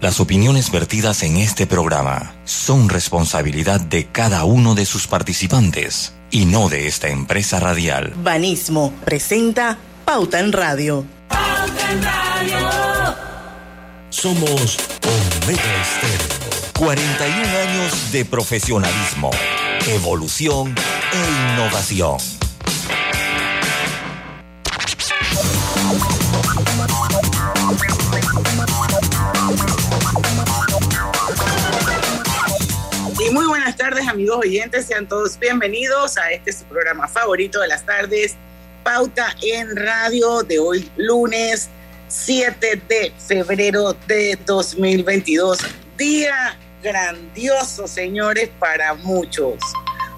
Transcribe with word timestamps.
Las 0.00 0.20
opiniones 0.20 0.70
vertidas 0.70 1.24
en 1.24 1.38
este 1.38 1.66
programa 1.66 2.32
son 2.44 2.88
responsabilidad 2.88 3.80
de 3.80 4.06
cada 4.06 4.44
uno 4.44 4.76
de 4.76 4.86
sus 4.86 5.08
participantes 5.08 6.12
y 6.30 6.44
no 6.44 6.68
de 6.68 6.86
esta 6.86 7.08
empresa 7.08 7.58
radial. 7.58 8.14
Banismo 8.22 8.92
presenta 9.04 9.76
Pauta 10.04 10.38
en 10.38 10.52
Radio. 10.52 11.04
Pauta 11.28 11.92
en 11.92 12.02
Radio. 12.02 12.68
Somos 14.10 14.78
Omega 15.02 15.82
Estéreo. 15.82 16.38
41 16.78 17.58
años 17.58 18.12
de 18.12 18.24
profesionalismo, 18.24 19.30
evolución 19.88 20.76
e 21.12 21.54
innovación. 21.54 22.18
Y 33.18 33.30
muy 33.30 33.46
buenas 33.46 33.76
tardes, 33.76 34.06
amigos 34.06 34.40
oyentes. 34.40 34.86
Sean 34.86 35.08
todos 35.08 35.38
bienvenidos 35.38 36.18
a 36.18 36.30
este 36.32 36.52
su 36.52 36.64
programa 36.64 37.08
favorito 37.08 37.58
de 37.60 37.68
las 37.68 37.84
tardes, 37.86 38.36
Pauta 38.84 39.34
en 39.42 39.74
Radio, 39.74 40.42
de 40.42 40.58
hoy 40.58 40.90
lunes 40.96 41.70
7 42.08 42.82
de 42.88 43.12
febrero 43.26 43.94
de 44.06 44.38
2022. 44.44 45.58
Día 45.96 46.58
grandioso, 46.82 47.88
señores, 47.88 48.50
para 48.58 48.94
muchos, 48.94 49.58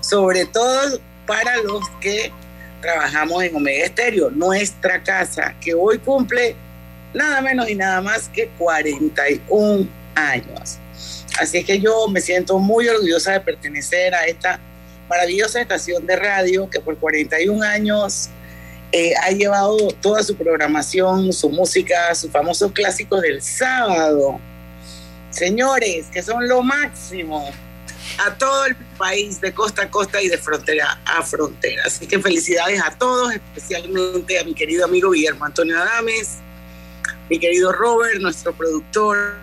sobre 0.01 0.45
todo 0.47 0.99
para 1.27 1.57
los 1.59 1.89
que 2.01 2.33
trabajamos 2.81 3.45
en 3.45 3.55
Omega 3.55 3.85
Estéreo, 3.85 4.31
nuestra 4.31 5.03
casa, 5.05 5.55
que 5.61 5.75
hoy 5.75 5.99
cumple 5.99 6.57
nada 7.15 7.41
menos 7.41 7.69
y 7.69 7.75
nada 7.75 8.01
más 8.01 8.29
que 8.29 8.49
41 8.59 9.89
años. 10.15 10.79
Así 11.39 11.59
es 11.59 11.65
que 11.65 11.81
yo 11.81 12.09
me 12.09 12.21
siento 12.21 12.59
muy 12.59 12.89
orgullosa 12.89 13.33
de 13.33 13.41
pertenecer 13.41 14.15
a 14.15 14.27
esta 14.27 14.61
maravillosa 15.09 15.61
estación 15.61 16.07
de 16.07 16.17
radio 16.17 16.69
que 16.69 16.81
por 16.81 16.97
41 16.99 17.63
años 17.63 18.29
eh, 18.93 19.13
ha 19.23 19.31
llevado 19.31 19.77
toda 20.01 20.23
su 20.23 20.37
programación, 20.37 21.33
su 21.33 21.49
música, 21.51 22.15
sus 22.15 22.31
famosos 22.31 22.73
clásicos 22.73 23.23
del 23.23 23.41
sábado. 23.41 24.41
Señores, 25.31 26.07
que 26.13 26.23
son 26.23 26.49
lo 26.49 26.63
máximo 26.63 27.49
a 28.19 28.35
todo 28.35 28.67
el 28.67 28.77
país, 28.99 29.41
de 29.41 29.53
costa 29.53 29.83
a 29.83 29.91
costa 29.91 30.21
y 30.21 30.29
de 30.29 30.39
frontera 30.39 31.01
a 31.05 31.23
frontera. 31.23 31.85
Así 31.87 32.07
que 32.07 32.19
felicidades 32.19 32.81
a 32.83 32.91
todos, 32.91 33.33
especialmente 33.33 34.39
a 34.39 34.45
mi 34.45 34.55
querido 34.55 34.85
amigo 34.85 35.11
Guillermo 35.11 35.45
Antonio 35.45 35.81
Adames, 35.81 36.39
mi 37.31 37.39
querido 37.39 37.73
Robert, 37.73 38.21
nuestro 38.21 38.53
productor, 38.53 39.37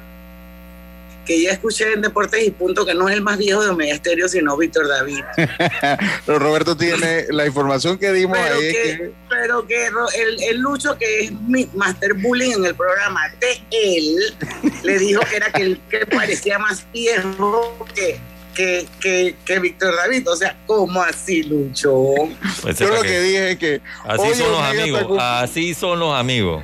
que 1.26 1.42
ya 1.42 1.52
escuché 1.52 1.94
en 1.94 2.02
Deportes 2.02 2.46
y 2.46 2.52
Punto 2.52 2.86
que 2.86 2.94
no 2.94 3.08
es 3.08 3.16
el 3.16 3.22
más 3.22 3.38
viejo 3.38 3.62
de 3.64 3.70
Omega 3.70 3.94
Estéreo, 3.94 4.28
sino 4.28 4.58
Víctor 4.58 4.88
David. 4.88 5.20
pero 6.26 6.40
Roberto 6.40 6.76
tiene 6.76 7.26
la 7.30 7.46
información 7.46 7.98
que 7.98 8.12
dimos 8.12 8.38
pero 8.38 8.56
ahí. 8.56 8.62
Que, 8.62 8.74
que... 8.74 9.12
Pero 9.30 9.66
que 9.66 9.88
el, 9.88 10.44
el, 10.50 10.58
Lucho, 10.58 10.98
que 10.98 11.22
es 11.22 11.32
mi 11.32 11.68
Master 11.74 12.14
Bullying 12.14 12.58
en 12.58 12.66
el 12.66 12.76
programa 12.76 13.22
de 13.40 13.62
él, 13.72 14.36
le 14.84 15.00
dijo 15.00 15.22
que 15.30 15.36
era 15.38 15.52
que, 15.52 15.78
que 15.90 16.06
parecía 16.06 16.60
más 16.60 16.86
viejo 16.92 17.88
que, 17.96 18.20
que, 18.54 18.86
que, 19.00 19.36
que, 19.46 19.60
Víctor 19.60 19.96
David. 19.96 20.30
O 20.30 20.36
sea, 20.36 20.58
¿cómo 20.66 21.02
así, 21.02 21.44
Lucho? 21.44 22.14
Pues 22.62 22.80
Yo 22.80 22.90
lo 22.90 23.02
que, 23.02 23.08
que, 23.08 23.22
dije 23.22 23.52
es 23.52 23.58
que. 23.58 23.82
Así 24.06 24.34
son 24.36 24.52
los 24.52 24.62
amigos. 24.62 25.18
Así 25.20 25.74
son 25.74 26.00
los 26.00 26.14
amigos. 26.14 26.64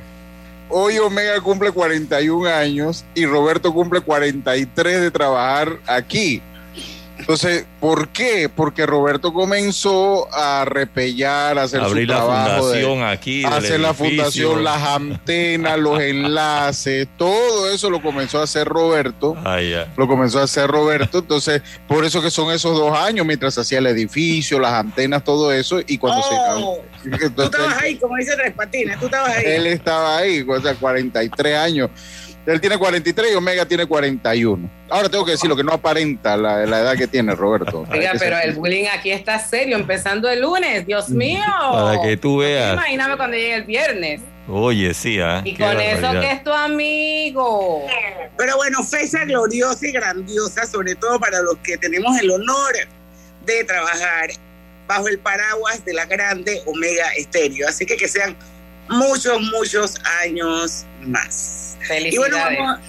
Hoy 0.76 0.98
Omega 0.98 1.40
cumple 1.40 1.70
41 1.70 2.48
años 2.48 3.04
y 3.14 3.26
Roberto 3.26 3.72
cumple 3.72 4.00
43 4.00 5.02
de 5.02 5.10
trabajar 5.12 5.78
aquí. 5.86 6.42
Entonces, 7.24 7.64
¿por 7.80 8.08
qué? 8.08 8.50
Porque 8.54 8.84
Roberto 8.84 9.32
comenzó 9.32 10.28
a 10.30 10.66
repellar, 10.66 11.58
a 11.58 11.62
hacer 11.62 11.80
Abrir 11.80 12.06
su 12.06 12.12
la 12.12 12.18
trabajo 12.18 12.62
fundación 12.64 12.98
de, 12.98 13.04
aquí, 13.06 13.44
hacer 13.46 13.80
la 13.80 13.94
fundación, 13.94 14.62
las 14.62 14.82
antenas, 14.82 15.78
los 15.78 16.02
enlaces, 16.02 17.08
todo 17.16 17.70
eso 17.70 17.88
lo 17.88 18.02
comenzó 18.02 18.40
a 18.40 18.44
hacer 18.44 18.68
Roberto. 18.68 19.34
Ah, 19.42 19.58
ya. 19.62 19.90
Lo 19.96 20.06
comenzó 20.06 20.38
a 20.40 20.42
hacer 20.42 20.68
Roberto. 20.68 21.20
Entonces, 21.20 21.62
por 21.88 22.04
eso 22.04 22.20
que 22.20 22.30
son 22.30 22.52
esos 22.52 22.76
dos 22.76 22.94
años, 22.94 23.24
mientras 23.24 23.56
hacía 23.56 23.78
el 23.78 23.86
edificio, 23.86 24.58
las 24.58 24.74
antenas, 24.74 25.24
todo 25.24 25.50
eso, 25.50 25.80
y 25.86 25.96
cuando 25.96 26.20
oh, 26.20 26.82
se. 27.04 27.08
Entonces, 27.08 27.34
tú 27.34 27.42
estabas 27.42 27.82
ahí, 27.82 27.96
como 27.96 28.16
dice 28.16 28.36
Tres 28.36 28.52
Patines, 28.52 29.00
tú 29.00 29.06
estabas 29.06 29.30
ahí. 29.30 29.44
Él 29.46 29.66
estaba 29.66 30.18
ahí, 30.18 30.44
o 30.46 30.60
sea, 30.60 30.74
43 30.74 31.56
años. 31.56 31.88
Él 32.46 32.60
tiene 32.60 32.76
43 32.76 33.32
y 33.32 33.34
Omega 33.34 33.66
tiene 33.66 33.86
41. 33.86 34.70
Ahora 34.90 35.08
tengo 35.08 35.24
que 35.24 35.32
decir 35.32 35.48
lo 35.48 35.56
que 35.56 35.64
no 35.64 35.72
aparenta 35.72 36.36
la, 36.36 36.66
la 36.66 36.80
edad 36.80 36.96
que 36.96 37.06
tiene 37.06 37.34
Roberto. 37.34 37.86
Oiga, 37.90 38.12
pero 38.18 38.38
el 38.38 38.52
bullying 38.52 38.86
aquí 38.92 39.10
está 39.10 39.38
serio, 39.38 39.76
empezando 39.76 40.28
el 40.28 40.42
lunes, 40.42 40.86
Dios 40.86 41.08
mío. 41.08 41.42
Para 41.72 42.02
que 42.02 42.16
tú 42.16 42.38
veas. 42.38 42.74
Imagíname 42.74 43.16
cuando 43.16 43.36
llegue 43.36 43.54
el 43.54 43.64
viernes. 43.64 44.20
Oye, 44.46 44.92
sí, 44.92 45.18
¿eh? 45.18 45.40
Y 45.44 45.56
con 45.56 45.80
eso 45.80 46.10
que 46.20 46.32
es 46.32 46.44
tu 46.44 46.52
amigo. 46.52 47.86
Pero 48.36 48.56
bueno, 48.56 48.84
fecha 48.84 49.24
gloriosa 49.24 49.86
y 49.86 49.92
grandiosa, 49.92 50.66
sobre 50.66 50.94
todo 50.96 51.18
para 51.18 51.40
los 51.40 51.56
que 51.58 51.78
tenemos 51.78 52.18
el 52.18 52.30
honor 52.30 52.74
de 53.46 53.64
trabajar 53.64 54.30
bajo 54.86 55.08
el 55.08 55.18
paraguas 55.18 55.82
de 55.86 55.94
la 55.94 56.04
grande 56.04 56.60
Omega 56.66 57.08
Estéreo. 57.16 57.66
Así 57.66 57.86
que 57.86 57.96
que 57.96 58.06
sean 58.06 58.36
muchos, 58.88 59.40
muchos 59.40 59.94
años 60.22 60.84
más. 61.02 61.76
Felicidades. 61.86 62.14
Y 62.14 62.18
bueno, 62.18 62.38
vamos, 62.38 62.80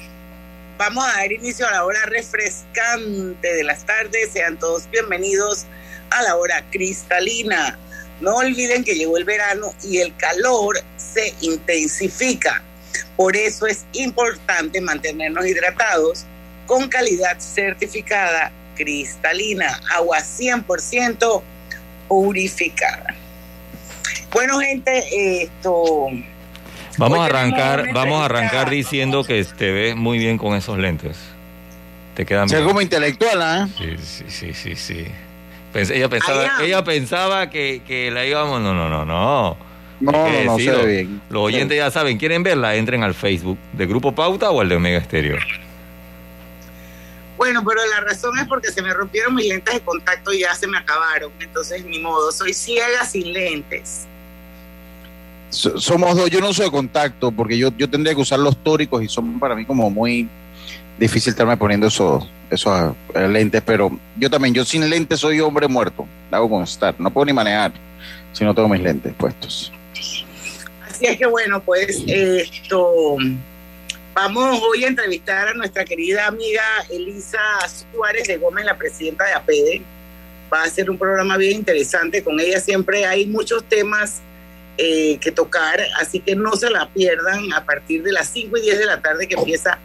vamos, 0.77 1.05
a 1.05 1.17
dar 1.17 1.31
inicio 1.31 1.67
a 1.67 1.71
la 1.71 1.85
hora 1.85 2.05
refrescante 2.05 3.53
de 3.53 3.63
las 3.63 3.85
tardes. 3.85 4.31
Sean 4.31 4.57
todos 4.57 4.89
bienvenidos 4.89 5.65
a 6.11 6.23
la 6.23 6.35
hora 6.35 6.63
cristalina. 6.71 7.77
No 8.21 8.35
olviden 8.35 8.83
que 8.83 8.95
llegó 8.95 9.17
el 9.17 9.25
verano 9.25 9.73
y 9.83 9.97
el 9.97 10.15
calor 10.15 10.79
se 10.97 11.33
intensifica. 11.41 12.63
Por 13.17 13.35
eso 13.35 13.67
es 13.67 13.85
importante 13.93 14.79
mantenernos 14.81 15.45
hidratados 15.45 16.25
con 16.65 16.87
calidad 16.87 17.39
certificada 17.39 18.51
cristalina, 18.75 19.79
agua 19.91 20.19
100% 20.19 21.41
purificada. 22.07 23.15
Bueno, 24.35 24.59
gente, 24.59 25.43
esto... 25.43 26.09
Vamos 26.97 27.19
a 27.19 27.25
arrancar, 27.25 27.93
vamos 27.93 28.21
a 28.21 28.25
arrancar 28.25 28.69
diciendo 28.69 29.23
que 29.23 29.41
te 29.45 29.71
ves 29.71 29.95
muy 29.95 30.17
bien 30.17 30.37
con 30.37 30.57
esos 30.57 30.77
lentes. 30.77 31.17
Te 32.15 32.25
quedan 32.25 32.49
bien. 32.49 32.65
como 32.65 32.81
intelectual. 32.81 33.69
¿eh? 33.69 33.71
Sí, 33.77 33.95
sí, 33.97 34.25
sí, 34.27 34.53
sí, 34.53 34.75
sí. 34.75 35.07
Ella 35.73 36.09
pensaba, 36.09 36.51
ella 36.61 36.83
pensaba 36.83 37.49
que, 37.49 37.81
que, 37.87 38.11
la 38.11 38.25
íbamos, 38.25 38.59
no, 38.59 38.73
no, 38.73 38.89
no, 38.89 39.05
no. 39.05 39.57
No, 40.01 40.11
no, 40.11 40.43
no, 40.43 40.59
se 40.59 40.71
ve 40.71 40.85
bien. 40.85 41.21
Los 41.29 41.43
oyentes 41.43 41.77
ya 41.77 41.89
saben, 41.89 42.17
quieren 42.17 42.43
verla, 42.43 42.75
entren 42.75 43.03
al 43.03 43.13
Facebook 43.13 43.57
de 43.71 43.85
Grupo 43.85 44.13
Pauta 44.13 44.51
o 44.51 44.59
al 44.59 44.67
de 44.67 44.75
Omega 44.75 44.97
Estéreo. 44.97 45.37
Bueno, 47.37 47.63
pero 47.65 47.79
la 47.85 48.01
razón 48.01 48.37
es 48.37 48.47
porque 48.47 48.69
se 48.69 48.81
me 48.81 48.93
rompieron 48.93 49.33
mis 49.33 49.47
lentes 49.47 49.75
de 49.75 49.79
contacto 49.79 50.33
y 50.33 50.39
ya 50.39 50.53
se 50.55 50.67
me 50.67 50.77
acabaron. 50.77 51.31
Entonces, 51.39 51.85
ni 51.85 51.99
modo, 51.99 52.33
soy 52.33 52.53
ciega 52.53 53.05
sin 53.05 53.31
lentes 53.31 54.07
somos 55.49 56.15
dos, 56.15 56.29
yo 56.29 56.41
no 56.41 56.53
soy 56.53 56.65
de 56.65 56.71
contacto 56.71 57.31
porque 57.31 57.57
yo, 57.57 57.71
yo 57.77 57.89
tendría 57.89 58.13
que 58.13 58.21
usar 58.21 58.39
los 58.39 58.57
tóricos 58.57 59.03
y 59.03 59.07
son 59.07 59.39
para 59.39 59.55
mí 59.55 59.65
como 59.65 59.89
muy 59.89 60.27
difícil 60.97 61.31
estarme 61.31 61.57
poniendo 61.57 61.87
esos, 61.87 62.27
esos 62.49 62.95
lentes, 63.13 63.61
pero 63.65 63.97
yo 64.17 64.29
también, 64.29 64.53
yo 64.53 64.65
sin 64.65 64.89
lentes 64.89 65.19
soy 65.19 65.39
hombre 65.39 65.67
muerto, 65.67 66.07
hago 66.31 66.49
constar, 66.49 66.95
no 66.99 67.11
puedo 67.11 67.25
ni 67.25 67.33
manejar 67.33 67.73
si 68.31 68.43
no 68.43 68.53
tengo 68.53 68.69
mis 68.69 68.81
lentes 68.81 69.13
puestos. 69.13 69.71
Así 70.87 71.05
es 71.05 71.17
que 71.17 71.25
bueno, 71.25 71.61
pues 71.61 72.03
esto, 72.07 73.17
vamos 74.13 74.61
hoy 74.61 74.85
a 74.85 74.87
entrevistar 74.87 75.49
a 75.49 75.53
nuestra 75.53 75.83
querida 75.83 76.27
amiga 76.27 76.63
Elisa 76.89 77.39
Suárez 77.93 78.27
de 78.27 78.37
Gómez, 78.37 78.65
la 78.65 78.77
presidenta 78.77 79.25
de 79.25 79.33
APEDE. 79.33 79.81
Va 80.53 80.63
a 80.63 80.69
ser 80.69 80.89
un 80.89 80.97
programa 80.97 81.37
bien 81.37 81.57
interesante, 81.57 82.23
con 82.23 82.39
ella 82.39 82.59
siempre 82.59 83.05
hay 83.05 83.25
muchos 83.25 83.63
temas 83.63 84.21
eh, 84.77 85.17
que 85.19 85.31
tocar, 85.31 85.79
así 85.99 86.19
que 86.19 86.35
no 86.35 86.53
se 86.53 86.69
la 86.69 86.89
pierdan 86.89 87.53
a 87.53 87.63
partir 87.63 88.03
de 88.03 88.11
las 88.11 88.29
5 88.29 88.57
y 88.57 88.61
10 88.61 88.79
de 88.79 88.85
la 88.85 89.01
tarde 89.01 89.27
que 89.27 89.35
empieza 89.35 89.79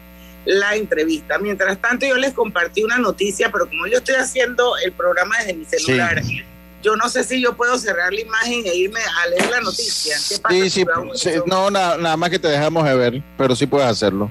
la 0.45 0.75
entrevista. 0.75 1.39
Mientras 1.39 1.79
tanto, 1.79 2.07
yo 2.07 2.17
les 2.17 2.33
compartí 2.33 2.83
una 2.83 2.99
noticia, 2.99 3.51
pero 3.53 3.69
como 3.69 3.87
yo 3.87 3.99
estoy 3.99 4.17
haciendo 4.17 4.77
el 4.79 4.93
programa 4.93 5.37
desde 5.39 5.55
mi 5.55 5.65
celular, 5.65 6.23
sí. 6.25 6.43
yo 6.83 6.97
no 6.97 7.09
sé 7.09 7.25
si 7.25 7.41
yo 7.41 7.57
puedo 7.57 7.79
cerrar 7.79 8.13
la 8.13 8.21
imagen 8.21 8.67
e 8.67 8.75
irme 8.75 9.01
a 9.01 9.29
leer 9.29 9.51
la 9.51 9.61
noticia. 9.61 10.17
¿Qué 10.29 10.39
pasa 10.39 10.55
sí, 10.55 10.71
sí, 10.71 10.85
sí 11.15 11.31
no, 11.47 11.71
nada, 11.71 11.97
nada, 11.97 12.17
más 12.17 12.31
que 12.31 12.39
te 12.39 12.49
dejamos 12.49 12.85
de 12.85 12.95
ver, 12.97 13.23
pero 13.39 13.55
sí 13.55 13.67
puedes 13.67 13.89
hacerlo. 13.89 14.31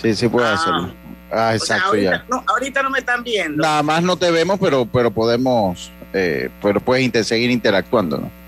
Sí, 0.00 0.14
sí 0.14 0.28
puedes 0.28 0.48
ah, 0.48 0.54
hacerlo. 0.54 0.94
Ah, 1.30 1.54
exacto, 1.54 1.90
o 1.90 1.94
sea, 1.94 2.10
ahorita, 2.10 2.10
ya. 2.12 2.24
No, 2.28 2.44
ahorita 2.46 2.82
no 2.82 2.90
me 2.90 2.98
están 2.98 3.22
viendo. 3.22 3.62
Nada 3.62 3.82
más 3.82 4.02
no 4.02 4.16
te 4.16 4.30
vemos, 4.30 4.58
pero, 4.60 4.86
pero 4.86 5.10
podemos, 5.10 5.90
eh, 6.12 6.50
pero 6.62 6.80
puedes 6.80 7.04
inter 7.04 7.24
seguir 7.24 7.50
interactuando, 7.50 8.18
¿no? 8.18 8.41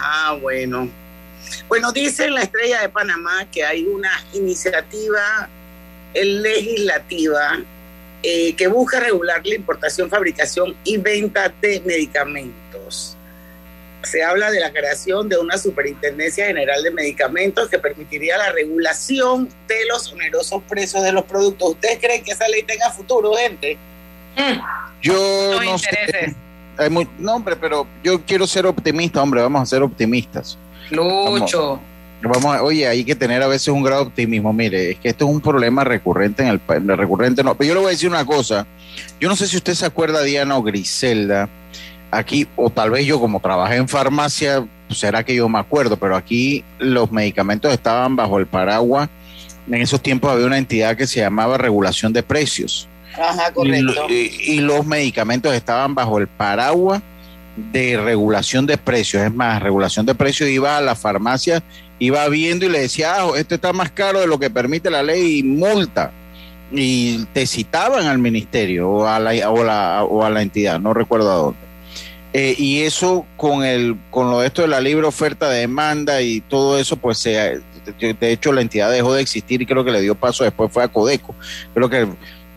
Ah, 0.00 0.38
bueno. 0.40 0.88
Bueno, 1.66 1.92
dice 1.92 2.30
la 2.30 2.42
Estrella 2.42 2.82
de 2.82 2.88
Panamá 2.88 3.46
que 3.50 3.64
hay 3.64 3.84
una 3.84 4.10
iniciativa 4.32 5.48
legislativa 6.14 7.58
eh, 8.22 8.54
que 8.54 8.66
busca 8.66 9.00
regular 9.00 9.40
la 9.44 9.54
importación, 9.54 10.10
fabricación 10.10 10.76
y 10.84 10.96
venta 10.96 11.52
de 11.60 11.80
medicamentos. 11.84 13.16
Se 14.02 14.22
habla 14.22 14.50
de 14.50 14.60
la 14.60 14.70
creación 14.72 15.28
de 15.28 15.36
una 15.36 15.58
Superintendencia 15.58 16.46
General 16.46 16.82
de 16.82 16.90
Medicamentos 16.90 17.68
que 17.68 17.78
permitiría 17.78 18.38
la 18.38 18.52
regulación 18.52 19.48
de 19.66 19.86
los 19.86 20.12
onerosos 20.12 20.62
precios 20.68 21.02
de 21.02 21.12
los 21.12 21.24
productos. 21.24 21.70
¿Ustedes 21.70 21.98
creen 21.98 22.22
que 22.24 22.32
esa 22.32 22.48
ley 22.48 22.62
tenga 22.62 22.90
futuro, 22.90 23.34
gente? 23.34 23.76
Mm, 24.36 24.60
Yo 25.02 25.60
no 25.60 25.64
intereses. 25.64 26.30
sé. 26.30 26.47
Hay 26.78 26.90
muy- 26.90 27.08
no, 27.18 27.34
hombre, 27.34 27.56
pero 27.56 27.86
yo 28.04 28.20
quiero 28.24 28.46
ser 28.46 28.66
optimista, 28.66 29.22
hombre, 29.22 29.42
vamos 29.42 29.62
a 29.62 29.66
ser 29.66 29.82
optimistas. 29.82 30.56
Lucho. 30.90 31.80
Vamos 32.22 32.56
a- 32.56 32.62
oye, 32.62 32.86
hay 32.86 33.04
que 33.04 33.14
tener 33.14 33.42
a 33.42 33.46
veces 33.46 33.68
un 33.68 33.82
grado 33.82 34.02
de 34.02 34.08
optimismo. 34.08 34.52
Mire, 34.52 34.92
es 34.92 34.98
que 34.98 35.08
esto 35.10 35.24
es 35.26 35.30
un 35.30 35.40
problema 35.40 35.84
recurrente 35.84 36.42
en 36.42 36.48
el 36.48 36.58
país. 36.58 36.82
Recurrente 36.84 37.44
no. 37.44 37.54
Pero 37.54 37.68
yo 37.68 37.74
le 37.74 37.80
voy 37.80 37.88
a 37.88 37.90
decir 37.92 38.08
una 38.08 38.24
cosa. 38.24 38.66
Yo 39.20 39.28
no 39.28 39.36
sé 39.36 39.46
si 39.46 39.56
usted 39.56 39.74
se 39.74 39.86
acuerda, 39.86 40.22
Diana 40.22 40.56
o 40.56 40.62
Griselda, 40.62 41.48
aquí, 42.10 42.46
o 42.56 42.70
tal 42.70 42.90
vez 42.90 43.06
yo 43.06 43.20
como 43.20 43.38
trabajé 43.40 43.76
en 43.76 43.88
farmacia, 43.88 44.66
será 44.90 45.22
que 45.24 45.34
yo 45.34 45.48
me 45.48 45.58
acuerdo, 45.60 45.96
pero 45.96 46.16
aquí 46.16 46.64
los 46.78 47.12
medicamentos 47.12 47.72
estaban 47.72 48.16
bajo 48.16 48.38
el 48.38 48.46
paraguas. 48.46 49.08
En 49.68 49.74
esos 49.82 50.00
tiempos 50.02 50.30
había 50.32 50.46
una 50.46 50.58
entidad 50.58 50.96
que 50.96 51.06
se 51.06 51.20
llamaba 51.20 51.58
regulación 51.58 52.12
de 52.12 52.22
precios. 52.22 52.88
Ajá, 53.20 53.48
Y, 53.50 53.52
correcto. 53.54 53.92
lo- 54.08 54.10
y- 54.14 54.32
y 54.46 54.60
los 54.60 54.86
medicamentos 54.86 55.52
estaban 55.54 55.94
bajo 55.94 56.18
el 56.18 56.28
paraguas 56.28 57.02
de 57.72 57.96
regulación 57.96 58.66
de 58.66 58.78
precios. 58.78 59.22
Es 59.24 59.34
más, 59.34 59.62
regulación 59.62 60.06
de 60.06 60.14
precios 60.14 60.48
iba 60.48 60.76
a 60.76 60.80
la 60.80 60.94
farmacia, 60.94 61.62
iba 61.98 62.28
viendo 62.28 62.66
y 62.66 62.68
le 62.68 62.80
decía, 62.80 63.14
ah, 63.18 63.30
esto 63.36 63.54
está 63.56 63.72
más 63.72 63.90
caro 63.90 64.20
de 64.20 64.26
lo 64.28 64.38
que 64.38 64.50
permite 64.50 64.90
la 64.90 65.02
ley 65.02 65.38
y 65.38 65.42
multa. 65.42 66.12
Y 66.70 67.24
te 67.32 67.46
citaban 67.46 68.06
al 68.06 68.18
ministerio 68.18 68.88
o 68.90 69.06
a 69.06 69.18
la, 69.18 69.50
o 69.50 69.64
la, 69.64 70.04
o 70.04 70.22
a 70.24 70.30
la 70.30 70.42
entidad, 70.42 70.78
no 70.78 70.92
recuerdo 70.94 71.32
a 71.32 71.36
dónde. 71.36 71.58
Eh, 72.34 72.54
y 72.58 72.82
eso 72.82 73.24
con 73.38 73.64
el 73.64 73.96
con 74.10 74.30
lo 74.30 74.40
de 74.40 74.48
esto 74.48 74.60
de 74.60 74.68
la 74.68 74.80
libre 74.82 75.06
oferta 75.06 75.48
de 75.48 75.60
demanda 75.60 76.20
y 76.20 76.42
todo 76.42 76.78
eso, 76.78 76.96
pues 76.98 77.16
se, 77.16 77.30
de 77.98 78.30
hecho 78.32 78.52
la 78.52 78.60
entidad 78.60 78.92
dejó 78.92 79.14
de 79.14 79.22
existir 79.22 79.62
y 79.62 79.66
creo 79.66 79.82
que 79.82 79.90
le 79.90 80.02
dio 80.02 80.14
paso 80.14 80.44
después 80.44 80.70
fue 80.70 80.84
a 80.84 80.88
Codeco. 80.88 81.34
Creo 81.72 81.88
que 81.88 82.06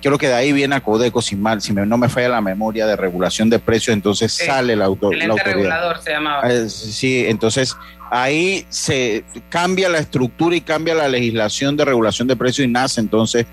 creo 0.01 0.17
que 0.17 0.27
de 0.27 0.33
ahí 0.33 0.51
viene 0.51 0.75
a 0.75 0.81
Codeco, 0.81 1.21
sin 1.21 1.41
mal, 1.41 1.61
si 1.61 1.73
me- 1.73 1.85
no 1.85 1.97
me 1.97 2.09
falla 2.09 2.29
la 2.29 2.41
memoria 2.41 2.85
de 2.87 2.95
regulación 2.95 3.49
de 3.49 3.59
precios, 3.59 3.93
entonces 3.93 4.33
Sí, 4.33 4.45
sale 4.45 4.75
la, 4.75 4.85
auto- 4.85 5.11
El 5.11 5.19
la 5.19 5.25
autoridad. 5.27 5.53
regulador 5.55 6.01
se 6.01 6.11
llamaba. 6.11 6.51
Eh, 6.51 6.69
sí, 6.69 7.25
entonces 7.27 7.75
ahí 8.09 8.65
se 8.69 9.23
cambia 9.49 9.87
la 9.89 9.99
estructura 9.99 10.55
y 10.55 10.61
cambia 10.61 10.93
la 10.95 11.07
legislación 11.07 11.77
de 11.77 11.85
regulación 11.85 12.27
de 12.27 12.35
precios 12.35 12.67
y 12.67 12.71
nace 12.71 12.99
entonces 12.99 13.45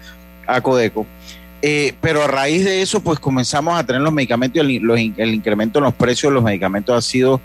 a 0.46 0.60
Codeco. 0.60 1.06
Eh, 1.60 1.94
pero 2.00 2.22
a 2.22 2.26
raíz 2.28 2.64
de 2.64 2.82
eso, 2.82 3.00
pues 3.00 3.18
comenzamos 3.18 3.78
a 3.78 3.84
tener 3.84 4.00
los 4.00 4.12
medicamentos 4.12 4.56
y 4.64 4.76
el, 4.76 4.82
los 4.82 4.98
el 4.98 5.34
incremento 5.34 5.78
en 5.80 5.84
los 5.86 5.94
precios 5.94 6.30
de 6.30 6.34
los 6.34 6.44
medicamentos 6.44 6.96
ha 6.96 7.02
sido. 7.02 7.40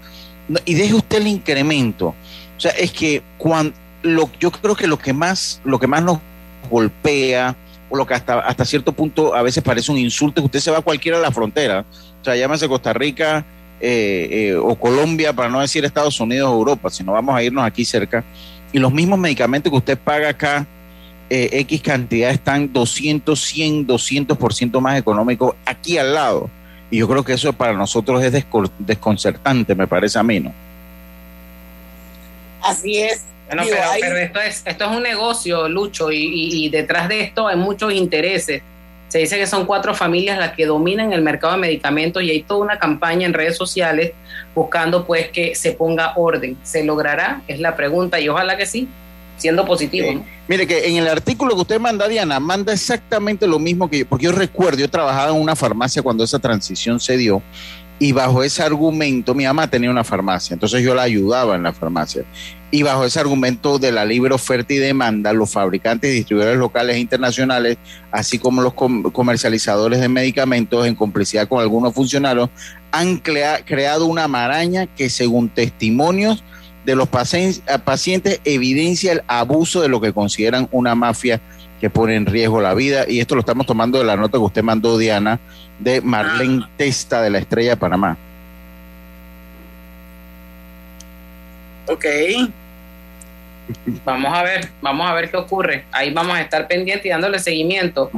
no, 0.48 0.60
y 0.66 0.74
deje 0.76 0.94
usted 0.94 1.18
el 1.18 1.28
incremento. 1.28 2.08
O 2.56 2.60
sea, 2.60 2.72
es 2.72 2.92
que 2.92 3.24
cuando 3.38 3.74
lo, 4.04 4.30
yo 4.40 4.52
creo 4.52 4.76
que 4.76 4.86
lo 4.88 4.98
que 5.00 5.14
más, 5.14 5.60
lo 5.66 5.80
que 5.80 5.88
más 5.88 6.04
nos 6.04 6.20
golpea, 6.70 7.56
lo 7.98 8.06
que 8.06 8.14
hasta, 8.14 8.40
hasta 8.40 8.66
cierto 8.66 8.92
punto 8.92 9.36
a 9.36 9.42
veces 9.42 9.64
parece 9.64 9.92
un 9.92 9.98
insulto, 9.98 10.44
usted 10.44 10.60
se 10.60 10.72
va 10.72 10.80
a 10.80 10.82
cualquiera 10.82 11.18
de 11.18 11.24
la 11.24 11.32
frontera. 11.32 11.86
O 12.22 12.24
sea, 12.24 12.36
llámese 12.36 12.68
Costa 12.68 12.94
Rica, 12.94 13.46
eh, 13.80 14.30
eh, 14.32 14.56
o 14.56 14.76
Colombia, 14.76 15.34
para 15.34 15.50
no 15.50 15.60
decir 15.60 15.84
Estados 15.84 16.20
Unidos 16.20 16.50
o 16.50 16.54
Europa, 16.54 16.90
sino 16.90 17.12
vamos 17.12 17.36
a 17.36 17.44
irnos 17.44 17.66
aquí 17.66 17.84
cerca, 17.84 18.24
y 18.72 18.80
los 18.80 18.94
mismos 18.94 19.20
medicamentos 19.20 19.70
que 19.70 19.78
usted 19.78 19.98
paga 19.98 20.30
acá, 20.30 20.66
eh, 21.30 21.50
X 21.52 21.82
cantidad, 21.82 22.32
están 22.32 22.72
200, 22.72 23.40
100, 23.40 23.88
200% 23.88 24.80
más 24.80 24.98
económicos 24.98 25.56
aquí 25.66 25.98
al 25.98 26.14
lado. 26.14 26.50
Y 26.90 27.00
yo 27.00 27.08
creo 27.08 27.24
que 27.24 27.34
eso 27.34 27.52
para 27.54 27.74
nosotros 27.74 28.24
es 28.24 28.32
desconcertante, 28.80 29.76
me 29.76 29.88
parece 29.88 30.18
a 30.18 30.24
mí, 30.24 30.40
¿no? 30.40 30.54
Así 32.62 32.98
es. 32.98 33.33
Bueno, 33.48 33.64
Digo, 33.64 33.76
pero, 33.78 33.92
hay- 33.92 34.02
pero 34.02 34.18
esto, 34.18 34.40
es, 34.42 34.64
esto 34.66 34.86
es 34.86 34.92
un 34.98 35.04
negocio, 35.04 35.68
Lucho, 35.70 36.12
y, 36.12 36.18
y- 36.18 36.66
y 36.66 36.70
detrás 36.70 37.08
de 37.10 37.22
esto 37.22 37.48
hay 37.48 37.58
muchos 37.58 37.94
intereses. 37.94 38.62
Se 39.10 39.20
dice 39.20 39.38
que 39.38 39.46
son 39.46 39.66
cuatro 39.68 39.94
familias 39.94 40.40
las 40.40 40.54
que 40.54 40.66
dominan 40.66 41.14
el 41.14 41.22
mercado 41.22 41.54
de 41.54 41.60
medicamentos 41.60 42.24
y 42.24 42.32
hay 42.32 42.42
toda 42.42 42.62
una 42.62 42.80
campaña 42.80 43.28
en 43.28 43.34
redes 43.34 43.56
sociales 43.56 44.12
buscando 44.56 45.06
pues 45.06 45.30
que 45.30 45.54
se 45.54 45.74
ponga 45.74 46.14
orden. 46.16 46.58
¿Se 46.64 46.84
logrará? 46.84 47.42
Es 47.48 47.60
la 47.60 47.76
pregunta 47.76 48.20
y 48.20 48.28
ojalá 48.30 48.58
que 48.58 48.66
sí, 48.66 48.88
siendo 49.38 49.66
positivo. 49.66 50.26
Mire 50.48 50.66
que 50.66 50.88
en 50.88 50.96
el 50.98 51.08
artículo 51.08 51.54
que 51.54 51.62
usted 51.62 51.80
manda, 51.80 52.08
Diana, 52.08 52.40
manda 52.40 52.74
exactamente 52.74 53.46
lo 53.46 53.60
mismo 53.60 53.88
que 53.88 54.00
yo, 54.00 54.08
porque 54.08 54.26
yo 54.26 54.32
recuerdo, 54.32 54.80
yo 54.80 54.90
trabajaba 54.90 55.30
en 55.32 55.40
una 55.40 55.56
farmacia 55.56 56.02
cuando 56.02 56.24
esa 56.24 56.40
transición 56.40 57.00
se 57.00 57.16
dio 57.16 57.42
y 58.04 58.12
bajo 58.12 58.44
ese 58.44 58.62
argumento, 58.62 59.34
mi 59.34 59.46
mamá 59.46 59.70
tenía 59.70 59.90
una 59.90 60.04
farmacia, 60.04 60.54
entonces 60.56 60.84
yo 60.84 60.94
la 60.94 61.04
ayudaba 61.04 61.56
en 61.56 61.64
la 61.64 61.72
farmacia. 61.72 62.26
Y 62.70 62.84
bajo 62.84 63.06
ese 63.06 63.18
argumento 63.18 63.80
de 63.80 63.94
la 63.94 64.04
libre 64.04 64.34
oferta 64.34 64.74
y 64.74 64.78
demanda, 64.78 65.32
los 65.32 65.50
fabricantes 65.50 66.12
y 66.12 66.16
distribuidores 66.16 66.58
locales 66.58 66.98
e 66.98 67.00
internacionales, 67.00 67.78
así 68.12 68.40
como 68.40 68.62
los 68.62 68.74
com- 68.74 69.04
comercializadores 69.04 70.02
de 70.02 70.10
medicamentos, 70.10 70.86
en 70.86 70.96
complicidad 70.96 71.48
con 71.48 71.62
algunos 71.62 71.94
funcionarios, 71.94 72.50
han 72.92 73.20
crea- 73.20 73.64
creado 73.64 74.06
una 74.06 74.28
maraña 74.28 74.86
que 74.86 75.10
según 75.10 75.48
testimonios 75.48 76.44
de 76.86 76.96
los 76.96 77.08
pacientes 77.08 78.42
evidencia 78.44 79.14
el 79.14 79.22
abuso 79.28 79.80
de 79.82 79.88
lo 79.88 80.02
que 80.02 80.12
consideran 80.12 80.68
una 80.74 80.94
mafia 80.94 81.40
que 81.84 81.90
pone 81.90 82.16
en 82.16 82.26
riesgo 82.26 82.62
la 82.62 82.74
vida. 82.74 83.04
Y 83.10 83.20
esto 83.20 83.36
lo 83.36 83.42
estamos 83.42 83.66
tomando 83.66 84.00
de 84.00 84.06
la 84.06 84.16
nota 84.16 84.38
que 84.38 84.44
usted 84.46 84.64
mandó, 84.64 84.98
Diana, 84.98 85.38
de 85.80 86.00
Marlene 86.00 86.66
Testa 86.78 87.22
de 87.22 87.30
la 87.30 87.40
Estrella 87.40 87.72
de 87.72 87.76
Panamá. 87.76 88.16
Ok. 91.90 92.06
Vamos 94.06 94.34
a 94.34 94.44
ver, 94.44 94.70
vamos 94.82 95.06
a 95.06 95.14
ver 95.14 95.30
qué 95.30 95.36
ocurre. 95.36 95.84
Ahí 95.92 96.14
vamos 96.14 96.38
a 96.38 96.42
estar 96.42 96.70
pendientes 96.70 97.06
y 97.06 97.10
dándole 97.10 97.38
seguimiento, 97.38 98.10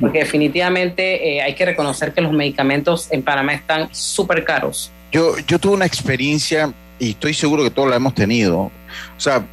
porque 0.00 0.18
definitivamente 0.18 1.36
eh, 1.36 1.42
hay 1.42 1.54
que 1.54 1.64
reconocer 1.64 2.12
que 2.12 2.22
los 2.22 2.32
medicamentos 2.32 3.06
en 3.12 3.22
Panamá 3.22 3.54
están 3.54 3.88
súper 3.94 4.42
caros. 4.42 4.90
Yo, 5.12 5.38
yo 5.46 5.60
tuve 5.60 5.74
una 5.74 5.86
experiencia, 5.86 6.72
y 6.98 7.10
estoy 7.10 7.34
seguro 7.34 7.62
que 7.62 7.70
todos 7.70 7.88
la 7.88 7.94
hemos 7.94 8.16
tenido. 8.16 8.58
O 8.58 8.72
sea, 9.18 9.44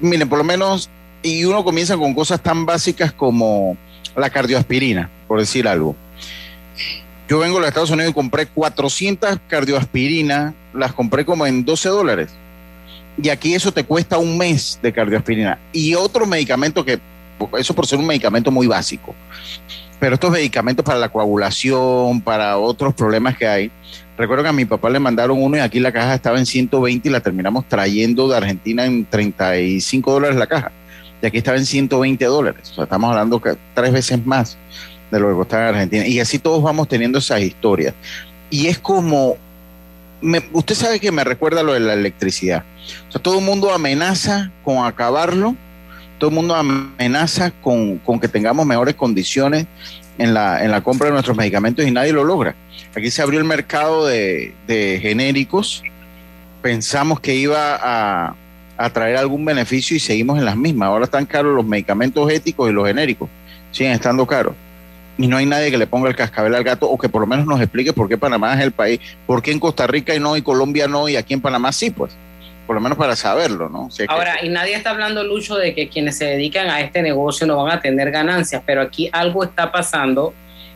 miren, 0.00 0.30
por 0.30 0.38
lo 0.38 0.44
menos, 0.44 0.88
y 1.22 1.44
uno 1.44 1.64
comienza 1.64 1.96
con 1.96 2.14
cosas 2.14 2.40
tan 2.40 2.66
básicas 2.66 3.12
como 3.12 3.76
la 4.16 4.30
cardioaspirina, 4.30 5.10
por 5.28 5.40
decir 5.40 5.66
algo. 5.68 5.96
Yo 7.28 7.38
vengo 7.38 7.56
de 7.56 7.60
los 7.60 7.68
Estados 7.68 7.90
Unidos 7.90 8.10
y 8.10 8.14
compré 8.14 8.46
400 8.46 9.38
cardioaspirinas, 9.48 10.54
las 10.74 10.92
compré 10.92 11.24
como 11.24 11.46
en 11.46 11.64
12 11.64 11.88
dólares. 11.88 12.30
Y 13.22 13.28
aquí 13.28 13.54
eso 13.54 13.72
te 13.72 13.84
cuesta 13.84 14.18
un 14.18 14.36
mes 14.36 14.78
de 14.82 14.92
cardioaspirina. 14.92 15.58
Y 15.72 15.94
otro 15.94 16.26
medicamento 16.26 16.84
que, 16.84 16.98
eso 17.58 17.74
por 17.74 17.86
ser 17.86 17.98
un 17.98 18.06
medicamento 18.06 18.50
muy 18.50 18.66
básico. 18.66 19.14
Pero 20.00 20.14
estos 20.14 20.30
medicamentos 20.30 20.84
para 20.84 20.98
la 20.98 21.08
coagulación, 21.08 22.20
para 22.20 22.58
otros 22.58 22.92
problemas 22.94 23.36
que 23.36 23.46
hay, 23.46 23.70
Recuerdo 24.16 24.42
que 24.42 24.50
a 24.50 24.52
mi 24.52 24.66
papá 24.66 24.90
le 24.90 25.00
mandaron 25.00 25.42
uno 25.42 25.56
y 25.56 25.60
aquí 25.60 25.80
la 25.80 25.90
caja 25.90 26.14
estaba 26.14 26.38
en 26.38 26.44
120 26.44 27.08
y 27.08 27.10
la 27.10 27.20
terminamos 27.20 27.66
trayendo 27.66 28.28
de 28.28 28.36
Argentina 28.36 28.84
en 28.84 29.06
35 29.06 30.12
dólares 30.12 30.36
la 30.36 30.46
caja. 30.46 30.70
Y 31.22 31.26
aquí 31.26 31.38
estaba 31.38 31.56
en 31.56 31.64
120 31.64 32.24
dólares. 32.24 32.70
O 32.72 32.74
sea, 32.74 32.84
estamos 32.84 33.10
hablando 33.10 33.40
tres 33.74 33.92
veces 33.92 34.26
más 34.26 34.58
de 35.10 35.20
lo 35.20 35.28
que 35.28 35.34
costaba 35.34 35.62
en 35.62 35.68
Argentina. 35.68 36.06
Y 36.06 36.18
así 36.18 36.38
todos 36.40 36.62
vamos 36.62 36.88
teniendo 36.88 37.18
esas 37.18 37.40
historias. 37.40 37.94
Y 38.50 38.66
es 38.66 38.78
como, 38.78 39.36
usted 40.52 40.74
sabe 40.74 40.98
que 40.98 41.12
me 41.12 41.22
recuerda 41.22 41.62
lo 41.62 41.74
de 41.74 41.80
la 41.80 41.94
electricidad. 41.94 42.64
O 43.08 43.12
sea, 43.12 43.22
todo 43.22 43.38
el 43.38 43.44
mundo 43.44 43.72
amenaza 43.72 44.50
con 44.64 44.84
acabarlo. 44.84 45.54
Todo 46.18 46.30
el 46.30 46.36
mundo 46.36 46.54
amenaza 46.56 47.50
con, 47.50 47.98
con 47.98 48.18
que 48.18 48.28
tengamos 48.28 48.66
mejores 48.66 48.94
condiciones 48.96 49.66
en 50.18 50.34
la, 50.34 50.64
en 50.64 50.70
la 50.70 50.82
compra 50.82 51.06
de 51.06 51.12
nuestros 51.12 51.36
medicamentos 51.36 51.86
y 51.86 51.90
nadie 51.90 52.12
lo 52.12 52.24
logra. 52.24 52.54
Aquí 52.96 53.10
se 53.10 53.22
abrió 53.22 53.38
el 53.38 53.44
mercado 53.44 54.06
de, 54.06 54.54
de 54.66 54.98
genéricos. 55.00 55.82
Pensamos 56.62 57.20
que 57.20 57.34
iba 57.34 57.78
a, 57.80 58.36
a 58.84 58.90
traer 58.90 59.16
algún 59.16 59.44
beneficio 59.44 59.96
y 59.96 60.00
seguimos 60.00 60.38
en 60.38 60.44
las 60.44 60.56
mismas. 60.56 60.88
Ahora 60.88 61.04
están 61.04 61.24
caros 61.26 61.54
los 61.54 61.64
medicamentos 61.64 62.30
éticos 62.30 62.68
y 62.68 62.72
los 62.72 62.86
genéricos. 62.86 63.28
Siguen 63.70 63.92
estando 63.92 64.26
caros. 64.26 64.54
Y 65.18 65.26
no 65.26 65.36
hay 65.36 65.46
nadie 65.46 65.70
que 65.70 65.78
le 65.78 65.86
ponga 65.86 66.08
el 66.08 66.16
cascabel 66.16 66.54
al 66.54 66.64
gato 66.64 66.88
o 66.90 66.98
que 66.98 67.08
por 67.08 67.20
lo 67.20 67.26
menos 67.26 67.46
nos 67.46 67.60
explique 67.60 67.92
por 67.92 68.08
qué 68.08 68.18
Panamá 68.18 68.54
es 68.54 68.60
el 68.60 68.72
país, 68.72 68.98
por 69.26 69.42
qué 69.42 69.52
en 69.52 69.60
Costa 69.60 69.86
Rica 69.86 70.14
y 70.14 70.20
no, 70.20 70.36
y 70.36 70.42
Colombia 70.42 70.88
no, 70.88 71.08
y 71.08 71.16
aquí 71.16 71.34
en 71.34 71.40
Panamá 71.40 71.70
sí, 71.72 71.90
pues. 71.90 72.12
Por 72.66 72.74
lo 72.74 72.80
menos 72.80 72.96
para 72.96 73.14
saberlo, 73.14 73.68
¿no? 73.68 73.90
Si 73.90 74.02
es 74.02 74.08
que- 74.08 74.14
Ahora, 74.14 74.44
y 74.44 74.48
nadie 74.48 74.74
está 74.74 74.90
hablando, 74.90 75.22
Lucho, 75.22 75.56
de 75.56 75.74
que 75.74 75.88
quienes 75.88 76.16
se 76.16 76.24
dedican 76.24 76.70
a 76.70 76.80
este 76.80 77.02
negocio 77.02 77.46
no 77.46 77.62
van 77.62 77.76
a 77.76 77.80
tener 77.80 78.10
ganancias, 78.10 78.62
pero 78.64 78.80
aquí 78.80 79.10
algo 79.12 79.44
está 79.44 79.70
pasando. 79.70 80.32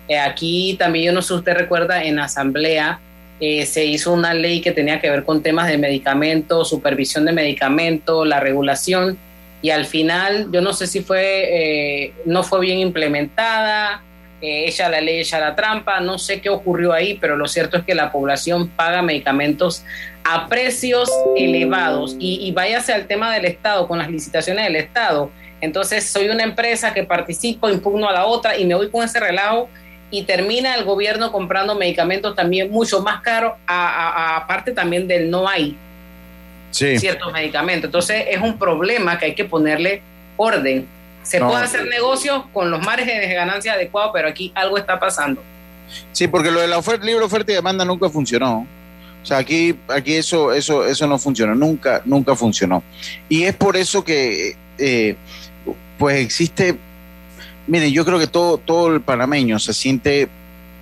Eh, 0.09 0.19
aquí 0.19 0.77
también, 0.79 1.07
yo 1.07 1.13
no 1.13 1.23
sé 1.23 1.29
si 1.29 1.35
usted 1.35 1.55
recuerda, 1.55 2.05
en 2.05 2.19
asamblea 2.19 3.01
eh, 3.41 3.67
se 3.67 3.85
hizo 3.85 4.13
una 4.13 4.33
ley 4.33 4.61
que 4.61 4.73
tenía 4.73 5.01
que 5.01 5.11
ver 5.11 5.25
con 5.25 5.43
temas 5.43 5.69
de 5.69 5.79
medicamentos, 5.79 6.71
supervisión 6.71 7.25
de 7.25 7.33
medicamentos, 7.33 8.27
la 8.27 8.41
regulación, 8.41 9.19
y 9.63 9.71
al 9.71 9.87
final 9.87 10.49
yo 10.53 10.61
no 10.61 10.73
sé 10.73 10.87
si 10.87 11.01
fue, 11.01 12.05
eh, 12.05 12.15
no 12.25 12.43
fue 12.43 12.61
bien 12.61 12.79
implementada, 12.79 14.03
eh, 14.41 14.65
ella 14.67 14.89
la 14.89 15.01
ley, 15.01 15.19
ella 15.19 15.41
la 15.41 15.57
trampa, 15.57 16.01
no 16.01 16.19
sé 16.19 16.41
qué 16.41 16.49
ocurrió 16.51 16.93
ahí, 16.93 17.19
pero 17.21 17.37
lo 17.37 17.47
cierto 17.47 17.79
es 17.79 17.85
que 17.85 17.95
la 17.95 18.13
población 18.13 18.69
paga 18.69 19.03
medicamentos 19.03 19.83
a 20.25 20.47
precios 20.47 21.11
elevados 21.37 22.17
y, 22.19 22.47
y 22.47 22.53
váyase 22.53 22.93
al 22.93 23.07
tema 23.07 23.33
del 23.33 23.45
Estado, 23.45 23.87
con 23.89 23.99
las 23.99 24.11
licitaciones 24.11 24.65
del 24.65 24.77
Estado. 24.77 25.31
Entonces 25.61 26.05
soy 26.05 26.29
una 26.29 26.43
empresa 26.43 26.93
que 26.93 27.05
participo, 27.05 27.71
impugno 27.71 28.09
a 28.09 28.13
la 28.13 28.27
otra 28.27 28.59
y 28.59 28.65
me 28.67 28.75
voy 28.75 28.91
con 28.91 29.05
ese 29.05 29.21
relajo 29.21 29.69
y 30.11 30.23
termina 30.23 30.75
el 30.75 30.85
gobierno 30.85 31.33
comprando 31.33 31.75
medicamentos 31.75 32.35
también 32.35 32.71
mucho 32.71 33.03
más 33.03 33.23
caros, 33.23 33.55
aparte 33.67 34.73
también 34.73 35.09
del 35.09 35.31
no 35.31 35.49
hay 35.49 35.77
ciertos 36.71 37.33
medicamentos. 37.33 37.89
Entonces 37.89 38.25
es 38.31 38.41
un 38.41 38.59
problema 38.59 39.19
que 39.19 39.27
hay 39.27 39.35
que 39.35 39.45
ponerle 39.45 40.03
orden. 40.37 40.87
Se 41.23 41.41
puede 41.41 41.65
hacer 41.65 41.87
negocios 41.87 42.45
con 42.53 42.71
los 42.71 42.85
márgenes 42.85 43.29
de 43.29 43.35
ganancia 43.35 43.73
adecuados, 43.73 44.13
pero 44.15 44.29
aquí 44.29 44.53
algo 44.55 44.79
está 44.79 44.99
pasando. 44.99 45.43
Sí, 46.13 46.29
porque 46.29 46.51
lo 46.51 46.61
de 46.61 46.69
la 46.69 46.79
oferta, 46.79 47.05
libre 47.05 47.25
oferta 47.25 47.51
y 47.51 47.57
demanda 47.57 47.85
nunca 47.85 48.09
funcionó. 48.09 48.67
O 49.23 49.27
sea, 49.27 49.39
aquí, 49.39 49.77
aquí 49.89 50.15
eso, 50.15 50.53
eso, 50.53 50.87
eso 50.87 51.07
no 51.09 51.19
funcionó, 51.19 51.55
nunca, 51.55 52.01
nunca 52.05 52.37
funcionó. 52.37 52.85
Y 53.29 53.43
es 53.43 53.57
por 53.57 53.77
eso 53.77 54.05
que 54.05 54.57
eh, 54.79 55.17
pues 55.99 56.19
existe, 56.19 56.77
miren, 57.67 57.93
yo 57.93 58.05
creo 58.05 58.19
que 58.19 58.27
todo, 58.27 58.59
todo 58.59 58.95
el 58.95 59.01
panameño 59.01 59.59
se 59.59 59.73
siente 59.73 60.29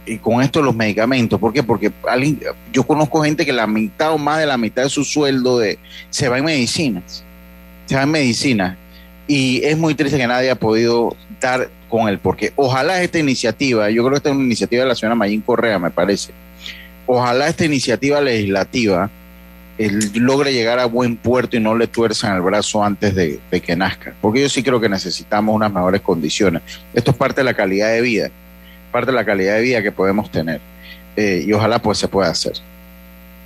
y 0.06 0.18
con 0.18 0.42
esto 0.42 0.62
los 0.62 0.74
medicamentos. 0.74 1.40
¿Por 1.40 1.52
qué? 1.52 1.62
Porque 1.62 1.90
alguien, 2.08 2.40
yo 2.72 2.84
conozco 2.84 3.22
gente 3.22 3.46
que 3.46 3.52
la 3.52 3.66
mitad 3.66 4.12
o 4.12 4.18
más 4.18 4.38
de 4.38 4.46
la 4.46 4.58
mitad 4.58 4.82
de 4.82 4.90
su 4.90 5.04
sueldo 5.04 5.58
de, 5.58 5.78
se 6.10 6.28
va 6.28 6.38
en 6.38 6.44
medicinas. 6.44 7.24
Se 7.86 7.96
va 7.96 8.02
en 8.02 8.10
medicinas. 8.10 8.76
Y 9.26 9.64
es 9.64 9.78
muy 9.78 9.94
triste 9.94 10.18
que 10.18 10.26
nadie 10.26 10.50
haya 10.50 10.60
podido 10.60 11.16
dar 11.40 11.70
con 11.88 12.08
él, 12.08 12.18
porque 12.18 12.52
ojalá 12.56 13.02
esta 13.02 13.18
iniciativa, 13.18 13.88
yo 13.88 14.02
creo 14.02 14.12
que 14.12 14.16
esta 14.16 14.28
es 14.30 14.34
una 14.34 14.44
iniciativa 14.44 14.82
de 14.82 14.88
la 14.88 14.94
señora 14.94 15.14
Mayín 15.14 15.40
Correa, 15.40 15.78
me 15.78 15.90
parece. 15.90 16.32
Ojalá 17.06 17.48
esta 17.48 17.64
iniciativa 17.64 18.20
legislativa 18.20 19.10
logre 19.78 20.52
llegar 20.52 20.78
a 20.78 20.86
buen 20.86 21.16
puerto 21.16 21.56
y 21.56 21.60
no 21.60 21.76
le 21.76 21.86
tuerzan 21.86 22.36
el 22.36 22.42
brazo 22.42 22.84
antes 22.84 23.14
de, 23.14 23.40
de, 23.50 23.60
que 23.60 23.74
nazca. 23.76 24.14
Porque 24.20 24.40
yo 24.40 24.48
sí 24.48 24.62
creo 24.62 24.80
que 24.80 24.88
necesitamos 24.88 25.54
unas 25.54 25.72
mejores 25.72 26.00
condiciones. 26.00 26.62
Esto 26.92 27.10
es 27.10 27.16
parte 27.16 27.40
de 27.40 27.44
la 27.44 27.54
calidad 27.54 27.90
de 27.90 28.00
vida 28.00 28.30
parte 28.94 29.10
de 29.10 29.16
la 29.16 29.24
calidad 29.24 29.56
de 29.56 29.62
vida 29.62 29.82
que 29.82 29.90
podemos 29.90 30.30
tener. 30.30 30.60
Eh, 31.16 31.42
y 31.44 31.52
ojalá 31.52 31.80
pues 31.80 31.98
se 31.98 32.06
pueda 32.06 32.30
hacer. 32.30 32.52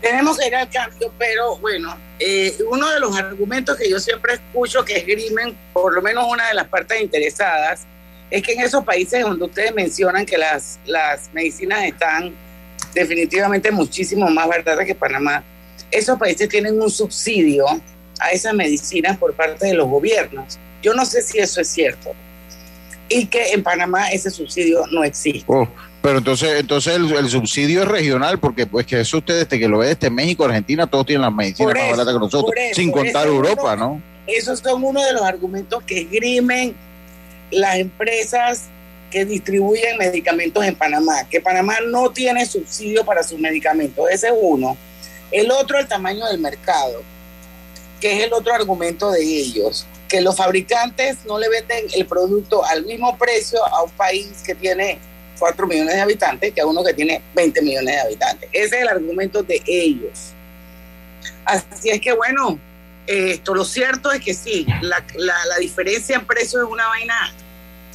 Tenemos 0.02 0.37
que 0.37 0.47
ir 0.47 0.54
al 0.54 0.68
cambio, 0.68 1.11
pero 1.18 1.56
bueno, 1.56 1.97
eh, 2.18 2.54
uno 2.70 2.90
de 2.90 3.00
los 3.00 3.16
argumentos 3.16 3.75
que 3.78 3.88
yo 3.88 3.99
siempre 3.99 4.35
escucho 4.35 4.85
que 4.85 4.99
esgrimen, 4.99 5.56
por 5.73 5.94
lo 5.94 6.02
menos 6.02 6.26
una 6.30 6.49
de 6.49 6.54
las 6.54 6.68
partes 6.68 7.00
interesadas, 7.00 7.87
es 8.30 8.42
que 8.42 8.52
en 8.52 8.61
esos 8.61 8.85
países 8.85 9.23
donde 9.23 9.42
ustedes 9.42 9.75
mencionan 9.75 10.26
que 10.26 10.37
las, 10.37 10.78
las 10.85 11.30
medicinas 11.32 11.82
están 11.82 12.35
definitivamente 12.92 13.70
muchísimo 13.70 14.28
más 14.28 14.47
baratas 14.49 14.85
que 14.85 14.94
Panamá, 14.94 15.42
esos 15.90 16.18
países 16.18 16.49
tienen 16.49 16.80
un 16.80 16.90
subsidio 16.90 17.66
a 18.21 18.30
esas 18.30 18.54
medicinas 18.54 19.16
por 19.18 19.35
parte 19.35 19.66
de 19.66 19.75
los 19.75 19.88
gobiernos. 19.88 20.59
Yo 20.83 20.95
no 20.95 21.04
sé 21.04 21.23
si 21.23 21.38
eso 21.38 21.61
es 21.61 21.68
cierto 21.68 22.14
y 23.09 23.26
que 23.26 23.52
en 23.52 23.62
Panamá 23.62 24.11
ese 24.11 24.30
subsidio 24.30 24.87
no 24.90 25.02
existe. 25.02 25.45
Oh, 25.47 25.66
pero 26.02 26.18
entonces, 26.18 26.61
entonces 26.61 26.95
el, 26.95 27.28
subsidio 27.28 27.83
es 27.83 27.88
regional, 27.88 28.38
porque 28.38 28.66
pues 28.66 28.87
que 28.87 29.00
eso 29.00 29.18
ustedes, 29.18 29.49
desde 29.49 29.59
que 29.59 29.68
lo 29.68 29.78
ve 29.78 29.88
desde 29.88 30.11
México, 30.11 30.45
Argentina, 30.45 30.87
todos 30.87 31.07
tienen 31.07 31.23
las 31.23 31.33
medicinas 31.33 31.75
más 31.75 31.90
baratas 31.90 32.14
que 32.14 32.21
nosotros, 32.21 32.54
sin 32.73 32.92
contar 32.92 33.26
Europa, 33.26 33.76
¿no? 33.76 34.00
Esos 34.26 34.61
son 34.61 34.85
uno 34.85 35.02
de 35.02 35.12
los 35.12 35.23
argumentos 35.23 35.83
que 35.85 36.02
esgrimen 36.02 36.75
las 37.50 37.78
empresas 37.78 38.64
que 39.11 39.25
distribuyen 39.25 39.97
medicamentos 39.97 40.62
en 40.64 40.75
Panamá, 40.75 41.26
que 41.30 41.40
Panamá 41.40 41.76
no 41.87 42.11
tiene 42.11 42.45
subsidio 42.45 43.04
para 43.07 43.23
sus 43.23 43.40
medicamentos, 43.40 44.04
ese 44.11 44.28
es 44.28 44.35
uno. 44.38 44.76
El 45.30 45.50
otro, 45.50 45.78
el 45.78 45.87
tamaño 45.87 46.26
del 46.26 46.38
mercado, 46.38 47.02
que 48.00 48.16
es 48.16 48.25
el 48.25 48.32
otro 48.32 48.54
argumento 48.54 49.11
de 49.11 49.23
ellos 49.23 49.87
que 50.08 50.20
los 50.23 50.37
fabricantes 50.37 51.18
no 51.26 51.38
le 51.38 51.49
venden 51.49 51.85
el 51.94 52.06
producto 52.06 52.64
al 52.64 52.85
mismo 52.85 53.16
precio 53.18 53.64
a 53.66 53.82
un 53.82 53.90
país 53.90 54.42
que 54.44 54.54
tiene 54.54 54.99
4 55.38 55.66
millones 55.66 55.94
de 55.94 56.00
habitantes 56.00 56.54
que 56.54 56.61
a 56.61 56.66
uno 56.66 56.82
que 56.82 56.94
tiene 56.94 57.23
20 57.35 57.62
millones 57.62 57.94
de 57.94 58.00
habitantes. 58.00 58.49
Ese 58.52 58.76
es 58.76 58.82
el 58.82 58.88
argumento 58.88 59.42
de 59.42 59.62
ellos. 59.66 60.32
Así 61.44 61.90
es 61.90 62.00
que 62.00 62.12
bueno, 62.12 62.58
esto 63.06 63.54
lo 63.54 63.64
cierto 63.64 64.11
es 64.12 64.23
que 64.23 64.35
sí, 64.35 64.66
la, 64.82 65.58
diferencia 65.58 66.16
en 66.16 66.26
precio 66.26 66.62
es 66.62 66.68
una 66.68 66.87
vaina 66.88 67.32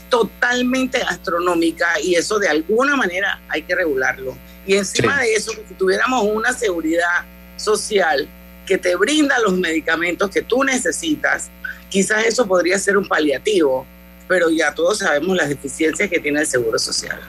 totalmente 0.09 1.01
astronómica 1.01 1.99
y 2.01 2.15
eso 2.15 2.37
de 2.37 2.47
alguna 2.47 2.95
manera 2.95 3.41
hay 3.49 3.63
que 3.63 3.75
regularlo. 3.75 4.37
Y 4.65 4.75
encima 4.75 5.19
de 5.19 5.33
eso, 5.33 5.51
si 5.67 5.73
tuviéramos 5.73 6.23
una 6.23 6.53
seguridad 6.53 7.25
social 7.57 8.27
que 8.65 8.77
te 8.77 8.95
brinda 8.95 9.37
los 9.39 9.53
medicamentos 9.53 10.29
que 10.29 10.41
tú 10.41 10.63
necesitas, 10.63 11.49
Quizás 11.93 12.25
eso 12.25 12.47
podría 12.47 12.79
ser 12.79 12.97
un 12.97 13.07
paliativo, 13.07 13.85
pero 14.27 14.49
ya 14.49 14.73
todos 14.73 14.97
sabemos 14.97 15.37
las 15.37 15.47
deficiencias 15.47 16.09
que 16.09 16.19
tiene 16.19 16.39
el 16.39 16.47
Seguro 16.47 16.79
Social. 16.79 17.19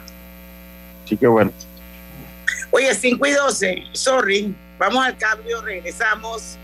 Sí, 1.06 1.18
qué 1.18 1.26
bueno. 1.26 1.52
Oye, 2.70 2.94
5 2.94 3.26
y 3.26 3.32
12, 3.32 3.84
sorry, 3.92 4.54
vamos 4.78 5.04
al 5.04 5.18
cambio, 5.18 5.60
regresamos 5.60 6.56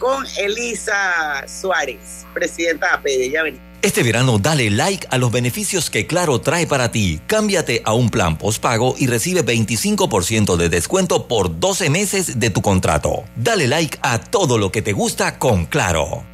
con 0.00 0.26
Elisa 0.36 1.44
Suárez, 1.46 2.26
presidenta 2.34 2.88
de 2.88 2.92
APD. 2.94 3.32
Ya 3.32 3.44
venimos. 3.44 3.64
Este 3.84 4.02
verano 4.02 4.38
dale 4.38 4.70
like 4.70 5.08
a 5.10 5.18
los 5.18 5.30
beneficios 5.30 5.90
que 5.90 6.06
Claro 6.06 6.40
trae 6.40 6.66
para 6.66 6.90
ti. 6.90 7.20
Cámbiate 7.26 7.82
a 7.84 7.92
un 7.92 8.08
plan 8.08 8.38
postpago 8.38 8.94
y 8.96 9.08
recibe 9.08 9.44
25% 9.44 10.56
de 10.56 10.70
descuento 10.70 11.28
por 11.28 11.60
12 11.60 11.90
meses 11.90 12.40
de 12.40 12.48
tu 12.48 12.62
contrato. 12.62 13.24
Dale 13.36 13.68
like 13.68 13.98
a 14.00 14.20
todo 14.20 14.56
lo 14.56 14.72
que 14.72 14.80
te 14.80 14.94
gusta 14.94 15.38
con 15.38 15.66
Claro. 15.66 16.33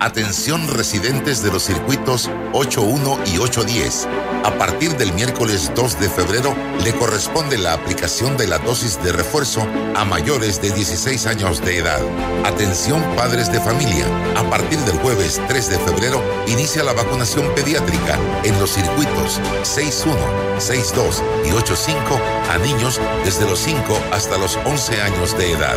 Atención 0.00 0.68
residentes 0.68 1.42
de 1.42 1.50
los 1.50 1.64
circuitos 1.64 2.30
81 2.52 3.18
y 3.34 3.38
810. 3.38 4.06
A 4.44 4.56
partir 4.56 4.96
del 4.96 5.12
miércoles 5.12 5.72
2 5.74 5.98
de 5.98 6.08
febrero 6.08 6.54
le 6.84 6.92
corresponde 6.92 7.58
la 7.58 7.72
aplicación 7.72 8.36
de 8.36 8.46
la 8.46 8.58
dosis 8.58 9.02
de 9.02 9.10
refuerzo 9.10 9.66
a 9.96 10.04
mayores 10.04 10.62
de 10.62 10.70
16 10.70 11.26
años 11.26 11.60
de 11.60 11.78
edad. 11.78 12.00
Atención 12.44 13.02
padres 13.16 13.50
de 13.50 13.60
familia. 13.60 14.06
A 14.36 14.48
partir 14.48 14.78
del 14.80 14.96
jueves 14.98 15.40
3 15.48 15.70
de 15.70 15.78
febrero 15.80 16.22
inicia 16.46 16.84
la 16.84 16.92
vacunación 16.92 17.52
pediátrica 17.56 18.18
en 18.44 18.58
los 18.60 18.70
circuitos 18.70 19.40
61, 19.64 20.16
62 20.58 21.24
y 21.44 21.50
85 21.50 22.20
a 22.50 22.58
niños 22.58 23.00
desde 23.24 23.46
los 23.46 23.58
5 23.58 24.00
hasta 24.12 24.38
los 24.38 24.56
11 24.64 25.02
años 25.02 25.36
de 25.36 25.52
edad. 25.52 25.76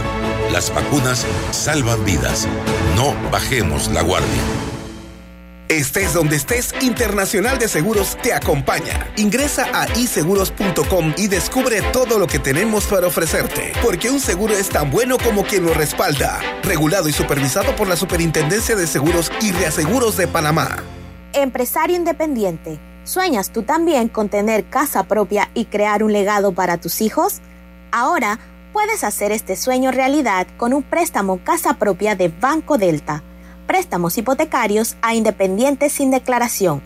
Las 0.51 0.73
vacunas 0.73 1.25
salvan 1.51 2.05
vidas. 2.05 2.47
No 2.95 3.15
bajemos 3.31 3.89
la 3.89 4.03
guardia. 4.11 4.43
Estés 5.69 6.13
donde 6.13 6.35
estés, 6.35 6.73
Internacional 6.81 7.57
de 7.57 7.69
Seguros 7.69 8.17
te 8.21 8.33
acompaña. 8.33 9.07
Ingresa 9.15 9.67
a 9.73 9.87
iseguros.com 9.97 11.13
y 11.17 11.29
descubre 11.29 11.81
todo 11.93 12.19
lo 12.19 12.27
que 12.27 12.37
tenemos 12.37 12.87
para 12.87 13.07
ofrecerte, 13.07 13.71
porque 13.81 14.09
un 14.09 14.19
seguro 14.19 14.53
es 14.53 14.67
tan 14.67 14.91
bueno 14.91 15.17
como 15.17 15.45
quien 15.45 15.65
lo 15.65 15.73
respalda. 15.73 16.41
Regulado 16.61 17.07
y 17.07 17.13
supervisado 17.13 17.73
por 17.77 17.87
la 17.87 17.95
Superintendencia 17.95 18.75
de 18.75 18.85
Seguros 18.85 19.31
y 19.41 19.53
Reaseguros 19.53 20.17
de 20.17 20.27
Panamá. 20.27 20.83
Empresario 21.31 21.95
independiente, 21.95 22.81
¿sueñas 23.05 23.51
tú 23.53 23.63
también 23.63 24.09
con 24.09 24.27
tener 24.27 24.65
casa 24.65 25.03
propia 25.03 25.49
y 25.53 25.65
crear 25.65 26.03
un 26.03 26.11
legado 26.11 26.51
para 26.51 26.77
tus 26.77 26.99
hijos? 26.99 27.39
Ahora 27.93 28.39
puedes 28.73 29.05
hacer 29.05 29.31
este 29.31 29.55
sueño 29.55 29.91
realidad 29.91 30.47
con 30.57 30.73
un 30.73 30.83
préstamo 30.83 31.39
casa 31.45 31.75
propia 31.75 32.15
de 32.15 32.27
Banco 32.27 32.77
Delta 32.77 33.23
préstamos 33.71 34.17
hipotecarios 34.17 34.97
a 35.01 35.15
independientes 35.15 35.93
sin 35.93 36.11
declaración, 36.11 36.81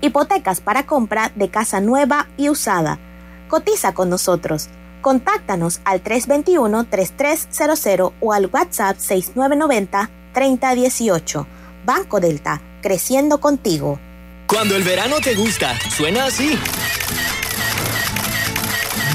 hipotecas 0.00 0.60
para 0.60 0.86
compra 0.86 1.32
de 1.34 1.48
casa 1.48 1.80
nueva 1.80 2.28
y 2.36 2.48
usada. 2.48 3.00
Cotiza 3.48 3.92
con 3.92 4.08
nosotros. 4.08 4.68
Contáctanos 5.00 5.80
al 5.84 6.04
321-3300 6.04 8.12
o 8.20 8.32
al 8.32 8.48
WhatsApp 8.52 8.98
6990-3018. 8.98 11.44
Banco 11.84 12.20
Delta, 12.20 12.62
creciendo 12.82 13.40
contigo. 13.40 13.98
Cuando 14.46 14.76
el 14.76 14.84
verano 14.84 15.16
te 15.20 15.34
gusta, 15.34 15.76
suena 15.90 16.26
así. 16.26 16.56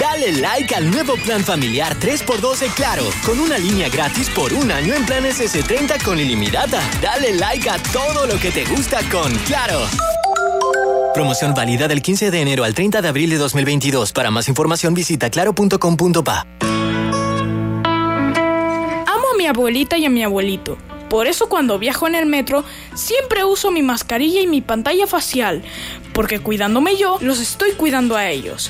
Dale 0.03 0.33
like 0.33 0.75
al 0.75 0.91
nuevo 0.91 1.15
plan 1.15 1.41
familiar 1.45 1.97
3x12 1.97 2.73
Claro, 2.73 3.05
con 3.25 3.39
una 3.39 3.57
línea 3.57 3.87
gratis 3.87 4.29
por 4.29 4.53
un 4.53 4.69
año 4.69 4.93
en 4.93 5.05
planes 5.05 5.39
S30 5.39 6.03
con 6.03 6.19
ilimitada. 6.19 6.83
Dale 7.01 7.33
like 7.35 7.69
a 7.69 7.77
todo 7.77 8.27
lo 8.27 8.37
que 8.37 8.51
te 8.51 8.65
gusta 8.65 8.99
con 9.09 9.33
Claro. 9.45 9.79
Promoción 11.13 11.53
válida 11.53 11.87
del 11.87 12.01
15 12.01 12.31
de 12.31 12.41
enero 12.41 12.65
al 12.65 12.73
30 12.73 13.01
de 13.01 13.07
abril 13.07 13.29
de 13.29 13.37
2022. 13.37 14.11
Para 14.11 14.29
más 14.29 14.49
información 14.49 14.93
visita 14.93 15.29
claro.com.pa. 15.29 16.47
Amo 19.07 19.27
a 19.33 19.37
mi 19.37 19.45
abuelita 19.47 19.97
y 19.97 20.05
a 20.05 20.09
mi 20.09 20.21
abuelito. 20.21 20.77
Por 21.09 21.27
eso 21.27 21.47
cuando 21.47 21.79
viajo 21.79 22.07
en 22.07 22.15
el 22.15 22.25
metro 22.25 22.65
siempre 22.93 23.45
uso 23.45 23.71
mi 23.71 23.83
mascarilla 23.83 24.41
y 24.41 24.47
mi 24.47 24.59
pantalla 24.59 25.07
facial, 25.07 25.63
porque 26.13 26.39
cuidándome 26.39 26.97
yo, 26.97 27.19
los 27.21 27.39
estoy 27.39 27.71
cuidando 27.71 28.17
a 28.17 28.29
ellos. 28.29 28.69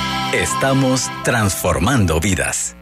estamos 0.33 1.09
transformando 1.25 2.19
vidas. 2.21 2.75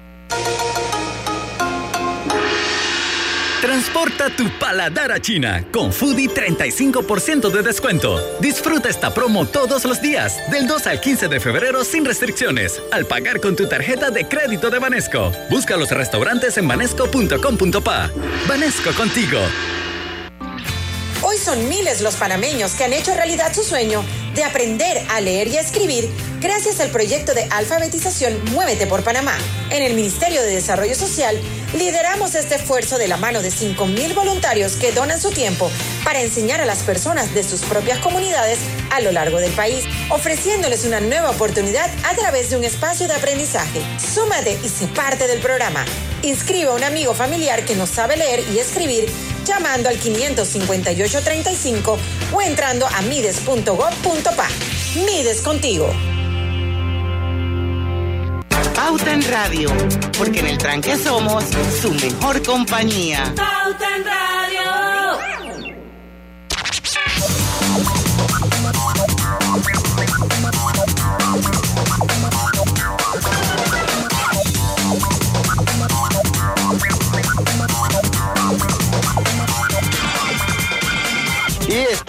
Transporta 3.59 4.29
tu 4.29 4.49
paladar 4.59 5.11
a 5.11 5.19
China 5.19 5.65
con 5.71 5.91
Foodie 5.91 6.29
35% 6.29 7.49
de 7.49 7.61
descuento. 7.63 8.19
Disfruta 8.39 8.87
esta 8.87 9.13
promo 9.13 9.45
todos 9.45 9.83
los 9.85 10.01
días, 10.01 10.37
del 10.51 10.67
2 10.67 10.87
al 10.87 11.01
15 11.01 11.27
de 11.27 11.39
febrero 11.39 11.83
sin 11.83 12.05
restricciones, 12.05 12.81
al 12.91 13.05
pagar 13.05 13.41
con 13.41 13.55
tu 13.55 13.67
tarjeta 13.67 14.11
de 14.11 14.27
crédito 14.27 14.69
de 14.69 14.79
Banesco. 14.79 15.31
Busca 15.49 15.75
los 15.75 15.89
restaurantes 15.89 16.57
en 16.57 16.67
banesco.com.pa. 16.67 18.11
Banesco 18.47 18.91
contigo. 18.93 19.39
Hoy 21.21 21.37
son 21.37 21.67
miles 21.67 22.01
los 22.01 22.15
panameños 22.15 22.73
que 22.73 22.85
han 22.85 22.93
hecho 22.93 23.13
realidad 23.13 23.53
su 23.53 23.63
sueño 23.63 24.03
de 24.33 24.43
aprender 24.43 25.01
a 25.09 25.21
leer 25.21 25.47
y 25.47 25.57
a 25.57 25.61
escribir 25.61 26.09
gracias 26.39 26.79
al 26.79 26.89
proyecto 26.89 27.33
de 27.33 27.47
alfabetización 27.51 28.39
Muévete 28.51 28.87
por 28.87 29.03
Panamá. 29.03 29.37
En 29.69 29.83
el 29.83 29.93
Ministerio 29.93 30.41
de 30.41 30.51
Desarrollo 30.51 30.95
Social 30.95 31.39
lideramos 31.77 32.35
este 32.35 32.55
esfuerzo 32.55 32.97
de 32.97 33.07
la 33.07 33.17
mano 33.17 33.41
de 33.41 33.49
5.000 33.49 34.15
voluntarios 34.15 34.75
que 34.75 34.91
donan 34.91 35.19
su 35.19 35.31
tiempo 35.31 35.69
para 36.03 36.21
enseñar 36.21 36.61
a 36.61 36.65
las 36.65 36.83
personas 36.83 37.33
de 37.33 37.43
sus 37.43 37.61
propias 37.61 37.99
comunidades 37.99 38.59
a 38.89 39.01
lo 39.01 39.11
largo 39.11 39.39
del 39.39 39.51
país, 39.51 39.85
ofreciéndoles 40.09 40.85
una 40.85 40.99
nueva 40.99 41.31
oportunidad 41.31 41.89
a 42.03 42.15
través 42.15 42.49
de 42.49 42.57
un 42.57 42.63
espacio 42.63 43.07
de 43.07 43.13
aprendizaje. 43.13 43.81
Súmate 43.99 44.57
y 44.63 44.69
sé 44.69 44.87
parte 44.87 45.27
del 45.27 45.39
programa. 45.39 45.85
Inscribe 46.23 46.69
a 46.69 46.73
un 46.73 46.83
amigo 46.83 47.13
familiar 47.13 47.63
que 47.65 47.75
no 47.75 47.85
sabe 47.85 48.17
leer 48.17 48.43
y 48.53 48.59
escribir 48.59 49.05
llamando 49.45 49.89
al 49.89 49.97
55835 49.97 51.97
o 52.31 52.41
entrando 52.41 52.85
a 52.87 53.01
mides.gov.pa. 53.01 54.47
Mides 55.05 55.41
contigo. 55.41 55.91
Pauta 58.75 59.13
en 59.13 59.21
Radio, 59.29 59.69
porque 60.17 60.39
en 60.39 60.47
el 60.47 60.57
tranque 60.57 60.95
somos 60.97 61.43
su 61.81 61.91
mejor 61.93 62.41
compañía. 62.43 63.23
Pauta 63.35 63.95
en 63.95 64.05
Radio. 64.05 64.98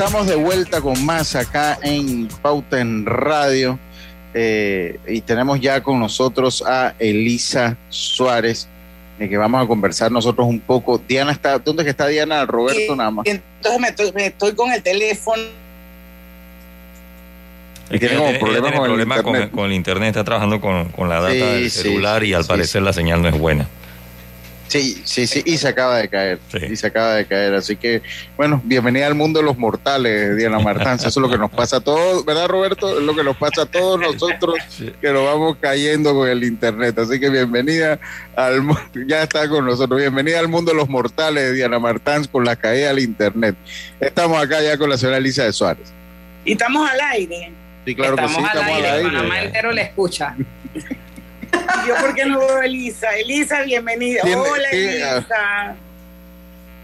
Estamos 0.02 0.26
de 0.26 0.36
vuelta 0.36 0.80
con 0.80 1.04
más 1.04 1.36
acá 1.36 1.78
en 1.82 2.26
Pauta 2.40 2.80
en 2.80 3.04
Radio. 3.04 3.78
Eh, 4.32 4.98
y 5.06 5.20
tenemos 5.20 5.60
ya 5.60 5.82
con 5.82 6.00
nosotros 6.00 6.64
a 6.66 6.94
Elisa 6.98 7.76
Suárez, 7.90 8.66
de 9.18 9.28
que 9.28 9.36
vamos 9.36 9.62
a 9.62 9.66
conversar 9.66 10.10
nosotros 10.10 10.46
un 10.48 10.58
poco. 10.58 10.96
Diana 11.06 11.32
está, 11.32 11.58
¿dónde 11.58 11.82
es 11.82 11.84
que 11.84 11.90
está 11.90 12.06
Diana? 12.06 12.46
Roberto 12.46 12.94
Eh, 12.94 12.96
nada 12.96 13.10
más. 13.10 13.26
Entonces 13.26 13.78
me 13.78 13.88
estoy, 13.88 14.12
me 14.12 14.26
estoy 14.26 14.54
con 14.54 14.72
el 14.72 14.82
teléfono. 14.82 15.42
Y 17.90 17.98
tiene 17.98 18.14
como 18.16 18.30
Ella 18.30 18.38
problemas 18.38 18.70
tiene 18.70 18.86
con 18.86 19.00
el 19.00 19.06
con, 19.06 19.16
internet. 19.18 19.50
con 19.50 19.64
el 19.66 19.72
internet, 19.74 20.08
está 20.08 20.24
trabajando 20.24 20.62
con, 20.62 20.86
con 20.92 21.10
la 21.10 21.16
data 21.16 21.34
Sí, 21.34 21.40
del 21.40 21.70
sí, 21.70 21.82
celular 21.82 22.24
y 22.24 22.32
al 22.32 22.44
sí, 22.44 22.48
parecer 22.48 22.80
la 22.80 22.94
señal 22.94 23.20
no 23.20 23.28
es 23.28 23.38
buena. 23.38 23.68
Sí, 24.70 25.02
sí, 25.04 25.26
sí, 25.26 25.42
y 25.44 25.59
se 25.59 25.66
acaba 25.66 25.98
de 25.98 26.09
caer. 26.09 26.38
Y 26.70 26.76
se 26.76 26.87
acaba 26.87 27.14
de 27.14 27.26
caer. 27.26 27.54
Así 27.54 27.74
que, 27.74 28.02
bueno, 28.37 28.62
bienvenida 28.64 29.09
al 29.09 29.16
mundo 29.16 29.40
de 29.40 29.44
los 29.44 29.59
mortales, 29.59 30.37
Diana 30.37 30.61
Martán. 30.61 30.94
Eso 30.94 31.09
es 31.09 31.16
lo 31.16 31.28
que 31.28 31.38
nos 31.38 31.50
pasa 31.50 31.78
a 31.78 31.80
todos, 31.80 32.24
¿verdad, 32.24 32.46
Roberto? 32.46 32.96
Es 32.96 33.04
lo 33.04 33.16
que 33.16 33.24
nos 33.24 33.37
pasa 33.37 33.62
a 33.62 33.66
todos 33.66 33.98
nosotros 33.98 34.54
que 35.00 35.12
nos 35.12 35.24
vamos 35.24 35.56
cayendo 35.61 36.14
con 36.14 36.28
el 36.28 36.44
Internet. 36.44 36.96
Así 37.00 37.18
que 37.18 37.30
bienvenida 37.30 37.98
al 38.37 38.62
ya 39.09 39.24
está 39.24 39.48
con 39.48 39.66
nosotros. 39.66 39.98
Bienvenida 39.98 40.38
al 40.38 40.46
mundo 40.46 40.70
de 40.70 40.76
los 40.76 40.88
mortales, 40.88 41.52
Diana 41.52 41.80
Martán, 41.80 42.26
con 42.26 42.44
la 42.44 42.54
caída 42.54 42.90
del 42.90 43.00
Internet. 43.00 43.56
Estamos 43.98 44.40
acá 44.40 44.62
ya 44.62 44.78
con 44.78 44.88
la 44.88 44.96
señora 44.96 45.18
Elisa 45.18 45.42
de 45.42 45.52
Suárez. 45.52 45.92
Y 46.44 46.52
estamos 46.52 46.88
al 46.88 47.00
aire. 47.00 47.50
Sí, 47.85 47.96
claro 47.96 48.14
que 48.14 48.28
sí, 48.28 48.28
estamos 48.28 48.50
al 48.50 48.56
estamos 48.56 48.76
aire, 48.76 48.88
al 48.88 48.96
aire. 48.98 49.11
Panamá 49.11 49.42
entero 49.42 49.72
le 49.72 49.83
escucha. 49.83 50.37
¿Y 51.52 51.88
yo 51.88 51.94
por 51.96 52.14
qué 52.14 52.24
no 52.26 52.38
veo 52.38 52.56
a 52.58 52.64
Elisa? 52.64 53.10
Elisa, 53.16 53.62
bienvenida. 53.62 54.22
Hola, 54.24 54.68
tiene- 54.70 54.92
Elisa. 54.96 55.74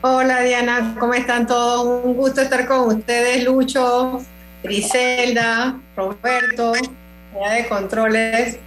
Hola 0.03 0.41
Diana, 0.43 0.95
¿cómo 0.99 1.15
están 1.15 1.47
todos? 1.47 2.05
Un 2.05 2.15
gusto 2.15 2.41
estar 2.41 2.67
con 2.67 2.97
ustedes, 2.97 3.43
Lucho, 3.45 4.23
Griselda, 4.63 5.77
Roberto, 5.97 6.75
ya 7.41 7.53
de 7.55 7.67
controles. 7.69 8.59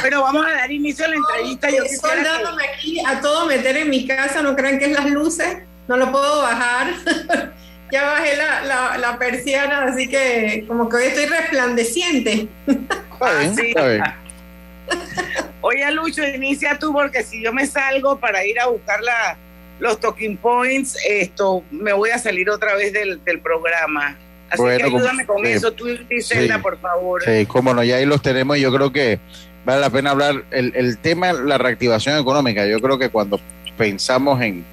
Bueno, 0.00 0.22
vamos 0.22 0.46
a 0.46 0.50
dar 0.50 0.70
inicio 0.70 1.04
a 1.04 1.08
la 1.08 1.16
entrevista. 1.16 1.70
Yo 1.70 1.82
Estoy 1.84 2.18
que- 2.18 2.22
dándome 2.24 2.62
aquí 2.74 3.00
a 3.04 3.20
todo 3.20 3.46
meter 3.46 3.76
en 3.78 3.90
mi 3.90 4.06
casa, 4.06 4.42
no 4.42 4.54
crean 4.54 4.78
que 4.78 4.86
es 4.86 4.92
las 4.92 5.06
luces, 5.10 5.58
no 5.88 5.96
lo 5.96 6.12
puedo 6.12 6.42
bajar. 6.42 6.88
ya 7.90 8.04
bajé 8.04 8.36
la, 8.36 8.62
la, 8.64 8.98
la 8.98 9.18
persiana, 9.18 9.84
así 9.84 10.08
que 10.08 10.64
como 10.68 10.88
que 10.88 10.96
hoy 10.96 11.04
estoy 11.04 11.26
resplandeciente. 11.26 12.48
Ah, 13.20 13.52
sí. 13.54 13.74
Oye, 15.60 15.90
Lucho, 15.92 16.26
inicia 16.26 16.78
tú 16.78 16.92
porque 16.92 17.22
si 17.22 17.42
yo 17.42 17.52
me 17.52 17.66
salgo 17.66 18.18
para 18.18 18.44
ir 18.46 18.58
a 18.60 18.66
buscar 18.68 19.00
la, 19.02 19.36
los 19.80 19.98
talking 20.00 20.36
points, 20.36 20.96
esto 21.08 21.62
me 21.70 21.92
voy 21.92 22.10
a 22.10 22.18
salir 22.18 22.48
otra 22.48 22.74
vez 22.74 22.92
del, 22.92 23.22
del 23.24 23.40
programa. 23.40 24.16
Así 24.50 24.62
Bueno, 24.62 24.78
que 24.78 24.84
ayúdame 24.96 25.26
con 25.26 25.44
eso, 25.44 25.72
tú, 25.72 25.84
Griselda, 26.08 26.56
Sí. 26.56 26.62
por 26.62 26.78
favor. 26.80 27.22
Sí, 27.22 27.44
cómo 27.46 27.74
no, 27.74 27.82
ya 27.84 27.96
ahí 27.96 28.06
los 28.06 28.22
tenemos 28.22 28.56
y 28.56 28.60
yo 28.62 28.72
creo 28.72 28.92
que 28.92 29.18
vale 29.66 29.80
la 29.80 29.90
pena 29.90 30.12
hablar 30.12 30.44
el, 30.50 30.72
el 30.74 30.96
tema, 30.98 31.32
la 31.34 31.58
reactivación 31.58 32.18
económica. 32.18 32.64
Yo 32.66 32.80
creo 32.80 32.98
que 32.98 33.10
cuando 33.10 33.38
pensamos 33.76 34.40
en, 34.40 34.64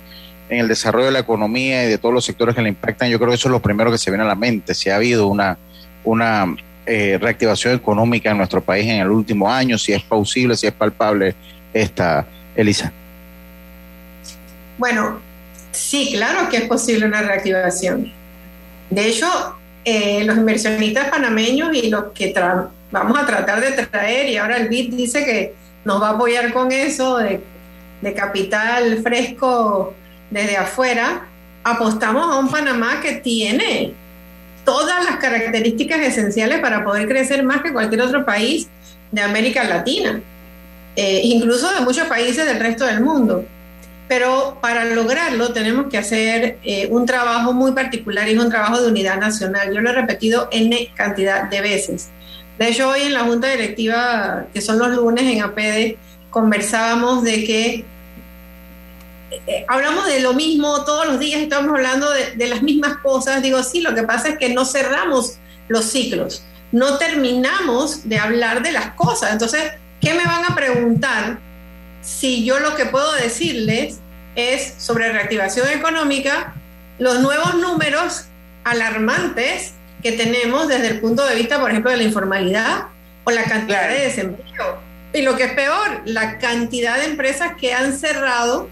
en 0.50 0.60
el 0.60 0.68
desarrollo 0.70 1.08
de 1.08 1.12
la 1.12 1.20
economía 1.20 1.84
y 1.84 1.90
de 1.90 1.98
todos 1.98 2.14
los 2.14 2.24
sectores 2.24 2.56
que 2.56 2.62
le 2.62 2.70
impactan, 2.70 3.10
yo 3.10 3.18
creo 3.18 3.30
que 3.32 3.36
eso 3.36 3.50
es 3.50 3.52
lo 3.52 3.60
primero 3.60 3.92
que 3.92 3.98
se 3.98 4.12
viene 4.12 4.24
a 4.24 4.28
la 4.28 4.36
mente. 4.36 4.74
Si 4.74 4.90
ha 4.90 4.96
habido 4.96 5.28
una, 5.28 5.58
una 6.06 6.56
eh, 6.86 7.18
reactivación 7.20 7.74
económica 7.74 8.32
en 8.32 8.38
nuestro 8.38 8.62
país 8.62 8.86
en 8.86 9.02
el 9.02 9.10
último 9.10 9.52
año, 9.52 9.78
si 9.78 9.94
es 9.94 10.04
plausible, 10.04 10.56
si 10.56 10.68
es 10.68 10.74
palpable 10.74 11.36
esta, 11.74 12.26
Elisa. 12.56 12.92
Bueno, 14.78 15.20
sí, 15.72 16.12
claro 16.14 16.50
que 16.50 16.58
es 16.58 16.64
posible 16.64 17.06
una 17.06 17.22
reactivación. 17.22 18.12
De 18.90 19.08
hecho, 19.08 19.28
eh, 19.84 20.24
los 20.26 20.38
inversionistas 20.38 21.10
panameños 21.10 21.76
y 21.76 21.90
los 21.90 22.06
que 22.14 22.34
vamos 22.92 23.20
a 23.20 23.26
tratar 23.26 23.62
de 23.62 23.86
traer, 23.86 24.30
y 24.30 24.38
ahora 24.38 24.58
el 24.58 24.70
BID 24.70 24.94
dice 24.94 25.26
que 25.26 25.54
nos 25.84 26.02
va 26.02 26.10
a 26.10 26.12
apoyar 26.12 26.54
con 26.54 26.72
eso 26.72 27.18
de, 27.18 27.42
de 28.02 28.14
capital 28.14 29.00
fresco 29.02 29.94
desde 30.30 30.58
afuera, 30.58 31.28
apostamos 31.64 32.34
a 32.34 32.40
un 32.40 32.50
Panamá 32.50 33.02
que 33.02 33.14
tiene 33.14 33.94
todas 34.66 35.06
las 35.06 35.18
características 35.18 36.00
esenciales 36.02 36.60
para 36.60 36.84
poder 36.84 37.08
crecer 37.08 37.44
más 37.44 37.62
que 37.62 37.72
cualquier 37.72 38.02
otro 38.02 38.26
país 38.26 38.68
de 39.12 39.22
América 39.22 39.64
Latina. 39.64 40.22
eh, 40.98 41.22
incluso 41.24 41.74
de 41.74 41.82
muchos 41.82 42.08
países 42.08 42.46
del 42.46 42.60
resto 42.60 42.86
del 42.86 43.02
mundo. 43.02 43.46
Pero 44.08 44.58
para 44.62 44.86
lograrlo 44.86 45.52
tenemos 45.52 45.88
que 45.88 45.98
hacer 45.98 46.58
eh, 46.64 46.88
un 46.90 47.06
trabajo 47.06 47.54
muy 47.54 47.72
particular 47.74 48.28
y 48.30 48.34
es 48.34 48.40
un 48.40 48.50
trabajo 48.50 48.82
de 48.82 48.90
unidad 48.90 49.20
nacional. 49.20 49.74
Yo 49.74 49.82
lo 49.82 49.90
he 49.90 49.94
repetido 49.94 50.48
N 50.52 50.90
cantidad 50.96 51.50
de 51.50 51.62
veces. 51.62 52.10
De 52.58 52.70
hecho, 52.70 52.90
hoy 52.90 53.02
en 53.02 53.14
la 53.14 53.22
junta 53.22 53.50
directiva, 53.50 54.46
que 54.54 54.62
son 54.62 54.80
los 54.80 54.90
lunes 54.92 55.26
en 55.26 55.42
APD, 55.42 55.98
conversábamos 56.30 57.24
de 57.24 57.44
que 57.44 57.86
eh, 59.32 59.66
hablamos 59.68 60.06
de 60.08 60.20
lo 60.20 60.34
mismo 60.34 60.84
todos 60.86 61.08
los 61.08 61.20
días, 61.20 61.42
estamos 61.42 61.72
hablando 61.72 62.12
de, 62.12 62.36
de, 62.36 62.48
las 62.48 62.62
mismas 62.62 62.98
cosas. 62.98 63.42
Digo, 63.42 63.62
sí, 63.64 63.82
lo 63.82 63.96
que 63.96 64.04
pasa 64.04 64.30
es 64.30 64.38
que 64.38 64.50
no 64.50 64.66
cerramos 64.66 65.38
los 65.68 65.86
ciclos, 65.86 66.44
no 66.72 66.98
terminamos 66.98 68.08
de 68.08 68.20
hablar 68.20 68.62
de 68.62 68.72
las 68.72 68.92
cosas. 68.92 69.32
Entonces, 69.32 69.64
¿qué 70.00 70.14
me 70.14 70.26
van 70.26 70.46
a 70.46 70.56
preguntar 70.56 71.40
si 72.02 72.46
yo 72.46 72.60
lo 72.60 72.76
que 72.76 72.86
puedo 72.86 73.12
decirles 73.14 74.00
es 74.36 74.76
sobre 74.78 75.12
reactivación 75.12 75.68
económica, 75.70 76.54
los 77.00 77.20
nuevos 77.20 77.56
números 77.56 78.26
alarmantes 78.64 79.74
que 80.04 80.12
tenemos 80.12 80.68
desde 80.68 80.88
el 80.88 81.02
punto 81.02 81.26
de 81.26 81.36
vista, 81.36 81.60
por 81.60 81.72
ejemplo, 81.72 81.92
de 81.92 81.98
la 81.98 82.04
informalidad 82.04 82.88
o 83.24 83.32
la 83.32 83.44
cantidad 83.46 83.90
de 83.90 84.02
desempleo. 84.02 84.80
Y 85.14 85.22
lo 85.22 85.36
que 85.36 85.46
es 85.46 85.54
peor, 85.54 86.02
la 86.06 86.38
cantidad 86.38 86.98
de 86.98 87.06
empresas 87.06 87.54
que 87.60 87.74
han 87.74 87.98
cerrado, 87.98 88.70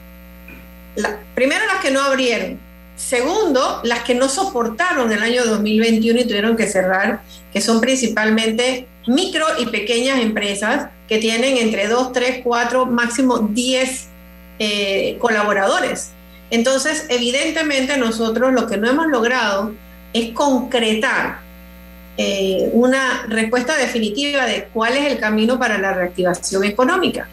primero 1.33 1.65
las 1.65 1.81
que 1.81 1.91
no 1.91 2.01
abrieron, 2.01 2.59
segundo, 2.95 3.81
las 3.83 4.03
que 4.03 4.15
no 4.15 4.29
soportaron 4.29 5.11
el 5.11 5.21
año 5.21 5.45
2021 5.45 6.21
y 6.21 6.25
tuvieron 6.25 6.55
que 6.55 6.67
cerrar, 6.67 7.21
que 7.51 7.61
son 7.61 7.81
principalmente 7.81 8.87
micro 9.07 9.45
y 9.59 9.65
pequeñas 9.65 10.19
empresas 10.19 10.89
que 11.07 11.17
tienen 11.17 11.57
entre 11.57 11.87
2, 11.87 12.11
3, 12.13 12.41
4, 12.43 12.85
máximo 12.85 13.39
10 13.39 14.07
eh, 14.59 15.17
colaboradores. 15.19 16.11
Entonces, 16.49 17.05
evidentemente 17.09 17.97
nosotros 17.97 18.53
lo 18.53 18.67
que 18.67 18.77
no 18.77 18.89
hemos 18.89 19.07
logrado 19.07 19.73
es 20.13 20.31
concretar 20.33 21.39
eh, 22.15 22.69
una 22.73 23.25
respuesta 23.27 23.75
definitiva 23.75 24.45
de 24.45 24.65
cuál 24.71 24.95
es 24.95 25.11
el 25.11 25.19
camino 25.19 25.57
para 25.57 25.79
la 25.79 25.93
reactivación 25.93 26.63
económica. 26.63 27.27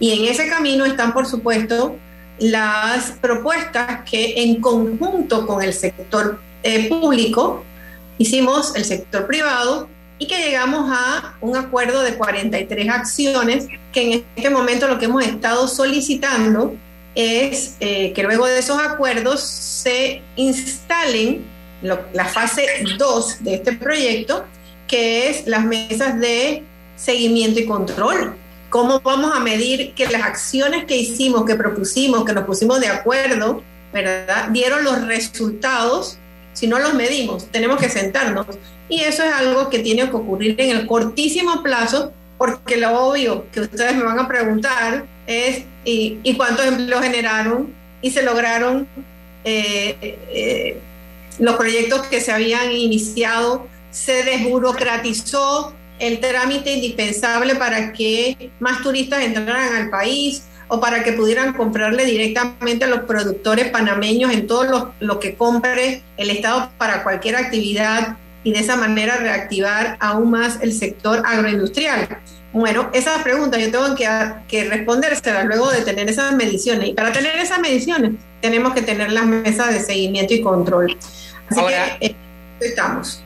Y 0.00 0.18
en 0.18 0.24
ese 0.30 0.48
camino 0.48 0.84
están, 0.84 1.12
por 1.12 1.26
supuesto, 1.26 1.96
las 2.38 3.12
propuestas 3.12 4.02
que 4.08 4.42
en 4.42 4.60
conjunto 4.60 5.46
con 5.46 5.62
el 5.62 5.72
sector 5.72 6.40
eh, 6.62 6.88
público 6.88 7.64
hicimos, 8.18 8.74
el 8.74 8.84
sector 8.84 9.26
privado, 9.26 9.88
y 10.18 10.26
que 10.26 10.38
llegamos 10.38 10.90
a 10.90 11.34
un 11.40 11.56
acuerdo 11.56 12.02
de 12.02 12.14
43 12.14 12.88
acciones, 12.88 13.66
que 13.92 14.12
en 14.12 14.24
este 14.36 14.50
momento 14.50 14.86
lo 14.88 14.98
que 14.98 15.06
hemos 15.06 15.24
estado 15.24 15.66
solicitando 15.68 16.74
es 17.14 17.76
eh, 17.80 18.12
que 18.12 18.22
luego 18.22 18.46
de 18.46 18.58
esos 18.58 18.80
acuerdos 18.80 19.42
se 19.42 20.22
instalen 20.36 21.44
la 21.82 22.24
fase 22.24 22.66
2 22.96 23.44
de 23.44 23.54
este 23.54 23.72
proyecto, 23.74 24.44
que 24.86 25.28
es 25.28 25.46
las 25.46 25.64
mesas 25.64 26.18
de 26.18 26.62
seguimiento 26.96 27.60
y 27.60 27.66
control. 27.66 28.36
¿Cómo 28.74 28.98
vamos 28.98 29.30
a 29.32 29.38
medir 29.38 29.94
que 29.94 30.08
las 30.08 30.22
acciones 30.22 30.84
que 30.84 30.96
hicimos, 30.96 31.44
que 31.44 31.54
propusimos, 31.54 32.24
que 32.24 32.32
nos 32.32 32.44
pusimos 32.44 32.80
de 32.80 32.88
acuerdo, 32.88 33.62
¿verdad? 33.92 34.48
Dieron 34.48 34.82
los 34.82 35.06
resultados 35.06 36.18
si 36.54 36.66
no 36.66 36.80
los 36.80 36.92
medimos, 36.92 37.46
tenemos 37.52 37.78
que 37.78 37.88
sentarnos. 37.88 38.46
Y 38.88 39.02
eso 39.02 39.22
es 39.22 39.32
algo 39.32 39.70
que 39.70 39.78
tiene 39.78 40.10
que 40.10 40.16
ocurrir 40.16 40.60
en 40.60 40.76
el 40.76 40.88
cortísimo 40.88 41.62
plazo, 41.62 42.12
porque 42.36 42.76
lo 42.76 42.98
obvio 42.98 43.48
que 43.52 43.60
ustedes 43.60 43.94
me 43.94 44.02
van 44.02 44.18
a 44.18 44.26
preguntar 44.26 45.04
es 45.28 45.62
¿y, 45.84 46.34
cuántos 46.36 46.66
empleos 46.66 47.00
generaron? 47.00 47.72
Y 48.02 48.10
se 48.10 48.24
lograron 48.24 48.88
eh, 49.44 50.18
eh, 50.32 50.80
los 51.38 51.54
proyectos 51.54 52.08
que 52.08 52.20
se 52.20 52.32
habían 52.32 52.72
iniciado, 52.72 53.68
se 53.92 54.24
desburocratizó 54.24 55.72
el 55.98 56.20
trámite 56.20 56.72
indispensable 56.72 57.54
para 57.54 57.92
que 57.92 58.50
más 58.60 58.82
turistas 58.82 59.22
entraran 59.22 59.74
al 59.76 59.90
país, 59.90 60.44
o 60.68 60.80
para 60.80 61.02
que 61.02 61.12
pudieran 61.12 61.52
comprarle 61.52 62.04
directamente 62.04 62.84
a 62.84 62.88
los 62.88 63.00
productores 63.00 63.70
panameños 63.70 64.32
en 64.32 64.46
todo 64.46 64.92
lo, 64.98 65.20
que 65.20 65.34
compre 65.34 66.02
el 66.16 66.30
Estado 66.30 66.70
para 66.78 67.02
cualquier 67.02 67.36
actividad 67.36 68.16
y 68.42 68.52
de 68.52 68.60
esa 68.60 68.76
manera 68.76 69.16
reactivar 69.16 69.96
aún 70.00 70.30
más 70.30 70.58
el 70.62 70.72
sector 70.72 71.22
agroindustrial. 71.24 72.18
Bueno, 72.52 72.88
esas 72.92 73.22
preguntas 73.22 73.60
yo 73.60 73.70
tengo 73.70 73.94
que, 73.96 74.06
que 74.46 74.64
respondérselas 74.64 75.44
luego 75.46 75.70
de 75.70 75.82
tener 75.82 76.08
esas 76.08 76.32
mediciones. 76.34 76.90
Y 76.90 76.92
para 76.92 77.12
tener 77.12 77.36
esas 77.36 77.58
mediciones 77.58 78.12
tenemos 78.40 78.74
que 78.74 78.82
tener 78.82 79.10
las 79.10 79.26
mesas 79.26 79.72
de 79.72 79.80
seguimiento 79.80 80.34
y 80.34 80.40
control. 80.40 80.96
Así 81.48 81.60
Ahora, 81.60 81.98
que 81.98 82.06
eh, 82.06 82.16
estamos. 82.60 83.23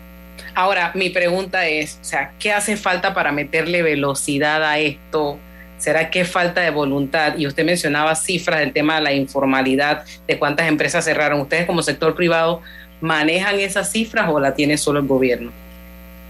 Ahora, 0.59 0.91
mi 0.97 1.09
pregunta 1.11 1.69
es, 1.69 2.01
o 2.03 2.05
sea, 2.05 2.33
¿qué 2.37 2.53
hace 2.53 2.77
falta 2.77 3.15
para 3.15 3.31
meterle 3.31 3.81
velocidad 3.81 4.65
a 4.65 4.81
esto? 4.81 5.39
¿Será 5.79 6.11
que 6.11 6.25
falta 6.25 6.63
de 6.63 6.71
voluntad? 6.71 7.39
Y 7.39 7.47
usted 7.47 7.65
mencionaba 7.65 8.17
cifras 8.17 8.59
del 8.59 8.73
tema 8.73 8.97
de 8.97 9.03
la 9.03 9.13
informalidad, 9.13 10.03
de 10.27 10.37
cuántas 10.37 10.67
empresas 10.67 11.05
cerraron. 11.05 11.43
¿Ustedes 11.43 11.65
como 11.65 11.81
sector 11.81 12.17
privado 12.17 12.61
manejan 13.01 13.61
esas 13.61 13.93
cifras 13.93 14.29
o 14.31 14.41
la 14.41 14.53
tiene 14.53 14.77
solo 14.77 14.99
el 14.99 15.07
gobierno? 15.07 15.53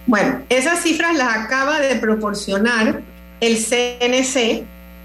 Bueno, 0.05 0.43
esas 0.51 0.83
cifras 0.83 1.17
las 1.17 1.35
acaba 1.35 1.81
de 1.81 1.97
proporcionar 1.97 3.01
el 3.41 3.57
CNC 3.57 4.63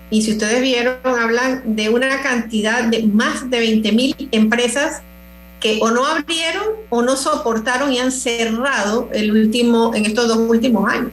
y 0.09 0.21
si 0.21 0.31
ustedes 0.31 0.61
vieron, 0.61 0.97
hablan 1.05 1.77
de 1.77 1.87
una 1.87 2.21
cantidad 2.21 2.83
de 2.83 3.03
más 3.03 3.49
de 3.49 3.57
20 3.57 3.91
mil 3.93 4.29
empresas 4.33 5.01
que 5.63 5.79
o 5.81 5.89
no 5.91 6.05
abrieron 6.05 6.65
o 6.89 7.01
no 7.01 7.15
soportaron 7.15 7.93
y 7.93 7.97
han 7.97 8.11
cerrado 8.11 9.09
el 9.13 9.31
último, 9.31 9.95
en 9.95 10.05
estos 10.05 10.27
dos 10.27 10.37
últimos 10.37 10.91
años. 10.91 11.11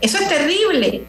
Eso 0.00 0.18
es 0.18 0.28
terrible. 0.28 1.02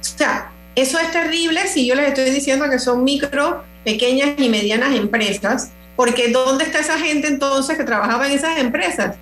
O 0.00 0.04
sea, 0.04 0.50
eso 0.74 0.98
es 0.98 1.12
terrible 1.12 1.68
si 1.68 1.86
yo 1.86 1.94
les 1.94 2.08
estoy 2.08 2.30
diciendo 2.30 2.68
que 2.68 2.80
son 2.80 3.04
micro, 3.04 3.62
pequeñas 3.84 4.30
y 4.36 4.48
medianas 4.48 4.96
empresas, 4.96 5.70
porque 5.94 6.32
¿dónde 6.32 6.64
está 6.64 6.80
esa 6.80 6.98
gente 6.98 7.28
entonces 7.28 7.78
que 7.78 7.84
trabajaba 7.84 8.26
en 8.26 8.32
esas 8.32 8.58
empresas? 8.58 9.14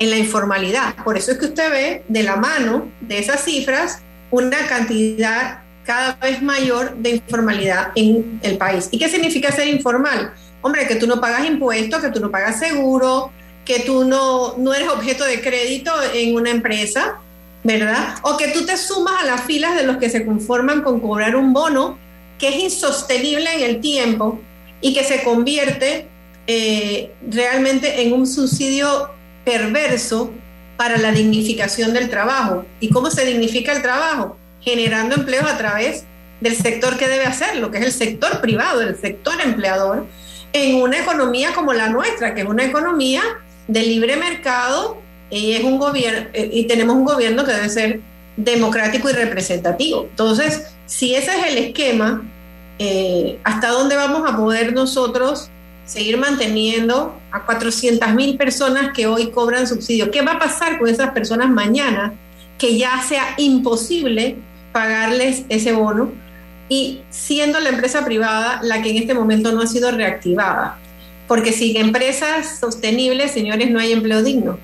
En 0.00 0.10
la 0.10 0.18
informalidad. 0.18 0.96
Por 1.04 1.16
eso 1.16 1.30
es 1.30 1.38
que 1.38 1.46
usted 1.46 1.70
ve 1.70 2.04
de 2.08 2.24
la 2.24 2.34
mano 2.34 2.88
de 3.00 3.20
esas 3.20 3.44
cifras 3.44 4.02
una 4.32 4.66
cantidad 4.66 5.60
cada 5.84 6.14
vez 6.16 6.42
mayor 6.42 6.96
de 6.96 7.10
informalidad 7.10 7.92
en 7.94 8.40
el 8.42 8.58
país. 8.58 8.88
¿Y 8.90 8.98
qué 8.98 9.08
significa 9.08 9.52
ser 9.52 9.68
informal? 9.68 10.32
Hombre, 10.62 10.86
que 10.86 10.96
tú 10.96 11.06
no 11.06 11.20
pagas 11.20 11.46
impuestos, 11.46 12.00
que 12.00 12.10
tú 12.10 12.20
no 12.20 12.30
pagas 12.30 12.58
seguro, 12.58 13.30
que 13.64 13.80
tú 13.80 14.04
no, 14.04 14.56
no 14.58 14.74
eres 14.74 14.88
objeto 14.88 15.24
de 15.24 15.40
crédito 15.40 15.92
en 16.14 16.34
una 16.34 16.50
empresa, 16.50 17.18
¿verdad? 17.62 18.16
O 18.22 18.36
que 18.36 18.48
tú 18.48 18.64
te 18.64 18.76
sumas 18.76 19.22
a 19.22 19.26
las 19.26 19.42
filas 19.42 19.74
de 19.74 19.84
los 19.84 19.96
que 19.98 20.10
se 20.10 20.24
conforman 20.24 20.82
con 20.82 21.00
cobrar 21.00 21.36
un 21.36 21.52
bono 21.52 21.98
que 22.38 22.48
es 22.48 22.56
insostenible 22.56 23.52
en 23.54 23.62
el 23.62 23.80
tiempo 23.80 24.40
y 24.80 24.94
que 24.94 25.04
se 25.04 25.22
convierte 25.22 26.08
eh, 26.46 27.12
realmente 27.28 28.02
en 28.02 28.12
un 28.12 28.26
subsidio 28.26 29.10
perverso 29.44 30.32
para 30.76 30.96
la 30.96 31.12
dignificación 31.12 31.92
del 31.92 32.08
trabajo. 32.08 32.64
¿Y 32.80 32.88
cómo 32.88 33.10
se 33.10 33.26
dignifica 33.26 33.72
el 33.72 33.82
trabajo? 33.82 34.36
Generando 34.62 35.16
empleos 35.16 35.44
a 35.44 35.58
través 35.58 36.04
del 36.40 36.56
sector 36.56 36.96
que 36.96 37.06
debe 37.06 37.26
hacerlo, 37.26 37.70
que 37.70 37.78
es 37.78 37.84
el 37.84 37.92
sector 37.92 38.40
privado, 38.40 38.80
el 38.80 38.98
sector 38.98 39.38
empleador, 39.42 40.06
en 40.52 40.76
una 40.76 40.98
economía 40.98 41.52
como 41.54 41.72
la 41.72 41.88
nuestra, 41.88 42.34
que 42.34 42.42
es 42.42 42.46
una 42.46 42.64
economía 42.64 43.22
de 43.68 43.82
libre 43.82 44.16
mercado 44.16 45.00
y 45.30 45.52
es 45.52 45.62
un 45.62 45.78
gobierno 45.78 46.28
eh, 46.32 46.50
y 46.52 46.64
tenemos 46.64 46.96
un 46.96 47.04
gobierno 47.04 47.44
que 47.44 47.52
debe 47.52 47.68
ser 47.68 48.00
democrático 48.36 49.08
y 49.08 49.12
representativo. 49.12 50.06
Entonces, 50.10 50.74
si 50.86 51.14
ese 51.14 51.30
es 51.38 51.46
el 51.46 51.58
esquema, 51.58 52.22
eh, 52.78 53.38
¿hasta 53.44 53.68
dónde 53.68 53.96
vamos 53.96 54.28
a 54.28 54.36
poder 54.36 54.72
nosotros 54.72 55.50
seguir 55.84 56.16
manteniendo 56.18 57.18
a 57.30 57.44
400 57.44 58.14
mil 58.14 58.36
personas 58.36 58.92
que 58.94 59.06
hoy 59.06 59.30
cobran 59.30 59.66
subsidios? 59.66 60.08
¿Qué 60.08 60.22
va 60.22 60.32
a 60.32 60.38
pasar 60.38 60.78
con 60.78 60.88
esas 60.88 61.10
personas 61.10 61.50
mañana 61.50 62.14
que 62.58 62.76
ya 62.76 63.02
sea 63.02 63.34
imposible 63.38 64.36
pagarles 64.72 65.44
ese 65.48 65.72
bono? 65.72 66.12
Y 66.70 67.02
siendo 67.10 67.60
la 67.60 67.68
empresa 67.68 68.04
privada 68.04 68.60
la 68.62 68.80
que 68.80 68.90
en 68.90 68.96
este 68.96 69.12
momento 69.12 69.52
no 69.52 69.60
ha 69.60 69.66
sido 69.66 69.90
reactivada. 69.90 70.78
Porque 71.28 71.52
sin 71.52 71.76
empresas 71.76 72.58
sostenibles, 72.58 73.32
señores, 73.32 73.70
no 73.70 73.78
hay 73.78 73.92
empleo 73.92 74.22
digno. 74.22 74.58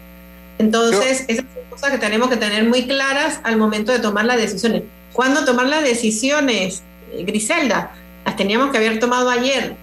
Entonces, 0.59 1.25
esas 1.29 1.45
son 1.53 1.65
cosas 1.69 1.91
que 1.91 1.99
tenemos 1.99 2.31
que 2.31 2.37
tener 2.37 2.65
muy 2.65 2.87
claras 2.87 3.41
al 3.43 3.59
momento 3.59 3.93
de 3.93 3.99
tomar 3.99 4.25
las 4.25 4.39
decisiones. 4.39 4.85
¿Cuándo 5.13 5.45
tomar 5.45 5.67
las 5.67 5.85
decisiones, 5.85 6.83
Griselda? 7.27 7.93
Las 8.25 8.37
teníamos 8.37 8.71
que 8.71 8.79
haber 8.79 8.99
tomado 8.99 9.29
ayer. 9.29 9.77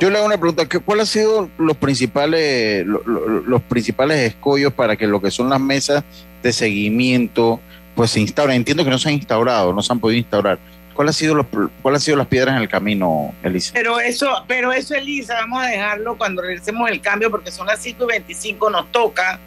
Yo 0.00 0.10
le 0.10 0.18
hago 0.18 0.26
una 0.26 0.38
pregunta, 0.38 0.66
¿cuáles 0.84 1.02
han 1.02 1.06
sido 1.06 1.50
los 1.56 1.76
principales, 1.76 2.84
los, 2.84 3.62
principales 3.62 4.32
escollos 4.32 4.72
para 4.72 4.96
que 4.96 5.06
lo 5.06 5.20
que 5.20 5.30
son 5.30 5.48
las 5.48 5.60
mesas 5.60 6.02
de 6.42 6.52
seguimiento 6.52 7.60
pues 7.94 8.10
se 8.10 8.20
instauren? 8.20 8.56
Entiendo 8.56 8.84
que 8.84 8.90
no 8.90 8.98
se 8.98 9.08
han 9.08 9.14
instaurado, 9.14 9.72
no 9.72 9.82
se 9.82 9.92
han 9.92 10.00
podido 10.00 10.18
instaurar, 10.18 10.58
¿Cuál 10.94 11.08
ha 11.08 11.12
sido 11.12 11.34
los, 11.34 11.46
cuál 11.82 11.96
ha 11.96 11.98
sido 11.98 12.16
las 12.16 12.28
piedras 12.28 12.56
en 12.56 12.62
el 12.62 12.68
camino, 12.68 13.34
Elisa? 13.42 13.72
Pero 13.74 13.98
eso, 14.00 14.44
pero 14.46 14.72
eso, 14.72 14.94
Elisa, 14.94 15.34
vamos 15.34 15.64
a 15.64 15.66
dejarlo 15.66 16.16
cuando 16.16 16.40
regresemos 16.40 16.88
el 16.88 17.00
cambio, 17.00 17.30
porque 17.30 17.50
son 17.50 17.66
las 17.66 17.80
5 17.80 18.04
y 18.04 18.06
25, 18.06 18.70
nos 18.70 18.90
toca 18.92 19.40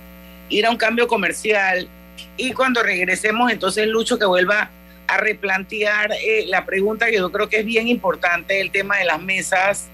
ir 0.49 0.65
a 0.65 0.69
un 0.69 0.77
cambio 0.77 1.07
comercial. 1.07 1.87
Y 2.35 2.51
cuando 2.51 2.83
regresemos, 2.83 3.51
entonces 3.51 3.87
Lucho 3.87 4.19
que 4.19 4.25
vuelva 4.25 4.69
a 5.07 5.17
replantear 5.17 6.11
eh, 6.11 6.45
la 6.47 6.65
pregunta 6.65 7.05
que 7.07 7.15
yo 7.15 7.31
creo 7.31 7.47
que 7.47 7.59
es 7.59 7.65
bien 7.65 7.87
importante, 7.87 8.59
el 8.59 8.71
tema 8.71 8.97
de 8.97 9.05
las 9.05 9.21
mesas 9.21 9.87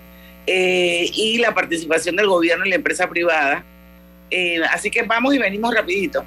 eh, 0.47 1.09
y 1.13 1.37
la 1.37 1.53
participación 1.53 2.15
del 2.15 2.27
gobierno 2.27 2.63
en 2.63 2.71
la 2.71 2.75
empresa 2.77 3.07
privada. 3.07 3.63
Eh, 4.31 4.59
así 4.71 4.89
que 4.89 5.03
vamos 5.03 5.35
y 5.35 5.37
venimos 5.37 5.73
rapidito. 5.73 6.25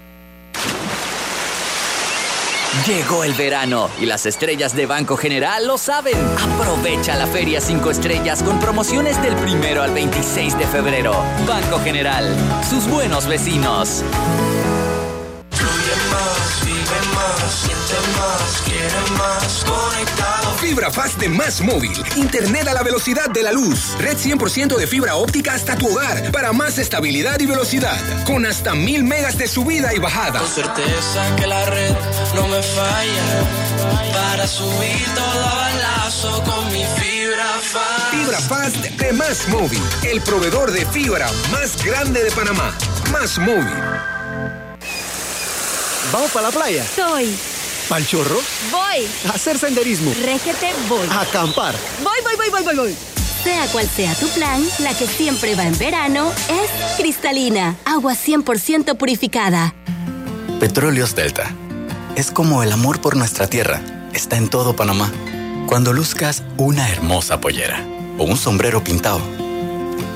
Llegó 2.85 3.25
el 3.25 3.33
verano 3.33 3.89
y 4.01 4.07
las 4.07 4.27
estrellas 4.27 4.75
de 4.77 4.87
Banco 4.87 5.17
General 5.17 5.67
lo 5.67 5.79
saben. 5.79 6.17
Aprovecha 6.39 7.17
la 7.17 7.27
Feria 7.27 7.61
5 7.61 7.91
Estrellas 7.91 8.43
con 8.43 8.61
promociones 8.61 9.21
del 9.23 9.35
primero 9.37 9.83
al 9.83 9.93
26 9.93 10.59
de 10.59 10.67
febrero. 10.67 11.15
Banco 11.47 11.79
General, 11.81 12.25
sus 12.69 12.87
buenos 12.89 13.27
vecinos. 13.27 14.05
Fibra 20.61 20.91
Fast 20.91 21.19
de 21.21 21.29
Más 21.29 21.61
Móvil. 21.61 21.93
Internet 22.17 22.67
a 22.67 22.75
la 22.75 22.83
velocidad 22.83 23.31
de 23.31 23.43
la 23.43 23.53
luz. 23.53 23.97
Red 23.99 24.17
100% 24.17 24.77
de 24.77 24.87
fibra 24.87 25.15
óptica 25.15 25.55
hasta 25.55 25.77
tu 25.77 25.89
hogar. 25.89 26.33
Para 26.33 26.53
más 26.53 26.79
estabilidad 26.79 27.39
y 27.39 27.47
velocidad. 27.47 27.99
Con 28.25 28.47
hasta 28.47 28.75
mil 28.75 29.05
megas 29.05 29.39
de 29.39 29.47
subida 29.47 29.95
y 29.95 29.99
bajada. 29.99 30.41
Con 30.41 30.49
certeza 30.49 31.37
que 31.37 31.47
la 31.47 31.65
red 31.67 31.95
no 32.35 32.49
me 32.49 32.63
falla. 32.63 34.13
Para 34.13 34.47
subir 34.49 35.07
todo 35.15 35.49
al 35.49 35.79
lazo 35.79 36.43
con 36.43 36.67
mi 36.73 36.85
fibra 36.99 37.47
fast. 37.63 38.11
Fibra 38.11 38.41
Fast 38.41 38.77
de 38.77 39.13
Más 39.13 39.49
Móvil. 39.49 39.83
El 40.03 40.21
proveedor 40.23 40.73
de 40.73 40.85
fibra 40.87 41.31
más 41.53 41.83
grande 41.85 42.25
de 42.25 42.31
Panamá. 42.33 42.75
Más 43.13 43.39
Móvil. 43.39 44.16
¿Vamos 46.17 46.31
para 46.31 46.47
la 46.47 46.51
playa? 46.51 46.83
Soy. 46.83 47.37
¿Pal 47.91 48.07
chorro? 48.07 48.41
Voy. 48.71 49.07
A 49.29 49.35
hacer 49.35 49.59
senderismo. 49.59 50.15
Régete, 50.25 50.73
voy. 50.89 51.07
A 51.11 51.21
acampar. 51.21 51.75
Voy, 52.03 52.17
voy, 52.25 52.37
voy, 52.37 52.49
voy, 52.49 52.63
voy, 52.63 52.75
voy. 52.75 52.97
Sea 53.45 53.67
cual 53.67 53.87
sea 53.87 54.15
tu 54.15 54.27
plan, 54.29 54.67
la 54.79 54.95
que 54.95 55.07
siempre 55.07 55.55
va 55.55 55.67
en 55.67 55.77
verano 55.77 56.33
es 56.49 56.97
cristalina, 56.97 57.77
agua 57.85 58.15
100% 58.15 58.97
purificada. 58.97 59.75
Petróleos 60.59 61.15
Delta. 61.15 61.55
Es 62.17 62.31
como 62.31 62.63
el 62.63 62.73
amor 62.73 63.03
por 63.03 63.15
nuestra 63.15 63.47
tierra. 63.47 63.83
Está 64.15 64.39
en 64.39 64.49
todo 64.49 64.75
Panamá. 64.75 65.13
Cuando 65.67 65.93
luzcas 65.93 66.45
una 66.57 66.89
hermosa 66.89 67.43
pollera 67.43 67.87
o 68.17 68.25
un 68.25 68.39
sombrero 68.39 68.83
pintado. 68.83 69.21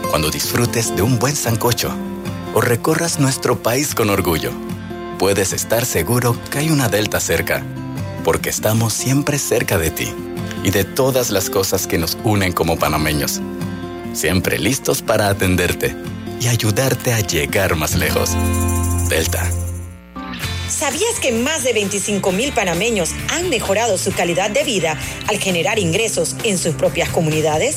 Cuando 0.09 0.31
disfrutes 0.31 0.97
de 0.97 1.03
un 1.03 1.19
buen 1.19 1.37
sancocho 1.37 1.93
o 2.55 2.63
recorras 2.63 3.21
nuestro 3.21 3.63
país 3.63 3.95
con 3.95 4.09
orgullo. 4.09 4.69
Puedes 5.20 5.52
estar 5.52 5.85
seguro 5.85 6.35
que 6.50 6.61
hay 6.61 6.70
una 6.70 6.88
Delta 6.88 7.20
cerca, 7.20 7.62
porque 8.24 8.48
estamos 8.48 8.94
siempre 8.94 9.38
cerca 9.38 9.76
de 9.76 9.90
ti 9.90 10.11
y 10.64 10.70
de 10.70 10.85
todas 10.85 11.28
las 11.28 11.50
cosas 11.50 11.87
que 11.87 11.98
nos 11.98 12.16
unen 12.24 12.54
como 12.54 12.78
panameños. 12.78 13.38
Siempre 14.14 14.59
listos 14.59 15.02
para 15.02 15.28
atenderte 15.28 15.94
y 16.40 16.48
ayudarte 16.48 17.12
a 17.12 17.20
llegar 17.20 17.76
más 17.76 17.96
lejos. 17.96 18.30
Delta. 19.11 19.46
¿Sabías 20.70 21.20
que 21.20 21.33
más 21.33 21.64
de 21.64 21.74
25 21.74 22.33
mil 22.33 22.52
panameños 22.52 23.11
han 23.28 23.50
mejorado 23.50 23.98
su 23.98 24.12
calidad 24.12 24.50
de 24.50 24.64
vida 24.64 24.98
al 25.28 25.38
generar 25.38 25.78
ingresos 25.78 26.35
en 26.44 26.56
sus 26.56 26.74
propias 26.76 27.11
comunidades? 27.11 27.76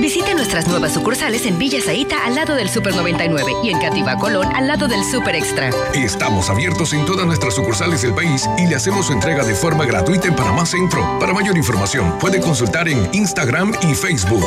Visite 0.00 0.34
nuestras 0.34 0.68
nuevas 0.68 0.92
sucursales 0.92 1.46
en 1.46 1.58
Villa 1.58 1.80
Zaita 1.80 2.24
al 2.24 2.34
lado 2.34 2.54
del 2.54 2.68
Super 2.68 2.94
99 2.94 3.52
y 3.64 3.70
en 3.70 3.78
Cativa 3.78 4.18
Colón 4.18 4.46
al 4.54 4.68
lado 4.68 4.88
del 4.88 5.02
Super 5.02 5.34
Extra. 5.34 5.70
Estamos 5.94 6.50
abiertos 6.50 6.92
en 6.92 7.06
todas 7.06 7.26
nuestras 7.26 7.54
sucursales 7.54 8.02
del 8.02 8.14
país 8.14 8.46
y 8.58 8.66
le 8.66 8.76
hacemos 8.76 9.06
su 9.06 9.14
entrega 9.14 9.42
de 9.42 9.54
forma 9.54 9.86
gratuita 9.86 10.28
en 10.28 10.36
Panamá 10.36 10.66
Centro. 10.66 11.18
Para 11.18 11.32
mayor 11.32 11.56
información, 11.56 12.18
puede 12.18 12.40
consultar 12.40 12.88
en 12.88 13.08
Instagram 13.14 13.72
y 13.88 13.94
Facebook. 13.94 14.46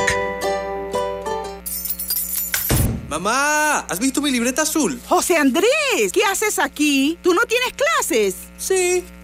Mamá, 3.10 3.80
¿has 3.90 4.00
visto 4.00 4.22
mi 4.22 4.30
libreta 4.30 4.62
azul? 4.62 5.02
José 5.08 5.36
Andrés, 5.38 6.12
¿qué 6.14 6.24
haces 6.26 6.60
aquí? 6.60 7.18
¿Tú 7.24 7.34
no 7.34 7.42
tienes 7.42 7.74
clases? 7.74 8.36
Sí, 8.60 9.04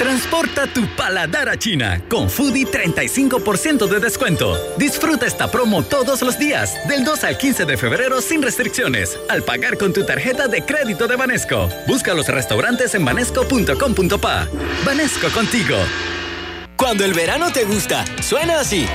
Transporta 0.00 0.66
tu 0.66 0.86
paladar 0.96 1.50
a 1.50 1.58
China 1.58 2.00
con 2.08 2.30
Foodie 2.30 2.64
35% 2.64 3.86
de 3.86 4.00
descuento. 4.00 4.56
Disfruta 4.78 5.26
esta 5.26 5.50
promo 5.50 5.82
todos 5.82 6.22
los 6.22 6.38
días, 6.38 6.74
del 6.88 7.04
2 7.04 7.24
al 7.24 7.36
15 7.36 7.66
de 7.66 7.76
febrero 7.76 8.22
sin 8.22 8.40
restricciones, 8.40 9.18
al 9.28 9.42
pagar 9.42 9.76
con 9.76 9.92
tu 9.92 10.06
tarjeta 10.06 10.48
de 10.48 10.64
crédito 10.64 11.06
de 11.06 11.16
Banesco. 11.16 11.68
Busca 11.86 12.14
los 12.14 12.28
restaurantes 12.28 12.94
en 12.94 13.04
banesco.com.pa. 13.04 14.48
Banesco 14.86 15.28
contigo. 15.34 15.76
Cuando 16.76 17.04
el 17.04 17.12
verano 17.12 17.52
te 17.52 17.64
gusta, 17.64 18.02
suena 18.22 18.60
así. 18.60 18.86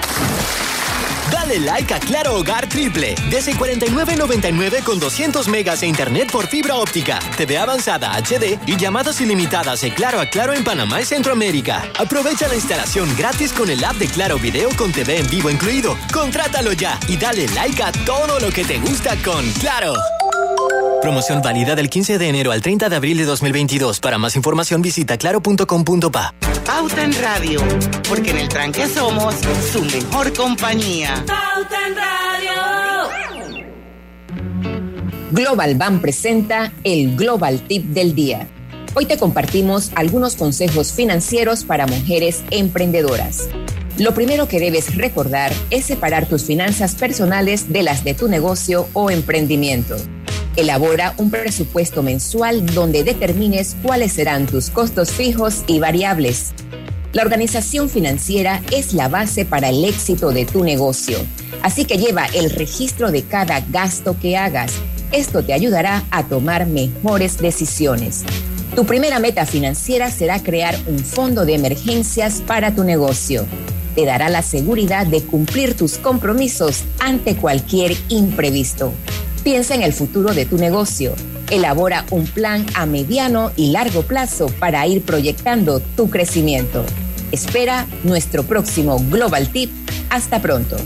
Dale 1.31 1.59
like 1.59 1.93
a 1.93 1.99
Claro 1.99 2.35
Hogar 2.35 2.67
Triple. 2.67 3.15
Desde 3.29 3.53
49.99 3.53 4.83
con 4.83 4.99
200 4.99 5.47
megas 5.47 5.81
de 5.81 5.87
internet 5.87 6.31
por 6.31 6.47
fibra 6.47 6.75
óptica, 6.75 7.19
TV 7.37 7.57
avanzada 7.57 8.11
HD 8.17 8.59
y 8.65 8.77
llamadas 8.77 9.19
ilimitadas 9.21 9.81
de 9.81 9.93
Claro 9.93 10.19
a 10.19 10.27
Claro 10.27 10.53
en 10.53 10.63
Panamá 10.63 11.01
y 11.01 11.05
Centroamérica. 11.05 11.89
Aprovecha 11.97 12.47
la 12.47 12.55
instalación 12.55 13.15
gratis 13.17 13.53
con 13.53 13.69
el 13.69 13.83
app 13.83 13.95
de 13.95 14.07
Claro 14.07 14.37
Video 14.37 14.69
con 14.77 14.91
TV 14.91 15.19
en 15.19 15.29
vivo 15.29 15.49
incluido. 15.49 15.97
Contrátalo 16.13 16.73
ya 16.73 16.99
y 17.07 17.17
dale 17.17 17.47
like 17.49 17.81
a 17.81 17.91
todo 17.91 18.39
lo 18.39 18.49
que 18.49 18.63
te 18.63 18.79
gusta 18.79 19.15
con 19.23 19.45
Claro. 19.53 19.93
Promoción 21.01 21.41
válida 21.41 21.75
del 21.75 21.89
15 21.89 22.17
de 22.17 22.29
enero 22.29 22.51
al 22.51 22.61
30 22.61 22.89
de 22.89 22.95
abril 22.95 23.17
de 23.17 23.25
2022. 23.25 23.99
Para 23.99 24.17
más 24.17 24.35
información 24.35 24.81
visita 24.81 25.17
claro.com.pa. 25.17 26.33
Pauta 26.65 27.03
en 27.03 27.13
Radio, 27.21 27.61
porque 28.09 28.31
en 28.31 28.37
el 28.37 28.49
tranque 28.49 28.87
somos 28.87 29.35
su 29.71 29.83
mejor 29.83 30.33
compañía. 30.33 31.13
Pauta 31.27 31.87
en 31.87 31.95
Radio. 31.95 32.51
Global 35.31 35.75
Bank 35.75 36.01
presenta 36.01 36.71
el 36.83 37.15
Global 37.15 37.61
Tip 37.61 37.85
del 37.85 38.15
Día. 38.15 38.47
Hoy 38.95 39.05
te 39.05 39.17
compartimos 39.17 39.91
algunos 39.93 40.35
consejos 40.35 40.93
financieros 40.93 41.65
para 41.65 41.85
mujeres 41.85 42.43
emprendedoras. 42.49 43.49
Lo 43.97 44.13
primero 44.13 44.47
que 44.47 44.59
debes 44.59 44.95
recordar 44.95 45.53
es 45.69 45.85
separar 45.85 46.25
tus 46.25 46.45
finanzas 46.45 46.95
personales 46.95 47.71
de 47.71 47.83
las 47.83 48.03
de 48.03 48.13
tu 48.13 48.27
negocio 48.27 48.87
o 48.93 49.11
emprendimiento. 49.11 49.97
Elabora 50.55 51.13
un 51.17 51.31
presupuesto 51.31 52.01
mensual 52.01 52.65
donde 52.73 53.03
determines 53.03 53.75
cuáles 53.83 54.13
serán 54.13 54.45
tus 54.45 54.69
costos 54.69 55.11
fijos 55.11 55.63
y 55.67 55.79
variables. 55.79 56.53
La 57.11 57.23
organización 57.23 57.89
financiera 57.89 58.61
es 58.71 58.93
la 58.93 59.09
base 59.09 59.43
para 59.43 59.67
el 59.67 59.83
éxito 59.83 60.31
de 60.31 60.45
tu 60.45 60.63
negocio, 60.63 61.17
así 61.61 61.83
que 61.83 61.97
lleva 61.97 62.25
el 62.27 62.49
registro 62.51 63.11
de 63.11 63.23
cada 63.23 63.59
gasto 63.69 64.17
que 64.17 64.37
hagas. 64.37 64.71
Esto 65.11 65.43
te 65.43 65.51
ayudará 65.51 66.03
a 66.09 66.23
tomar 66.23 66.67
mejores 66.67 67.37
decisiones. 67.37 68.23
Tu 68.75 68.85
primera 68.85 69.19
meta 69.19 69.45
financiera 69.45 70.09
será 70.09 70.41
crear 70.41 70.77
un 70.87 70.99
fondo 70.99 71.45
de 71.45 71.55
emergencias 71.55 72.41
para 72.45 72.73
tu 72.73 72.85
negocio. 72.85 73.45
Te 73.93 74.05
dará 74.05 74.29
la 74.29 74.41
seguridad 74.41 75.05
de 75.05 75.21
cumplir 75.21 75.75
tus 75.75 75.97
compromisos 75.97 76.83
ante 76.99 77.35
cualquier 77.35 77.95
imprevisto. 78.07 78.93
Piensa 79.45 79.75
en 79.75 79.83
el 79.83 79.93
futuro 79.93 80.33
de 80.33 80.47
tu 80.47 80.57
negocio. 80.57 81.13
Elabora 81.51 82.03
un 82.09 82.25
plan 82.25 82.65
a 82.73 82.87
mediano 82.87 83.51
y 83.55 83.69
largo 83.69 84.01
plazo 84.01 84.47
para 84.57 84.87
ir 84.87 85.03
proyectando 85.03 85.81
tu 85.95 86.09
crecimiento. 86.09 86.83
Espera 87.31 87.85
nuestro 88.03 88.41
próximo 88.41 88.97
Global 88.97 89.47
Tip. 89.51 89.69
Hasta 90.09 90.41
pronto. 90.41 90.77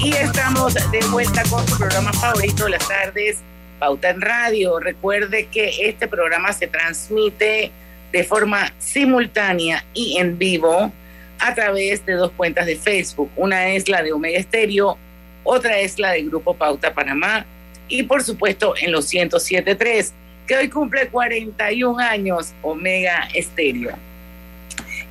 Y 0.00 0.12
estamos 0.12 0.74
de 0.74 1.00
vuelta 1.10 1.42
con 1.48 1.66
su 1.66 1.78
programa 1.78 2.12
favorito 2.12 2.64
de 2.64 2.70
las 2.72 2.86
tardes, 2.86 3.38
Pauta 3.78 4.10
en 4.10 4.20
Radio. 4.20 4.78
Recuerde 4.78 5.46
que 5.46 5.88
este 5.88 6.06
programa 6.06 6.52
se 6.52 6.66
transmite 6.66 7.72
de 8.12 8.24
forma 8.24 8.72
simultánea 8.78 9.84
y 9.94 10.18
en 10.18 10.38
vivo 10.38 10.92
a 11.38 11.54
través 11.54 12.04
de 12.06 12.12
dos 12.12 12.30
cuentas 12.32 12.66
de 12.66 12.76
Facebook. 12.76 13.30
Una 13.36 13.68
es 13.68 13.88
la 13.88 14.02
de 14.02 14.12
Omega 14.12 14.38
Estéreo, 14.38 14.98
otra 15.42 15.78
es 15.80 15.98
la 15.98 16.12
del 16.12 16.28
Grupo 16.28 16.54
Pauta 16.54 16.94
Panamá 16.94 17.46
y 17.88 18.04
por 18.04 18.22
supuesto 18.22 18.74
en 18.80 18.92
los 18.92 19.12
107.3, 19.12 20.12
que 20.46 20.56
hoy 20.56 20.68
cumple 20.68 21.08
41 21.08 21.98
años 21.98 22.52
Omega 22.62 23.28
Estéreo. 23.34 23.96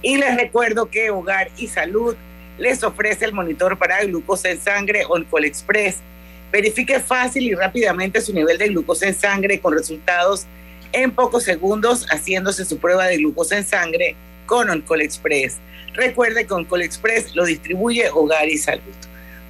Y 0.01 0.17
les 0.17 0.35
recuerdo 0.35 0.89
que 0.89 1.09
Hogar 1.09 1.49
y 1.57 1.67
Salud 1.67 2.15
les 2.57 2.83
ofrece 2.83 3.25
el 3.25 3.33
monitor 3.33 3.77
para 3.77 4.03
glucosa 4.03 4.49
en 4.49 4.61
sangre 4.61 5.03
Oncol 5.07 5.45
Express. 5.45 5.97
Verifique 6.51 6.99
fácil 6.99 7.43
y 7.43 7.55
rápidamente 7.55 8.21
su 8.21 8.33
nivel 8.33 8.57
de 8.57 8.67
glucosa 8.69 9.07
en 9.07 9.15
sangre 9.15 9.59
con 9.59 9.73
resultados 9.73 10.45
en 10.93 11.11
pocos 11.11 11.43
segundos 11.43 12.05
haciéndose 12.09 12.65
su 12.65 12.77
prueba 12.77 13.07
de 13.07 13.17
glucosa 13.17 13.57
en 13.57 13.65
sangre 13.65 14.15
con 14.45 14.69
Oncol 14.69 15.01
Express. 15.01 15.57
Recuerde 15.93 16.45
que 16.45 16.53
Oncol 16.53 16.81
Express 16.81 17.35
lo 17.35 17.45
distribuye 17.45 18.09
Hogar 18.09 18.47
y 18.49 18.57
Salud. 18.57 18.93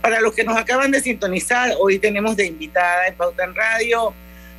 Para 0.02 0.20
los 0.22 0.34
que 0.34 0.44
nos 0.44 0.58
acaban 0.58 0.92
de 0.92 1.00
sintonizar, 1.00 1.74
hoy 1.80 2.00
tenemos 2.00 2.36
de 2.36 2.48
invitada 2.48 3.08
en 3.08 3.16
Pauta 3.16 3.44
en 3.44 3.56
Radio 3.56 4.14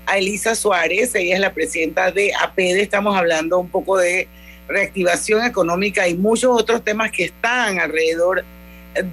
a 0.06 0.18
Elisa 0.18 0.54
Suárez, 0.54 1.14
ella 1.14 1.34
es 1.34 1.40
la 1.40 1.52
presidenta 1.52 2.10
de 2.10 2.32
APED, 2.34 2.78
estamos 2.78 3.16
hablando 3.16 3.58
un 3.58 3.68
poco 3.68 3.98
de 3.98 4.28
reactivación 4.68 5.44
económica 5.44 6.08
y 6.08 6.14
muchos 6.14 6.50
otros 6.52 6.82
temas 6.82 7.10
que 7.10 7.24
están 7.24 7.78
alrededor 7.78 8.44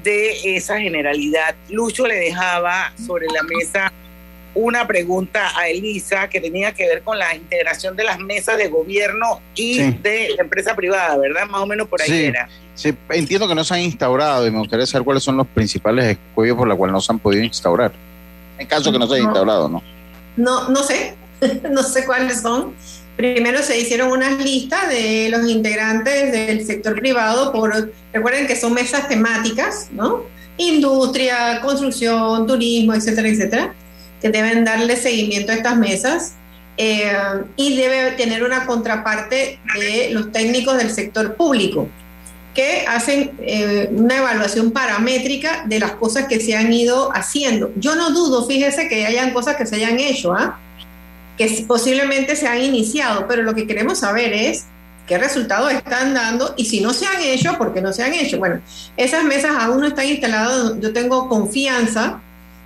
de 0.03 0.55
esa 0.55 0.79
generalidad. 0.79 1.55
Lucho 1.69 2.07
le 2.07 2.15
dejaba 2.15 2.93
sobre 3.05 3.27
la 3.27 3.43
mesa 3.43 3.91
una 4.55 4.87
pregunta 4.87 5.57
a 5.57 5.67
Elisa 5.67 6.27
que 6.29 6.41
tenía 6.41 6.73
que 6.73 6.87
ver 6.87 7.01
con 7.01 7.17
la 7.17 7.35
integración 7.35 7.95
de 7.95 8.03
las 8.03 8.19
mesas 8.19 8.57
de 8.57 8.67
gobierno 8.67 9.41
y 9.55 9.91
de 9.91 10.33
la 10.35 10.43
empresa 10.43 10.75
privada, 10.75 11.17
¿verdad? 11.17 11.47
Más 11.47 11.61
o 11.61 11.65
menos 11.65 11.87
por 11.87 12.01
ahí 12.01 12.25
era. 12.25 12.49
Sí, 12.75 12.93
entiendo 13.09 13.47
que 13.47 13.55
no 13.55 13.63
se 13.63 13.73
han 13.73 13.81
instaurado 13.81 14.47
y 14.47 14.51
me 14.51 14.59
gustaría 14.59 14.85
saber 14.85 15.05
cuáles 15.05 15.23
son 15.23 15.37
los 15.37 15.47
principales 15.47 16.17
escollos 16.17 16.57
por 16.57 16.67
los 16.67 16.77
cuales 16.77 16.93
no 16.93 17.01
se 17.01 17.11
han 17.11 17.19
podido 17.19 17.43
instaurar. 17.43 17.91
En 18.57 18.67
caso 18.67 18.91
que 18.91 18.99
no 18.99 19.07
se 19.07 19.15
haya 19.15 19.23
instaurado, 19.23 19.69
¿no? 19.69 19.83
No, 20.35 20.69
no 20.69 20.83
sé, 20.83 21.15
no 21.71 21.83
sé 21.83 22.05
cuáles 22.05 22.41
son. 22.41 22.73
Primero 23.15 23.61
se 23.61 23.77
hicieron 23.77 24.11
unas 24.11 24.41
listas 24.43 24.87
de 24.87 25.27
los 25.29 25.47
integrantes 25.49 26.31
del 26.31 26.65
sector 26.65 26.95
privado 26.95 27.51
por, 27.51 27.91
recuerden 28.13 28.47
que 28.47 28.55
son 28.55 28.73
mesas 28.73 29.09
temáticas, 29.09 29.89
¿no? 29.91 30.23
Industria, 30.57 31.59
construcción, 31.61 32.47
turismo, 32.47 32.93
etcétera, 32.93 33.27
etcétera, 33.27 33.73
que 34.21 34.29
deben 34.29 34.65
darle 34.65 34.95
seguimiento 34.97 35.51
a 35.51 35.55
estas 35.55 35.77
mesas. 35.77 36.33
Eh, 36.81 37.11
y 37.57 37.75
debe 37.75 38.11
tener 38.11 38.41
una 38.41 38.65
contraparte 38.65 39.59
de 39.75 40.11
los 40.11 40.31
técnicos 40.31 40.77
del 40.77 40.89
sector 40.89 41.35
público 41.35 41.89
que 42.53 42.85
hacen 42.87 43.31
eh, 43.41 43.89
una 43.91 44.17
evaluación 44.17 44.71
paramétrica 44.71 45.63
de 45.65 45.79
las 45.79 45.91
cosas 45.91 46.27
que 46.27 46.39
se 46.39 46.55
han 46.55 46.71
ido 46.73 47.09
haciendo. 47.15 47.71
Yo 47.75 47.95
no 47.95 48.11
dudo, 48.11 48.47
fíjese 48.47 48.87
que 48.87 49.05
hayan 49.05 49.31
cosas 49.31 49.55
que 49.55 49.65
se 49.65 49.75
hayan 49.75 49.99
hecho, 49.99 50.33
¿ah? 50.33 50.57
que 51.37 51.65
posiblemente 51.67 52.35
se 52.35 52.47
han 52.47 52.61
iniciado, 52.61 53.27
pero 53.27 53.43
lo 53.43 53.55
que 53.55 53.65
queremos 53.65 53.99
saber 53.99 54.33
es 54.33 54.65
qué 55.07 55.17
resultados 55.17 55.71
están 55.71 56.13
dando 56.13 56.53
y 56.57 56.65
si 56.65 56.81
no 56.81 56.93
se 56.93 57.05
han 57.05 57.21
hecho, 57.21 57.57
¿por 57.57 57.73
qué 57.73 57.81
no 57.81 57.93
se 57.93 58.03
han 58.03 58.13
hecho? 58.13 58.37
Bueno, 58.39 58.61
esas 58.97 59.23
mesas 59.23 59.51
aún 59.57 59.79
no 59.79 59.87
están 59.87 60.07
instaladas, 60.07 60.73
yo 60.79 60.91
tengo 60.91 61.29
confianza 61.29 62.21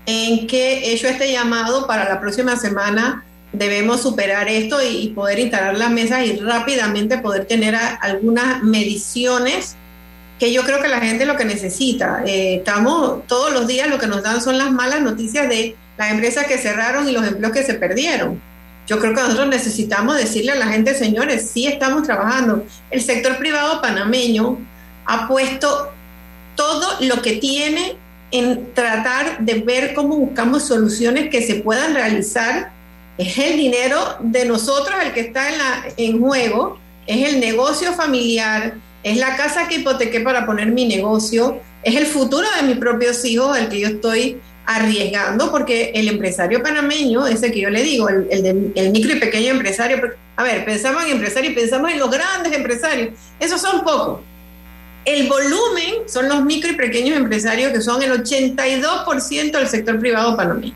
en 0.06 0.48
que 0.48 0.92
hecho 0.92 1.08
este 1.08 1.32
llamado 1.32 1.88
para 1.88 2.08
la 2.10 2.20
próxima 2.20 2.56
semana 2.56 3.24
debemos 3.54 4.02
superar 4.02 4.50
esto 4.50 4.80
y, 4.82 5.10
poder 5.10 5.40
instalar 5.40 5.78
las 5.78 5.92
mesas 5.92 6.26
y 6.26 6.38
rápidamente 6.38 7.20
poder 7.20 7.46
tener 7.46 7.76
algunas 8.02 8.64
mediciones 8.64 9.76
que 10.40 10.52
yo 10.52 10.64
creo 10.64 10.82
que 10.82 10.88
la 10.88 11.00
gente 11.00 11.26
lo 11.26 11.38
que 11.38 11.46
necesita. 11.46 12.24
Eh, 12.26 12.56
estamos 12.56 13.26
todos 13.28 13.54
los 13.54 13.68
días 13.68 13.88
lo 13.88 14.00
que 14.00 14.08
nos 14.08 14.24
dan 14.24 14.42
son 14.42 14.58
las 14.58 14.72
malas 14.72 15.02
noticias 15.02 15.48
de 15.48 15.76
las 15.98 16.12
empresas 16.12 16.48
que 16.48 16.58
cerraron 16.58 17.08
y 17.08 17.12
los 17.12 17.26
empleos 17.26 17.54
que 17.54 17.64
se 17.64 17.76
perdieron. 17.76 18.42
Yo 18.88 19.00
creo 19.00 19.14
que 19.14 19.22
nosotros 19.22 19.48
necesitamos 19.48 20.18
decirle 20.18 20.52
a 20.52 20.56
la 20.56 20.68
gente, 20.68 20.96
señores, 20.96 21.50
sí 21.54 21.68
estamos 21.68 22.04
trabajando. 22.04 22.66
El 22.90 23.02
sector 23.02 23.38
privado 23.38 23.82
panameño 23.82 24.58
ha 25.06 25.28
puesto 25.28 25.92
todo 26.56 26.88
lo 27.02 27.22
que 27.22 27.38
tiene 27.38 27.96
en 28.34 28.74
tratar 28.74 29.38
de 29.40 29.54
ver 29.60 29.94
cómo 29.94 30.18
buscamos 30.18 30.64
soluciones 30.64 31.30
que 31.30 31.44
se 31.44 31.56
puedan 31.56 31.94
realizar. 31.94 32.72
Es 33.16 33.38
el 33.38 33.58
dinero 33.58 34.18
de 34.22 34.46
nosotros 34.46 34.96
el 35.06 35.14
que 35.14 35.20
está 35.20 35.52
en, 35.52 35.58
la, 35.60 35.86
en 35.98 36.20
juego, 36.20 36.80
es 37.06 37.32
el 37.32 37.40
negocio 37.40 37.94
familiar, 37.94 38.74
es 39.04 39.18
la 39.18 39.38
casa 39.38 39.68
que 39.68 39.76
hipotequé 39.76 40.22
para 40.22 40.48
poner 40.48 40.72
mi 40.72 40.86
negocio, 40.86 41.60
es 41.84 41.96
el 41.96 42.08
futuro 42.08 42.48
de 42.60 42.68
mis 42.68 42.78
propios 42.78 43.24
hijos 43.24 43.56
el 43.56 43.70
que 43.70 43.80
yo 43.80 43.88
estoy 43.90 44.42
arriesgando 44.66 45.52
porque 45.52 45.92
el 45.94 46.08
empresario 46.08 46.64
panameño, 46.64 47.28
ese 47.28 47.52
que 47.52 47.60
yo 47.60 47.70
le 47.70 47.84
digo, 47.84 48.10
el, 48.10 48.72
el, 48.74 48.90
micro 48.90 49.14
y 49.16 49.20
pequeño 49.20 49.52
empresario, 49.52 50.02
a 50.36 50.44
ver, 50.44 50.66
pensamos 50.66 51.04
en 51.04 51.12
empresarios, 51.12 51.54
pensamos 51.54 51.92
en 51.92 52.00
los 52.00 52.10
grandes 52.10 52.52
empresarios, 52.52 53.10
esos 53.40 53.62
son 53.62 53.84
pocos. 53.84 54.22
El 55.06 55.28
volumen 55.28 56.08
son 56.08 56.30
los 56.30 56.44
micro 56.44 56.72
y 56.72 56.76
pequeños 56.76 57.18
empresarios 57.18 57.72
que 57.72 57.82
son 57.82 58.02
el 58.02 58.12
82% 58.24 59.52
del 59.52 59.68
sector 59.68 60.00
privado 60.00 60.36
panameño. 60.38 60.74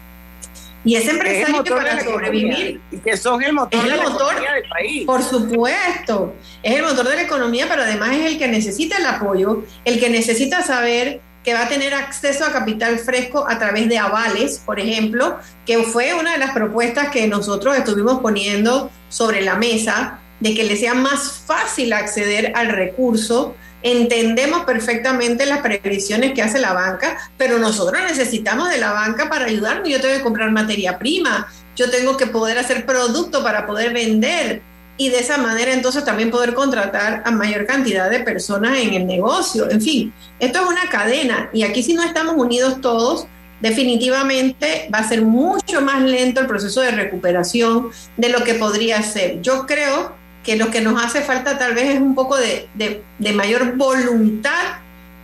Y 0.83 0.95
ese 0.95 1.11
empresario 1.11 1.63
que 1.63 1.71
para 1.71 2.01
sobrevivir. 2.01 2.79
Y 2.91 2.97
que 2.97 3.17
son 3.17 3.43
el 3.43 3.51
motor, 3.51 3.83
de 3.83 3.89
la 3.89 3.95
economía 3.95 4.53
del 4.53 4.69
país. 4.69 5.05
Por 5.05 5.21
supuesto. 5.21 6.33
Es 6.63 6.75
el 6.75 6.83
motor 6.83 7.09
de 7.09 7.15
la 7.15 7.21
economía, 7.23 7.67
pero 7.69 7.83
además 7.83 8.11
es 8.15 8.25
el 8.25 8.37
que 8.37 8.47
necesita 8.47 8.97
el 8.97 9.05
apoyo, 9.05 9.63
el 9.83 9.99
que 9.99 10.09
necesita 10.09 10.61
saber 10.61 11.19
que 11.43 11.53
va 11.53 11.63
a 11.63 11.67
tener 11.69 11.93
acceso 11.93 12.45
a 12.45 12.51
capital 12.51 12.99
fresco 12.99 13.45
a 13.47 13.57
través 13.57 13.87
de 13.87 13.97
avales, 13.97 14.61
por 14.65 14.79
ejemplo, 14.79 15.37
que 15.65 15.83
fue 15.83 16.13
una 16.13 16.33
de 16.33 16.37
las 16.37 16.51
propuestas 16.51 17.09
que 17.09 17.27
nosotros 17.27 17.77
estuvimos 17.77 18.19
poniendo 18.19 18.89
sobre 19.09 19.41
la 19.41 19.55
mesa, 19.55 20.19
de 20.39 20.53
que 20.53 20.63
le 20.63 20.75
sea 20.75 20.93
más 20.93 21.41
fácil 21.45 21.93
acceder 21.93 22.51
al 22.55 22.67
recurso. 22.69 23.55
Entendemos 23.83 24.65
perfectamente 24.65 25.45
las 25.45 25.59
previsiones 25.59 26.33
que 26.33 26.41
hace 26.41 26.59
la 26.59 26.73
banca, 26.73 27.17
pero 27.37 27.59
nosotros 27.59 28.01
necesitamos 28.07 28.69
de 28.69 28.77
la 28.77 28.91
banca 28.91 29.29
para 29.29 29.45
ayudarnos. 29.45 29.87
Yo 29.87 30.01
tengo 30.01 30.15
que 30.15 30.23
comprar 30.23 30.51
materia 30.51 30.97
prima, 30.97 31.47
yo 31.75 31.89
tengo 31.89 32.17
que 32.17 32.27
poder 32.27 32.57
hacer 32.57 32.85
producto 32.85 33.43
para 33.43 33.67
poder 33.67 33.93
vender 33.93 34.61
y 34.97 35.09
de 35.09 35.19
esa 35.19 35.37
manera 35.37 35.73
entonces 35.73 36.03
también 36.03 36.31
poder 36.31 36.55
contratar 36.55 37.21
a 37.23 37.31
mayor 37.31 37.67
cantidad 37.67 38.09
de 38.09 38.21
personas 38.21 38.79
en 38.79 38.95
el 38.95 39.05
negocio. 39.05 39.69
En 39.69 39.79
fin, 39.79 40.13
esto 40.39 40.59
es 40.59 40.67
una 40.67 40.89
cadena 40.89 41.49
y 41.53 41.63
aquí 41.63 41.83
si 41.83 41.93
no 41.93 42.03
estamos 42.03 42.35
unidos 42.35 42.81
todos, 42.81 43.27
definitivamente 43.61 44.89
va 44.93 44.99
a 44.99 45.07
ser 45.07 45.21
mucho 45.21 45.81
más 45.81 46.01
lento 46.01 46.41
el 46.41 46.47
proceso 46.47 46.81
de 46.81 46.91
recuperación 46.91 47.91
de 48.17 48.29
lo 48.29 48.43
que 48.43 48.55
podría 48.55 49.01
ser. 49.03 49.41
Yo 49.41 49.67
creo 49.67 50.15
que 50.47 50.55
lo 50.55 50.71
que 50.71 50.81
nos 50.81 51.03
hace 51.03 51.21
falta 51.21 51.59
tal 51.59 51.75
vez 51.75 51.89
es 51.89 51.99
un 51.99 52.15
poco 52.15 52.37
de, 52.37 52.67
de 52.73 53.33
mayor 53.33 53.77
voluntad 53.77 54.77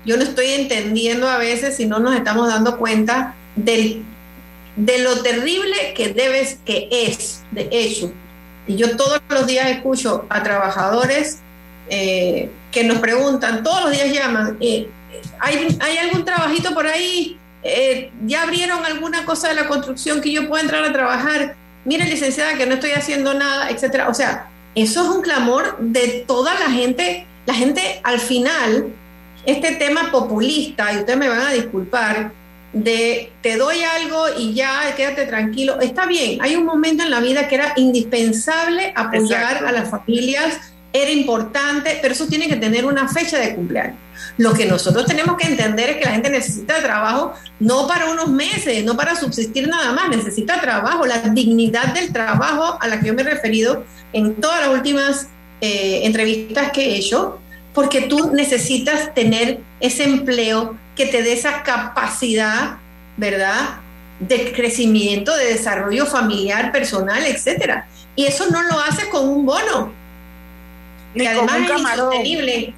yo 0.05 0.17
no 0.17 0.23
estoy 0.23 0.47
entendiendo 0.51 1.29
a 1.29 1.37
veces 1.37 1.77
si 1.77 1.85
no 1.85 1.99
nos 1.99 2.15
estamos 2.15 2.49
dando 2.49 2.77
cuenta 2.77 3.35
del, 3.55 4.03
de 4.75 4.99
lo 4.99 5.21
terrible 5.21 5.93
que 5.95 6.09
debes, 6.09 6.59
que 6.65 6.89
es, 6.91 7.41
de 7.51 7.69
hecho. 7.71 8.11
Y 8.67 8.75
yo 8.75 8.97
todos 8.97 9.21
los 9.29 9.47
días 9.47 9.69
escucho 9.69 10.25
a 10.29 10.43
trabajadores 10.43 11.39
eh, 11.89 12.49
que 12.71 12.83
nos 12.83 12.99
preguntan, 12.99 13.63
todos 13.63 13.83
los 13.83 13.91
días 13.91 14.11
llaman, 14.11 14.57
eh, 14.59 14.89
¿hay, 15.39 15.77
¿hay 15.79 15.97
algún 15.97 16.25
trabajito 16.25 16.73
por 16.73 16.87
ahí? 16.87 17.37
Eh, 17.63 18.11
¿Ya 18.25 18.43
abrieron 18.43 18.83
alguna 18.85 19.25
cosa 19.25 19.49
de 19.49 19.55
la 19.55 19.67
construcción 19.67 20.19
que 20.19 20.31
yo 20.33 20.49
pueda 20.49 20.63
entrar 20.63 20.83
a 20.83 20.91
trabajar? 20.91 21.55
Mire, 21.85 22.05
licenciada, 22.05 22.55
que 22.55 22.65
no 22.65 22.75
estoy 22.75 22.91
haciendo 22.91 23.33
nada, 23.33 23.69
etcétera. 23.69 24.09
O 24.09 24.13
sea, 24.13 24.49
eso 24.75 25.03
es 25.03 25.09
un 25.09 25.21
clamor 25.21 25.77
de 25.79 26.23
toda 26.27 26.53
la 26.59 26.71
gente. 26.71 27.25
La 27.45 27.53
gente 27.53 27.99
al 28.03 28.19
final 28.19 28.93
este 29.45 29.75
tema 29.75 30.11
populista, 30.11 30.93
y 30.93 30.99
ustedes 30.99 31.19
me 31.19 31.29
van 31.29 31.41
a 31.41 31.51
disculpar, 31.51 32.31
de 32.71 33.31
te 33.41 33.55
doy 33.57 33.83
algo 33.83 34.25
y 34.37 34.53
ya 34.53 34.95
quédate 34.95 35.27
tranquilo, 35.27 35.79
está 35.79 36.07
bien, 36.07 36.41
hay 36.41 36.55
un 36.55 36.65
momento 36.65 37.03
en 37.03 37.11
la 37.11 37.19
vida 37.19 37.47
que 37.47 37.55
era 37.55 37.73
indispensable 37.75 38.93
apoyar 38.95 39.63
a 39.63 39.71
las 39.71 39.91
familias, 39.91 40.72
era 40.93 41.09
importante, 41.09 41.97
pero 42.01 42.13
eso 42.13 42.27
tiene 42.27 42.47
que 42.47 42.55
tener 42.55 42.85
una 42.85 43.07
fecha 43.07 43.39
de 43.39 43.55
cumpleaños. 43.55 43.97
Lo 44.37 44.53
que 44.53 44.67
nosotros 44.67 45.07
tenemos 45.07 45.35
que 45.37 45.47
entender 45.47 45.89
es 45.89 45.97
que 45.97 46.05
la 46.05 46.11
gente 46.11 46.29
necesita 46.29 46.81
trabajo 46.81 47.33
no 47.59 47.87
para 47.87 48.11
unos 48.11 48.29
meses, 48.29 48.83
no 48.85 48.95
para 48.95 49.15
subsistir 49.15 49.67
nada 49.67 49.91
más, 49.93 50.09
necesita 50.09 50.61
trabajo, 50.61 51.05
la 51.07 51.17
dignidad 51.19 51.93
del 51.95 52.13
trabajo 52.13 52.77
a 52.79 52.87
la 52.87 52.99
que 52.99 53.07
yo 53.07 53.13
me 53.15 53.23
he 53.23 53.25
referido 53.25 53.83
en 54.13 54.35
todas 54.35 54.61
las 54.61 54.69
últimas 54.69 55.27
eh, 55.61 56.01
entrevistas 56.03 56.71
que 56.71 56.91
he 56.91 56.97
hecho, 56.97 57.39
porque 57.73 58.01
tú 58.01 58.31
necesitas 58.31 59.15
tener 59.15 59.61
ese 59.79 60.03
empleo 60.03 60.77
que 60.95 61.07
te 61.07 61.23
dé 61.23 61.33
esa 61.33 61.63
capacidad, 61.63 62.77
¿verdad? 63.17 63.79
De 64.19 64.51
crecimiento, 64.51 65.35
de 65.35 65.45
desarrollo 65.45 66.05
familiar, 66.05 66.71
personal, 66.71 67.25
etcétera. 67.25 67.87
Y 68.15 68.25
eso 68.25 68.45
no 68.51 68.61
lo 68.61 68.79
hace 68.79 69.09
con 69.09 69.27
un 69.27 69.43
bono. 69.43 70.02
Y 71.15 71.25
además 71.25 71.57
es 71.61 71.79
insostenible. 71.79 72.73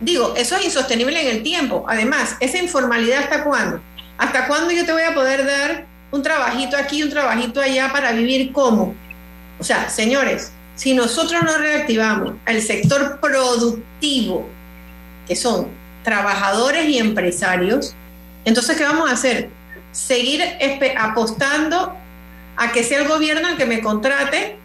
Digo, 0.00 0.34
eso 0.36 0.56
es 0.56 0.64
insostenible 0.66 1.20
en 1.20 1.36
el 1.36 1.42
tiempo. 1.42 1.84
Además, 1.88 2.36
esa 2.40 2.58
informalidad 2.58 3.24
hasta 3.24 3.44
cuándo? 3.44 3.80
¿Hasta 4.16 4.46
cuándo 4.46 4.70
yo 4.70 4.84
te 4.84 4.92
voy 4.92 5.02
a 5.02 5.14
poder 5.14 5.44
dar 5.44 5.86
un 6.10 6.22
trabajito 6.22 6.76
aquí, 6.76 7.02
un 7.02 7.10
trabajito 7.10 7.60
allá 7.60 7.90
para 7.92 8.12
vivir 8.12 8.52
como? 8.52 8.94
O 9.58 9.64
sea, 9.64 9.88
señores, 9.88 10.52
si 10.76 10.94
nosotros 10.94 11.42
no 11.42 11.56
reactivamos 11.56 12.34
el 12.46 12.62
sector 12.62 13.18
productivo, 13.20 14.48
que 15.26 15.34
son 15.34 15.68
trabajadores 16.04 16.88
y 16.88 16.98
empresarios, 16.98 17.94
entonces, 18.44 18.76
¿qué 18.76 18.84
vamos 18.84 19.10
a 19.10 19.14
hacer? 19.14 19.50
Seguir 19.92 20.42
apostando 20.96 21.96
a 22.56 22.72
que 22.72 22.84
sea 22.84 23.00
el 23.02 23.08
gobierno 23.08 23.48
el 23.48 23.56
que 23.56 23.66
me 23.66 23.80
contrate, 23.80 24.56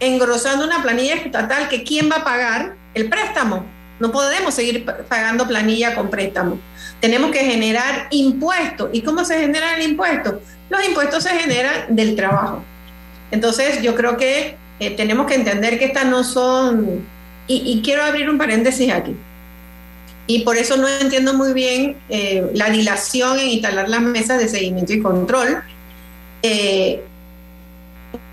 engrosando 0.00 0.64
una 0.64 0.82
planilla 0.82 1.14
estatal 1.14 1.68
que 1.68 1.82
quién 1.82 2.10
va 2.10 2.16
a 2.16 2.24
pagar 2.24 2.74
el 2.94 3.08
préstamo. 3.08 3.64
No 3.98 4.12
podemos 4.12 4.54
seguir 4.54 4.84
pagando 4.84 5.46
planilla 5.46 5.94
con 5.94 6.10
préstamo. 6.10 6.58
Tenemos 7.00 7.30
que 7.30 7.40
generar 7.40 8.08
impuestos. 8.10 8.90
¿Y 8.92 9.02
cómo 9.02 9.24
se 9.24 9.38
genera 9.40 9.76
el 9.76 9.90
impuesto? 9.90 10.40
Los 10.68 10.84
impuestos 10.86 11.22
se 11.22 11.30
generan 11.30 11.94
del 11.94 12.14
trabajo. 12.14 12.62
Entonces, 13.30 13.82
yo 13.82 13.94
creo 13.94 14.16
que 14.16 14.56
eh, 14.78 14.90
tenemos 14.90 15.26
que 15.26 15.34
entender 15.34 15.78
que 15.78 15.86
estas 15.86 16.06
no 16.06 16.22
son, 16.24 17.06
y, 17.46 17.80
quiero 17.82 18.04
abrir 18.04 18.28
un 18.28 18.38
paréntesis 18.38 18.92
aquí, 18.92 19.16
y 20.26 20.40
por 20.40 20.56
eso 20.56 20.76
no 20.76 20.88
entiendo 20.88 21.34
muy 21.34 21.52
bien 21.52 21.96
eh, 22.08 22.44
la 22.52 22.68
dilación 22.70 23.38
en 23.38 23.48
instalar 23.48 23.88
las 23.88 24.02
mesas 24.02 24.38
de 24.38 24.48
seguimiento 24.48 24.92
y 24.92 25.00
control. 25.00 25.62
Eh, 26.42 27.02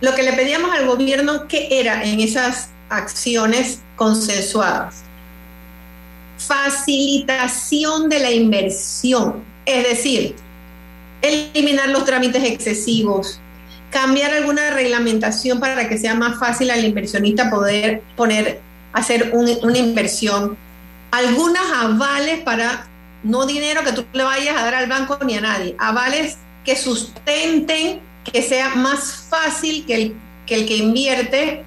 lo 0.03 0.13
que 0.13 0.23
le 0.23 0.33
pedíamos 0.33 0.69
al 0.69 0.85
gobierno, 0.85 1.47
¿qué 1.47 1.79
era 1.79 2.03
en 2.03 2.19
esas 2.19 2.67
acciones 2.89 3.79
consensuadas? 3.95 5.01
Facilitación 6.37 8.09
de 8.09 8.19
la 8.19 8.31
inversión, 8.31 9.41
es 9.65 9.87
decir, 9.87 10.35
eliminar 11.21 11.87
los 11.87 12.03
trámites 12.03 12.43
excesivos, 12.43 13.39
cambiar 13.91 14.33
alguna 14.33 14.71
reglamentación 14.71 15.61
para 15.61 15.87
que 15.87 15.97
sea 15.97 16.15
más 16.15 16.37
fácil 16.37 16.69
al 16.71 16.83
inversionista 16.83 17.49
poder 17.49 18.01
poner, 18.17 18.59
hacer 18.91 19.31
una 19.33 19.77
inversión, 19.77 20.57
algunas 21.11 21.63
avales 21.77 22.41
para, 22.41 22.87
no 23.23 23.45
dinero 23.45 23.85
que 23.85 23.93
tú 23.93 24.03
le 24.11 24.23
vayas 24.23 24.57
a 24.57 24.65
dar 24.65 24.75
al 24.75 24.89
banco 24.89 25.17
ni 25.23 25.37
a 25.37 25.41
nadie, 25.41 25.77
avales 25.79 26.39
que 26.65 26.75
sustenten, 26.75 28.01
que 28.23 28.41
sea 28.41 28.75
más 28.75 29.25
fácil 29.29 29.85
que 29.85 29.95
el 29.95 30.15
que, 30.45 30.77
invierte 30.77 31.63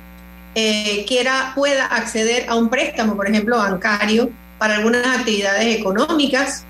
eh, 0.54 1.04
quiera, 1.06 1.52
pueda 1.54 1.86
acceder 1.86 2.46
a 2.48 2.54
un 2.54 2.68
préstamo, 2.68 3.16
por 3.16 3.28
ejemplo, 3.28 3.58
bancario, 3.58 4.30
para 4.58 4.76
algunas 4.76 5.06
actividades 5.18 5.76
económicas. 5.76 6.64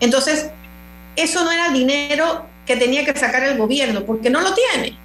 Entonces, 0.00 0.50
eso 1.16 1.44
no 1.44 1.50
era 1.50 1.70
dinero 1.70 2.46
que 2.66 2.76
tenía 2.76 3.04
que 3.04 3.18
sacar 3.18 3.42
el 3.44 3.58
gobierno, 3.58 4.04
porque 4.04 4.30
no 4.30 4.40
lo 4.40 4.54
tiene. 4.54 4.96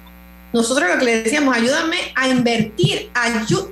Nosotros 0.52 0.88
lo 0.88 0.98
que 0.98 1.04
le 1.04 1.22
decíamos, 1.22 1.54
ayúdame 1.54 1.96
a 2.14 2.28
invertir, 2.28 3.10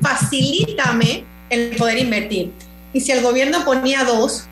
facilítame 0.02 1.24
el 1.48 1.76
poder 1.76 1.98
invertir. 1.98 2.52
Y 2.92 3.00
si 3.00 3.12
el 3.12 3.22
gobierno 3.22 3.64
ponía 3.64 4.04
dos, 4.04 4.46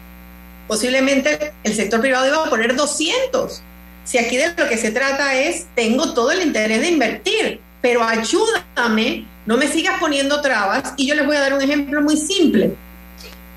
posiblemente 0.69 1.53
el 1.65 1.75
sector 1.75 2.01
privado 2.01 2.27
iba 2.27 2.45
a 2.45 2.51
poner 2.51 2.75
200. 2.77 3.62
Si 4.05 4.19
aquí 4.19 4.37
de 4.37 4.55
lo 4.57 4.69
que 4.69 4.77
se 4.77 4.91
trata 4.91 5.35
es, 5.35 5.67
tengo 5.75 6.13
todo 6.13 6.31
el 6.31 6.43
interés 6.43 6.81
de 6.81 6.89
invertir, 6.89 7.61
pero 7.81 8.05
ayúdame, 8.05 9.27
no 9.47 9.57
me 9.57 9.67
sigas 9.67 9.99
poniendo 9.99 10.41
trabas. 10.41 10.93
Y 10.97 11.07
yo 11.07 11.15
les 11.15 11.27
voy 11.27 11.37
a 11.37 11.41
dar 11.41 11.55
un 11.55 11.63
ejemplo 11.63 12.03
muy 12.03 12.17
simple. 12.17 12.75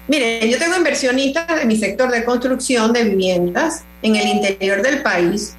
Miren, 0.08 0.50
yo 0.50 0.58
tengo 0.58 0.78
inversionistas 0.78 1.60
de 1.60 1.66
mi 1.66 1.76
sector 1.76 2.10
de 2.10 2.24
construcción 2.24 2.93
de 2.93 3.04
viviendas 3.04 3.84
en 4.02 4.16
el 4.16 4.28
interior 4.28 4.82
del 4.82 5.02
país 5.02 5.54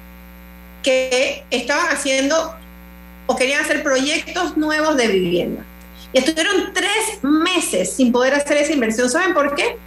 que 0.81 1.43
estaban 1.51 1.87
haciendo 1.89 2.55
o 3.27 3.35
querían 3.35 3.61
hacer 3.61 3.83
proyectos 3.83 4.57
nuevos 4.57 4.97
de 4.97 5.07
vivienda. 5.07 5.63
Y 6.13 6.17
estuvieron 6.17 6.73
tres 6.73 7.19
meses 7.21 7.95
sin 7.95 8.11
poder 8.11 8.33
hacer 8.33 8.57
esa 8.57 8.73
inversión. 8.73 9.07
¿Saben 9.07 9.35
por 9.35 9.53
qué? 9.53 9.77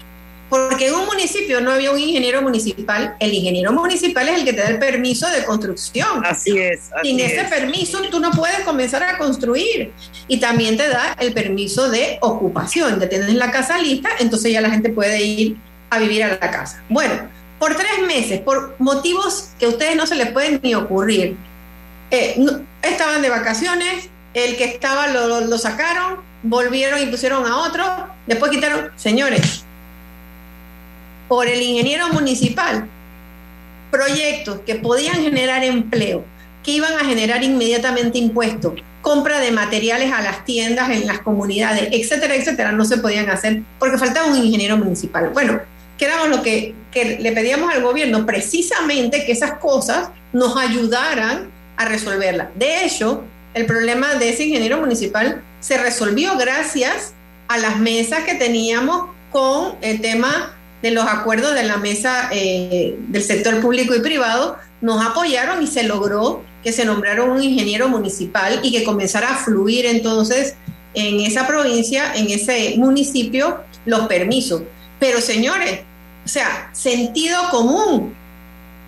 Porque 0.52 0.88
en 0.88 0.94
un 0.94 1.06
municipio 1.06 1.62
no 1.62 1.70
había 1.70 1.90
un 1.92 1.98
ingeniero 1.98 2.42
municipal. 2.42 3.16
El 3.18 3.32
ingeniero 3.32 3.72
municipal 3.72 4.28
es 4.28 4.40
el 4.40 4.44
que 4.44 4.52
te 4.52 4.60
da 4.60 4.68
el 4.68 4.78
permiso 4.78 5.26
de 5.30 5.46
construcción. 5.46 6.22
Así 6.26 6.58
es. 6.58 6.90
Sin 7.02 7.18
ese 7.20 7.44
permiso 7.44 8.02
tú 8.10 8.20
no 8.20 8.30
puedes 8.32 8.60
comenzar 8.60 9.02
a 9.02 9.16
construir. 9.16 9.92
Y 10.28 10.40
también 10.40 10.76
te 10.76 10.88
da 10.88 11.16
el 11.18 11.32
permiso 11.32 11.88
de 11.88 12.18
ocupación. 12.20 13.00
Ya 13.00 13.08
tienes 13.08 13.32
la 13.32 13.50
casa 13.50 13.78
lista, 13.78 14.10
entonces 14.18 14.52
ya 14.52 14.60
la 14.60 14.68
gente 14.68 14.90
puede 14.90 15.22
ir 15.22 15.56
a 15.88 15.98
vivir 15.98 16.22
a 16.22 16.28
la 16.28 16.38
casa. 16.38 16.82
Bueno, 16.90 17.14
por 17.58 17.74
tres 17.74 18.06
meses, 18.06 18.38
por 18.40 18.74
motivos 18.78 19.52
que 19.58 19.64
a 19.64 19.68
ustedes 19.70 19.96
no 19.96 20.06
se 20.06 20.16
les 20.16 20.32
pueden 20.32 20.60
ni 20.62 20.74
ocurrir, 20.74 21.34
eh, 22.10 22.36
estaban 22.82 23.22
de 23.22 23.30
vacaciones, 23.30 24.10
el 24.34 24.58
que 24.58 24.64
estaba 24.64 25.06
lo, 25.06 25.56
sacaron, 25.56 26.20
volvieron 26.42 27.00
y 27.00 27.06
pusieron 27.06 27.46
a 27.46 27.56
otro, 27.56 27.86
después 28.26 28.50
quitaron, 28.50 28.90
señores, 28.96 29.64
por 31.32 31.48
el 31.48 31.62
ingeniero 31.62 32.10
municipal, 32.10 32.86
proyectos 33.90 34.60
que 34.66 34.74
podían 34.74 35.14
generar 35.14 35.64
empleo, 35.64 36.22
que 36.62 36.72
iban 36.72 36.92
a 36.92 37.06
generar 37.06 37.42
inmediatamente 37.42 38.18
impuestos, 38.18 38.74
compra 39.00 39.40
de 39.40 39.50
materiales 39.50 40.12
a 40.12 40.20
las 40.20 40.44
tiendas 40.44 40.90
en 40.90 41.06
las 41.06 41.20
comunidades, 41.20 41.88
etcétera, 41.90 42.34
etcétera, 42.34 42.72
no 42.72 42.84
se 42.84 42.98
podían 42.98 43.30
hacer 43.30 43.62
porque 43.78 43.96
faltaba 43.96 44.26
un 44.26 44.36
ingeniero 44.36 44.76
municipal. 44.76 45.30
Bueno, 45.30 45.58
que 45.96 46.04
éramos 46.04 46.28
lo 46.28 46.42
que, 46.42 46.74
que 46.90 47.18
le 47.18 47.32
pedíamos 47.32 47.72
al 47.72 47.82
gobierno, 47.82 48.26
precisamente 48.26 49.24
que 49.24 49.32
esas 49.32 49.54
cosas 49.54 50.10
nos 50.34 50.54
ayudaran 50.58 51.50
a 51.78 51.86
resolverla. 51.86 52.50
De 52.56 52.84
hecho, 52.84 53.24
el 53.54 53.64
problema 53.64 54.16
de 54.16 54.28
ese 54.28 54.44
ingeniero 54.44 54.76
municipal 54.76 55.42
se 55.60 55.78
resolvió 55.78 56.36
gracias 56.36 57.14
a 57.48 57.56
las 57.56 57.78
mesas 57.78 58.24
que 58.24 58.34
teníamos 58.34 59.06
con 59.30 59.76
el 59.80 60.02
tema 60.02 60.58
de 60.82 60.90
los 60.90 61.06
acuerdos 61.06 61.54
de 61.54 61.62
la 61.62 61.76
mesa 61.76 62.28
eh, 62.32 62.96
del 63.08 63.22
sector 63.22 63.60
público 63.60 63.94
y 63.94 64.00
privado, 64.00 64.58
nos 64.80 65.04
apoyaron 65.04 65.62
y 65.62 65.66
se 65.66 65.84
logró 65.84 66.42
que 66.62 66.72
se 66.72 66.84
nombrara 66.84 67.22
un 67.22 67.42
ingeniero 67.42 67.88
municipal 67.88 68.60
y 68.62 68.72
que 68.72 68.84
comenzara 68.84 69.30
a 69.30 69.36
fluir 69.36 69.86
entonces 69.86 70.56
en 70.94 71.20
esa 71.20 71.46
provincia, 71.46 72.14
en 72.14 72.30
ese 72.30 72.74
municipio, 72.76 73.60
los 73.86 74.06
permisos. 74.06 74.62
Pero 74.98 75.20
señores, 75.20 75.80
o 76.24 76.28
sea, 76.28 76.70
sentido 76.72 77.36
común. 77.50 78.14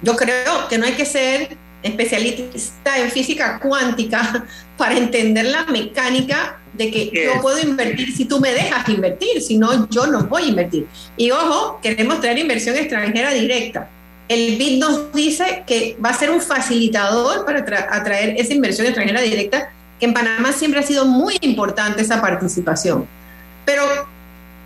Yo 0.03 0.17
creo 0.17 0.69
que 0.69 0.79
no 0.79 0.87
hay 0.87 0.93
que 0.93 1.07
ser 1.07 1.57
especialista 1.85 2.99
en 2.99 3.11
física 3.11 3.61
cuántica 3.61 4.45
para 4.77 4.97
entender 4.97 5.45
la 5.47 5.65
mecánica 5.67 6.59
de 6.73 6.91
que 6.91 7.11
yo 7.13 7.41
puedo 7.41 7.61
invertir 7.61 8.15
si 8.17 8.25
tú 8.25 8.41
me 8.41 8.51
dejas 8.51 8.89
invertir, 8.89 9.41
si 9.41 9.57
no, 9.57 9.89
yo 9.91 10.07
no 10.07 10.25
voy 10.25 10.45
a 10.45 10.47
invertir. 10.47 10.87
Y 11.17 11.31
ojo, 11.31 11.79
queremos 11.81 12.21
traer 12.21 12.39
inversión 12.39 12.77
extranjera 12.77 13.33
directa. 13.33 13.89
El 14.29 14.57
BID 14.57 14.79
nos 14.79 15.13
dice 15.13 15.63
que 15.67 15.97
va 16.05 16.11
a 16.11 16.15
ser 16.15 16.31
un 16.31 16.41
facilitador 16.41 17.45
para 17.45 17.61
atraer 17.91 18.35
esa 18.39 18.55
inversión 18.55 18.87
extranjera 18.87 19.21
directa, 19.21 19.71
que 20.01 20.07
en 20.07 20.15
Panamá 20.15 20.53
siempre 20.53 20.81
ha 20.81 20.83
sido 20.83 21.05
muy 21.05 21.37
importante 21.43 22.03
esa 22.03 22.21
participación. 22.21 23.07
Pero 23.65 23.83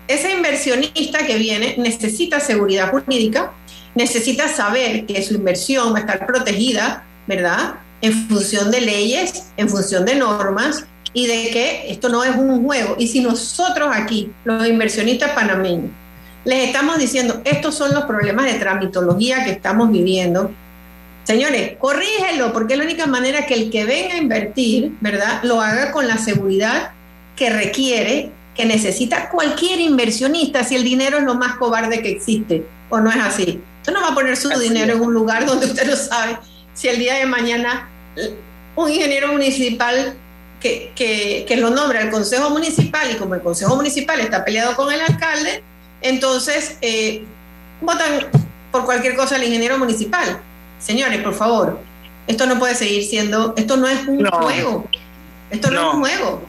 ese 0.07 0.33
inversionista 0.33 1.27
que 1.27 1.37
viene 1.37 1.75
necesita 1.77 2.41
seguridad 2.41 2.91
jurídica, 2.91 3.53
necesita 3.95 4.49
saber 4.49 5.05
que 5.05 5.23
su 5.23 5.35
inversión 5.35 5.93
va 5.93 5.99
a 5.99 6.01
estar 6.01 6.27
protegida, 6.27 7.05
¿verdad? 7.29 7.75
En 8.01 8.29
función 8.29 8.73
de 8.73 8.81
leyes, 8.81 9.45
en 9.57 9.69
función 9.69 10.05
de 10.05 10.17
normas 10.17 10.85
y 11.13 11.27
de 11.27 11.51
que 11.51 11.91
esto 11.91 12.09
no 12.09 12.25
es 12.25 12.35
un 12.35 12.65
juego. 12.65 12.97
Y 12.99 13.07
si 13.07 13.21
nosotros 13.21 13.91
aquí, 13.93 14.33
los 14.45 14.67
inversionistas 14.67 15.31
panameños, 15.33 15.91
les 16.45 16.67
estamos 16.67 16.99
diciendo, 16.99 17.43
estos 17.45 17.75
son 17.75 17.95
los 17.95 18.05
problemas 18.05 18.47
de 18.47 18.55
tramitología 18.55 19.45
que 19.45 19.51
estamos 19.51 19.91
viviendo, 19.91 20.51
señores, 21.25 21.77
corrígelo, 21.79 22.53
porque 22.53 22.73
es 22.73 22.79
la 22.79 22.87
única 22.87 23.07
manera 23.07 23.45
que 23.45 23.55
el 23.55 23.71
que 23.71 23.85
venga 23.85 24.15
a 24.15 24.19
invertir, 24.19 24.93
¿verdad?, 25.01 25.41
lo 25.43 25.61
haga 25.61 25.93
con 25.93 26.09
la 26.09 26.17
seguridad 26.17 26.93
que 27.37 27.51
requiere, 27.51 28.31
que 28.55 28.65
necesita 28.65 29.29
cualquier 29.29 29.81
inversionista, 29.81 30.65
si 30.65 30.77
el 30.77 30.85
dinero 30.85 31.19
es 31.19 31.25
lo 31.25 31.35
más 31.35 31.57
cobarde 31.57 32.01
que 32.01 32.11
existe, 32.11 32.65
o 32.89 32.99
no 32.99 33.11
es 33.11 33.19
así. 33.19 33.61
Usted 33.81 33.93
no 33.93 34.01
va 34.01 34.09
a 34.09 34.15
poner 34.15 34.37
su 34.37 34.49
dinero 34.49 34.95
en 34.95 35.01
un 35.01 35.13
lugar 35.13 35.45
donde 35.45 35.67
usted 35.67 35.87
no 35.87 35.97
sabe 35.97 36.39
si 36.79 36.87
el 36.87 36.99
día 37.01 37.15
de 37.15 37.27
mañana 37.27 37.89
un 38.77 38.89
ingeniero 38.89 39.33
municipal 39.33 40.15
que, 40.61 40.93
que, 40.95 41.57
lo 41.57 41.71
nombra 41.71 42.03
el 42.03 42.11
Consejo 42.11 42.51
Municipal 42.51 43.11
y 43.11 43.17
como 43.17 43.35
el 43.35 43.43
Consejo 43.43 43.75
Municipal 43.75 44.21
está 44.21 44.45
peleado 44.45 44.77
con 44.77 44.93
el 44.93 45.01
alcalde, 45.01 45.65
entonces 46.03 46.79
eh, 46.81 47.25
votan 47.81 48.29
por 48.71 48.85
cualquier 48.85 49.17
cosa 49.17 49.35
al 49.35 49.43
ingeniero 49.43 49.77
municipal. 49.77 50.41
Señores, 50.79 51.21
por 51.21 51.35
favor, 51.35 51.81
esto 52.29 52.47
no 52.47 52.61
puede 52.61 52.77
seguir 52.77 53.03
siendo, 53.05 53.55
esto 53.57 53.77
no 53.77 53.89
es 53.89 54.07
un 54.07 54.25
juego, 54.25 54.89
esto 55.51 55.73
no, 55.73 55.89
es 55.89 55.95
un 55.95 56.01
juego. 56.01 56.49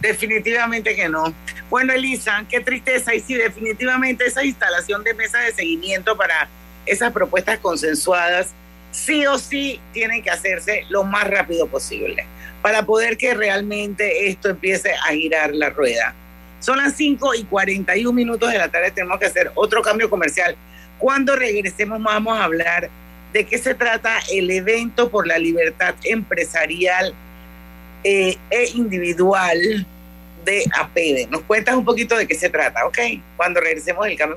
Definitivamente 0.00 0.96
que 0.96 1.06
no. 1.10 1.34
Bueno, 1.68 1.92
Elisa, 1.92 2.44
qué 2.48 2.60
tristeza. 2.60 3.14
Y 3.14 3.20
sí, 3.20 3.34
definitivamente 3.34 4.24
esa 4.24 4.42
instalación 4.42 5.04
de 5.04 5.12
mesa 5.12 5.38
de 5.40 5.52
seguimiento 5.52 6.16
para 6.16 6.48
esas 6.86 7.12
propuestas 7.12 7.58
consensuadas, 7.58 8.54
sí 8.90 9.26
o 9.26 9.38
sí 9.38 9.80
tienen 9.92 10.22
que 10.22 10.30
hacerse 10.30 10.84
lo 10.88 11.04
más 11.04 11.28
rápido 11.28 11.66
posible 11.66 12.26
para 12.62 12.84
poder 12.84 13.16
que 13.16 13.34
realmente 13.34 14.28
esto 14.28 14.50
empiece 14.50 14.92
a 14.92 15.12
girar 15.12 15.54
la 15.54 15.70
rueda. 15.70 16.14
Son 16.60 16.76
las 16.76 16.94
5 16.94 17.34
y 17.36 17.44
41 17.44 18.12
minutos 18.12 18.52
de 18.52 18.58
la 18.58 18.68
tarde, 18.68 18.90
tenemos 18.90 19.18
que 19.18 19.26
hacer 19.26 19.50
otro 19.54 19.80
cambio 19.82 20.10
comercial. 20.10 20.56
Cuando 20.98 21.34
regresemos 21.36 22.02
vamos 22.02 22.38
a 22.38 22.44
hablar 22.44 22.90
de 23.32 23.46
qué 23.46 23.56
se 23.58 23.74
trata 23.74 24.18
el 24.30 24.50
evento 24.50 25.08
por 25.08 25.26
la 25.26 25.38
libertad 25.38 25.94
empresarial 26.04 27.14
eh, 28.04 28.36
e 28.50 28.70
individual 28.74 29.86
de 30.44 30.64
APEDE. 30.78 31.28
Nos 31.30 31.42
cuentas 31.42 31.74
un 31.74 31.84
poquito 31.84 32.16
de 32.16 32.26
qué 32.26 32.34
se 32.34 32.50
trata, 32.50 32.86
¿ok? 32.86 32.98
Cuando 33.36 33.60
regresemos 33.60 34.06
del 34.06 34.16
cambio. 34.16 34.36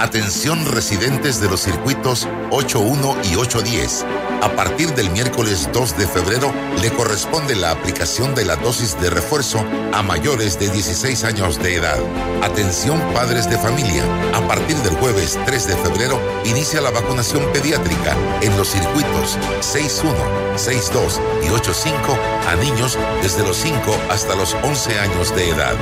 Atención 0.00 0.64
residentes 0.64 1.42
de 1.42 1.50
los 1.50 1.60
circuitos 1.60 2.26
81 2.50 3.16
y 3.30 3.36
810. 3.36 4.06
A 4.40 4.48
partir 4.56 4.94
del 4.94 5.10
miércoles 5.10 5.68
2 5.74 5.98
de 5.98 6.06
febrero 6.06 6.50
le 6.80 6.90
corresponde 6.90 7.54
la 7.54 7.70
aplicación 7.70 8.34
de 8.34 8.46
la 8.46 8.56
dosis 8.56 8.98
de 8.98 9.10
refuerzo 9.10 9.62
a 9.92 10.02
mayores 10.02 10.58
de 10.58 10.70
16 10.70 11.24
años 11.24 11.62
de 11.62 11.74
edad. 11.74 11.98
Atención 12.42 12.98
padres 13.12 13.50
de 13.50 13.58
familia. 13.58 14.02
A 14.34 14.40
partir 14.48 14.78
del 14.78 14.94
jueves 14.94 15.38
3 15.44 15.66
de 15.66 15.76
febrero 15.76 16.18
inicia 16.46 16.80
la 16.80 16.90
vacunación 16.90 17.44
pediátrica 17.52 18.16
en 18.40 18.56
los 18.56 18.68
circuitos 18.68 19.36
61, 19.60 20.16
62 20.56 21.20
y 21.44 21.50
85 21.50 22.18
a 22.48 22.56
niños 22.56 22.98
desde 23.22 23.42
los 23.42 23.56
5 23.56 23.78
hasta 24.10 24.34
los 24.34 24.54
11 24.62 24.98
años 24.98 25.34
de 25.34 25.48
edad. 25.48 25.74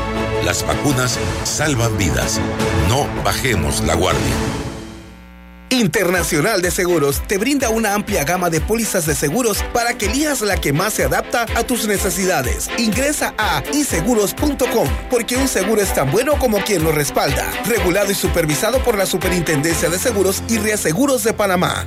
Las 0.44 0.66
vacunas 0.66 1.18
salvan 1.44 1.96
vidas. 1.98 2.40
No 2.88 3.06
bajemos 3.24 3.80
la 3.82 3.94
guardia. 3.94 4.34
Internacional 5.70 6.62
de 6.62 6.70
Seguros 6.70 7.22
te 7.26 7.36
brinda 7.36 7.68
una 7.68 7.94
amplia 7.94 8.24
gama 8.24 8.48
de 8.48 8.60
pólizas 8.60 9.04
de 9.06 9.14
seguros 9.14 9.62
para 9.74 9.98
que 9.98 10.06
elijas 10.06 10.40
la 10.40 10.56
que 10.56 10.72
más 10.72 10.94
se 10.94 11.04
adapta 11.04 11.46
a 11.54 11.62
tus 11.62 11.86
necesidades. 11.86 12.70
Ingresa 12.78 13.34
a 13.36 13.62
iseguros.com 13.72 14.88
porque 15.10 15.36
un 15.36 15.46
seguro 15.46 15.82
es 15.82 15.92
tan 15.92 16.10
bueno 16.10 16.38
como 16.38 16.58
quien 16.64 16.84
lo 16.84 16.92
respalda. 16.92 17.50
Regulado 17.66 18.10
y 18.10 18.14
supervisado 18.14 18.82
por 18.82 18.96
la 18.96 19.06
Superintendencia 19.06 19.90
de 19.90 19.98
Seguros 19.98 20.42
y 20.48 20.58
Reaseguros 20.58 21.22
de 21.22 21.34
Panamá. 21.34 21.86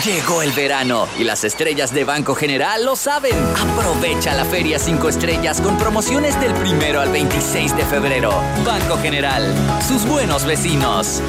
Llegó 0.00 0.42
el 0.42 0.50
verano 0.50 1.06
y 1.16 1.22
las 1.22 1.44
estrellas 1.44 1.94
de 1.94 2.02
Banco 2.02 2.34
General 2.34 2.84
lo 2.84 2.96
saben. 2.96 3.36
Aprovecha 3.54 4.34
la 4.34 4.44
Feria 4.44 4.78
5 4.78 5.08
Estrellas 5.08 5.60
con 5.60 5.78
promociones 5.78 6.40
del 6.40 6.52
primero 6.54 7.00
al 7.00 7.12
26 7.12 7.76
de 7.76 7.84
febrero. 7.84 8.32
Banco 8.64 8.96
General, 8.98 9.46
sus 9.86 10.04
buenos 10.04 10.44
vecinos. 10.44 11.22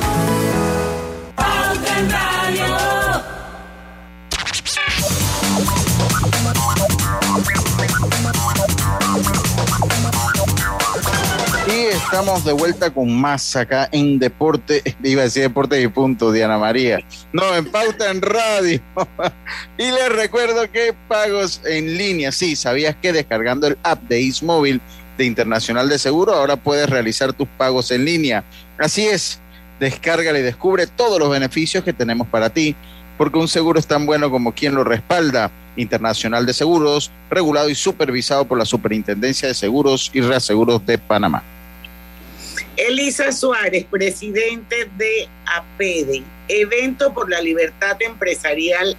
Estamos 12.04 12.44
de 12.44 12.54
vuelta 12.54 12.92
con 12.92 13.14
más 13.14 13.56
acá 13.56 13.90
en 13.92 14.20
Deporte, 14.20 14.84
iba 15.04 15.22
a 15.22 15.26
decir 15.26 15.44
Deporte 15.44 15.82
y 15.82 15.88
punto, 15.88 16.32
Diana 16.32 16.58
María. 16.58 17.00
No, 17.32 17.56
en 17.56 17.66
Pauta 17.66 18.12
en 18.12 18.22
Radio. 18.22 18.82
y 19.78 19.92
les 19.92 20.10
recuerdo 20.10 20.72
que 20.72 20.94
pagos 21.08 21.62
en 21.66 21.98
línea, 21.98 22.32
sí, 22.32 22.56
sabías 22.56 22.96
que 23.02 23.14
descargando 23.14 23.68
el 23.68 23.78
app 23.84 24.02
de 24.04 24.22
Ismóvil 24.22 24.82
de 25.18 25.26
Internacional 25.26 25.90
de 25.90 25.98
Seguro, 25.98 26.34
ahora 26.34 26.56
puedes 26.56 26.90
realizar 26.90 27.34
tus 27.34 27.48
pagos 27.48 27.92
en 27.92 28.06
línea. 28.06 28.44
Así 28.78 29.08
es, 29.08 29.40
descárgala 29.80 30.40
y 30.40 30.44
descubre 30.44 30.88
todos 30.88 31.20
los 31.20 31.30
beneficios 31.30 31.84
que 31.84 31.94
tenemos 31.94 32.28
para 32.28 32.50
ti, 32.50 32.76
porque 33.18 33.40
un 33.40 33.48
seguro 33.48 33.80
es 33.80 33.88
tan 33.88 34.06
bueno 34.06 34.30
como 34.30 34.54
quien 34.54 34.76
lo 34.76 34.84
respalda. 34.84 35.52
Internacional 35.76 36.46
de 36.46 36.54
Seguros, 36.54 37.10
regulado 37.32 37.68
y 37.68 37.74
supervisado 37.74 38.46
por 38.46 38.60
la 38.60 38.66
Superintendencia 38.66 39.48
de 39.48 39.56
Seguros 39.56 40.12
y 40.14 40.22
Reaseguros 40.22 40.86
de 40.86 41.00
Panamá. 41.00 41.42
Elisa 42.78 43.32
Suárez, 43.32 43.86
presidente 43.90 44.90
de 44.98 45.28
APEDE, 45.46 46.24
Evento 46.48 47.14
por 47.14 47.30
la 47.30 47.42
Libertad 47.42 47.98
Empresarial 48.02 48.96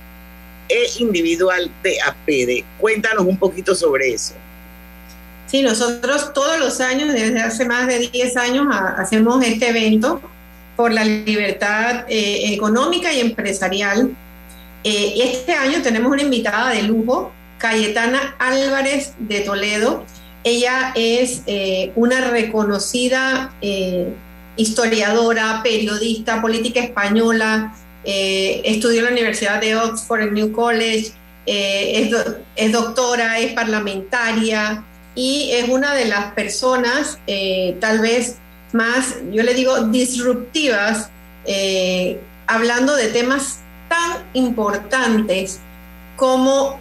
e 0.68 0.86
Individual 0.98 1.70
de 1.82 2.00
APEDE. 2.00 2.64
Cuéntanos 2.78 3.24
un 3.26 3.36
poquito 3.36 3.74
sobre 3.74 4.14
eso. 4.14 4.34
Sí, 5.46 5.62
nosotros 5.62 6.32
todos 6.32 6.58
los 6.58 6.80
años, 6.80 7.12
desde 7.12 7.40
hace 7.40 7.64
más 7.64 7.86
de 7.86 8.08
10 8.10 8.36
años, 8.36 8.66
hacemos 8.96 9.44
este 9.44 9.68
evento 9.68 10.20
por 10.76 10.92
la 10.92 11.04
libertad 11.04 12.04
eh, 12.08 12.52
económica 12.52 13.12
y 13.12 13.20
empresarial. 13.20 14.10
Eh, 14.82 15.14
este 15.16 15.52
año 15.52 15.82
tenemos 15.82 16.10
una 16.10 16.22
invitada 16.22 16.70
de 16.70 16.82
lujo, 16.82 17.32
Cayetana 17.58 18.34
Álvarez 18.38 19.14
de 19.18 19.40
Toledo. 19.40 20.04
Ella 20.44 20.92
es 20.94 21.42
eh, 21.46 21.92
una 21.96 22.20
reconocida 22.20 23.52
historiadora, 24.56 25.62
periodista, 25.64 26.40
política 26.40 26.80
española, 26.80 27.74
estudió 28.04 29.00
en 29.00 29.04
la 29.06 29.10
Universidad 29.12 29.60
de 29.60 29.74
Oxford, 29.76 30.20
en 30.20 30.34
New 30.34 30.52
College, 30.52 31.12
es, 31.46 32.14
es, 32.54 32.72
doctora, 32.72 33.38
es 33.38 33.52
parlamentaria 33.52 34.84
y 35.14 35.50
es 35.52 35.68
una 35.68 35.94
de 35.94 36.04
las 36.04 36.32
personas, 36.34 37.18
tal 37.80 38.00
vez 38.00 38.36
más, 38.74 39.14
yo 39.30 39.42
le 39.42 39.54
digo, 39.54 39.86
disruptivas, 39.86 41.08
eh, 41.46 42.20
hablando 42.46 42.96
de 42.96 43.08
temas 43.08 43.60
tan 43.88 44.24
importantes 44.34 45.60
como 46.16 46.78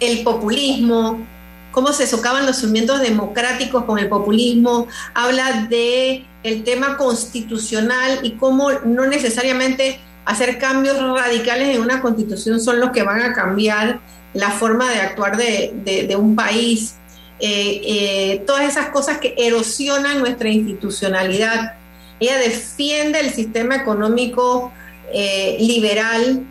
el 0.00 0.22
populismo, 0.22 1.26
cómo 1.74 1.92
se 1.92 2.06
socavan 2.06 2.46
los 2.46 2.62
movimientos 2.62 3.00
democráticos 3.00 3.84
con 3.84 3.98
el 3.98 4.08
populismo, 4.08 4.86
habla 5.12 5.66
de 5.68 6.24
el 6.42 6.64
tema 6.64 6.96
constitucional 6.96 8.20
y 8.22 8.32
cómo 8.32 8.70
no 8.84 9.06
necesariamente 9.06 9.98
hacer 10.24 10.58
cambios 10.58 10.96
radicales 10.98 11.74
en 11.74 11.82
una 11.82 12.00
constitución 12.00 12.60
son 12.60 12.80
los 12.80 12.90
que 12.90 13.02
van 13.02 13.20
a 13.20 13.32
cambiar 13.34 14.00
la 14.32 14.50
forma 14.50 14.90
de 14.90 15.00
actuar 15.00 15.36
de 15.36 16.16
un 16.18 16.34
país. 16.34 16.96
Eh, 17.40 17.82
eh, 17.84 18.44
todas 18.46 18.64
esas 18.64 18.88
cosas 18.90 19.18
que 19.18 19.34
erosionan 19.36 20.20
nuestra 20.20 20.48
institucionalidad. 20.48 21.74
Ella 22.20 22.38
defiende 22.38 23.20
el 23.20 23.30
sistema 23.30 23.76
económico 23.76 24.72
eh, 25.12 25.56
liberal 25.60 26.42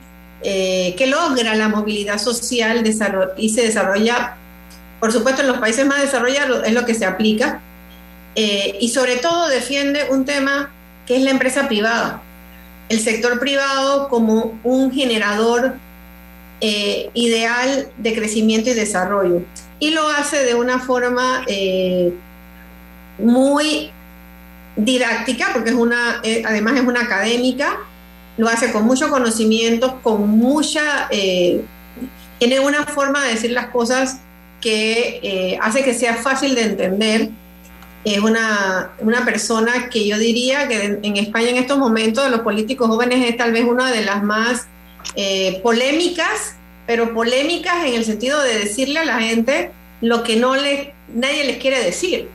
que 0.44 1.08
logra 1.08 1.56
la 1.56 1.70
movilidad 1.70 2.18
social 2.18 2.84
y 3.38 3.50
se 3.50 3.62
desarrolla, 3.62 4.36
por 5.04 5.12
supuesto, 5.12 5.42
en 5.42 5.50
los 5.50 5.58
países 5.58 5.86
más 5.86 6.00
desarrollados 6.00 6.66
es 6.66 6.72
lo 6.72 6.86
que 6.86 6.94
se 6.94 7.06
aplica. 7.06 7.60
y 8.36 8.88
sobre 8.90 9.18
todo 9.18 9.50
defiende 9.50 10.08
un 10.10 10.24
tema 10.24 10.72
que 11.06 11.18
es 11.18 11.24
la 11.24 11.32
empresa 11.32 11.68
privada, 11.68 12.22
el 12.88 13.02
sector 13.02 13.38
privado 13.38 14.08
como 14.08 14.58
un 14.64 14.94
generador 14.94 15.76
ideal 16.62 17.90
de 17.98 18.16
crecimiento 18.16 18.70
y 18.70 18.74
desarrollo 18.74 19.42
y 19.84 19.90
lo 19.90 20.08
hace 20.08 20.46
de 20.46 20.56
una 20.56 20.80
forma 20.80 21.44
eh, 21.46 22.14
muy 23.20 23.92
didáctica, 24.78 25.50
porque 25.52 25.72
es 25.72 25.76
una, 25.76 26.22
eh, 26.24 26.42
además 26.46 26.76
es 26.78 26.84
una 26.84 27.02
académica, 27.02 27.80
lo 28.38 28.48
hace 28.48 28.72
con 28.72 28.86
mucho 28.86 29.10
conocimiento, 29.10 30.00
con 30.02 30.30
mucha, 30.30 31.10
eh, 31.12 31.66
tiene 32.40 32.62
una 32.62 32.86
forma 32.86 33.26
de 33.26 33.32
decir 33.32 33.52
las 33.52 33.68
cosas 33.68 34.22
que 34.64 35.60
hace 35.62 35.84
que 35.84 35.94
sea 35.94 36.16
fácil 36.16 36.56
de 36.56 36.62
entender. 36.64 37.30
Es 38.06 38.20
una, 38.20 38.92
una, 39.00 39.26
persona 39.26 39.90
que 39.90 40.08
yo 40.08 40.18
diría 40.18 40.68
que 40.68 41.00
en 41.02 41.18
España 41.18 41.50
en 41.50 41.58
estos 41.58 41.78
momentos 41.78 42.24
de 42.24 42.32
los 42.32 42.42
políticos 42.42 42.88
jóvenes 42.88 43.30
es 43.30 43.38
tal 43.38 43.52
vez 43.52 43.64
una 43.64 43.92
de 43.92 44.04
las 44.04 44.24
más 44.24 44.68
polémicas 45.62 46.56
pero 46.86 47.14
polémicas 47.14 47.86
en 47.86 47.94
el 47.94 48.06
sentido 48.06 48.42
de 48.42 48.60
decirle 48.60 49.00
a 49.00 49.06
la 49.06 49.20
gente 49.20 49.72
lo 50.02 50.24
que 50.24 50.36
no 50.36 50.56
le, 50.56 50.94
nadie 51.14 51.46
les 51.46 51.58
quiere 51.58 51.82
decir. 51.82 52.30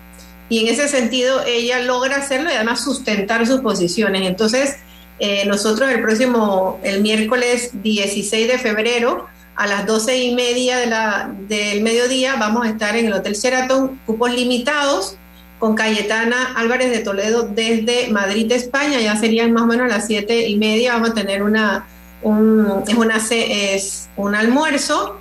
Y 0.48 0.60
en 0.60 0.68
ese 0.68 0.88
sentido 0.88 1.44
ella 1.46 1.80
logra 1.80 2.16
hacerlo 2.16 2.50
y 2.50 2.54
además 2.54 2.82
sustentar 2.82 3.46
sus 3.46 3.60
posiciones. 3.60 4.26
Entonces, 4.26 4.76
eh, 5.18 5.44
nosotros 5.46 5.90
el 5.90 6.00
próximo, 6.00 6.80
el 6.82 7.02
miércoles 7.02 7.70
16 7.82 8.48
de 8.48 8.58
febrero, 8.58 9.26
a 9.58 9.66
las 9.66 9.86
12 9.86 10.16
y 10.16 10.34
media 10.36 10.78
de 10.78 10.86
la, 10.86 11.32
del 11.48 11.82
mediodía, 11.82 12.36
vamos 12.36 12.64
a 12.64 12.70
estar 12.70 12.94
en 12.96 13.06
el 13.06 13.12
Hotel 13.12 13.34
Sheraton, 13.34 13.98
cupos 14.06 14.32
limitados, 14.32 15.16
con 15.58 15.74
Cayetana 15.74 16.52
Álvarez 16.54 16.92
de 16.92 17.00
Toledo 17.00 17.42
desde 17.42 18.06
Madrid, 18.08 18.52
España. 18.52 19.00
Ya 19.00 19.16
serían 19.16 19.52
más 19.52 19.64
o 19.64 19.66
menos 19.66 19.88
las 19.88 20.06
7 20.06 20.46
y 20.46 20.56
media. 20.56 20.92
Vamos 20.92 21.10
a 21.10 21.14
tener 21.14 21.42
una 21.42 21.86
un, 22.22 22.84
es 22.86 24.08
un 24.16 24.34
almuerzo. 24.36 25.18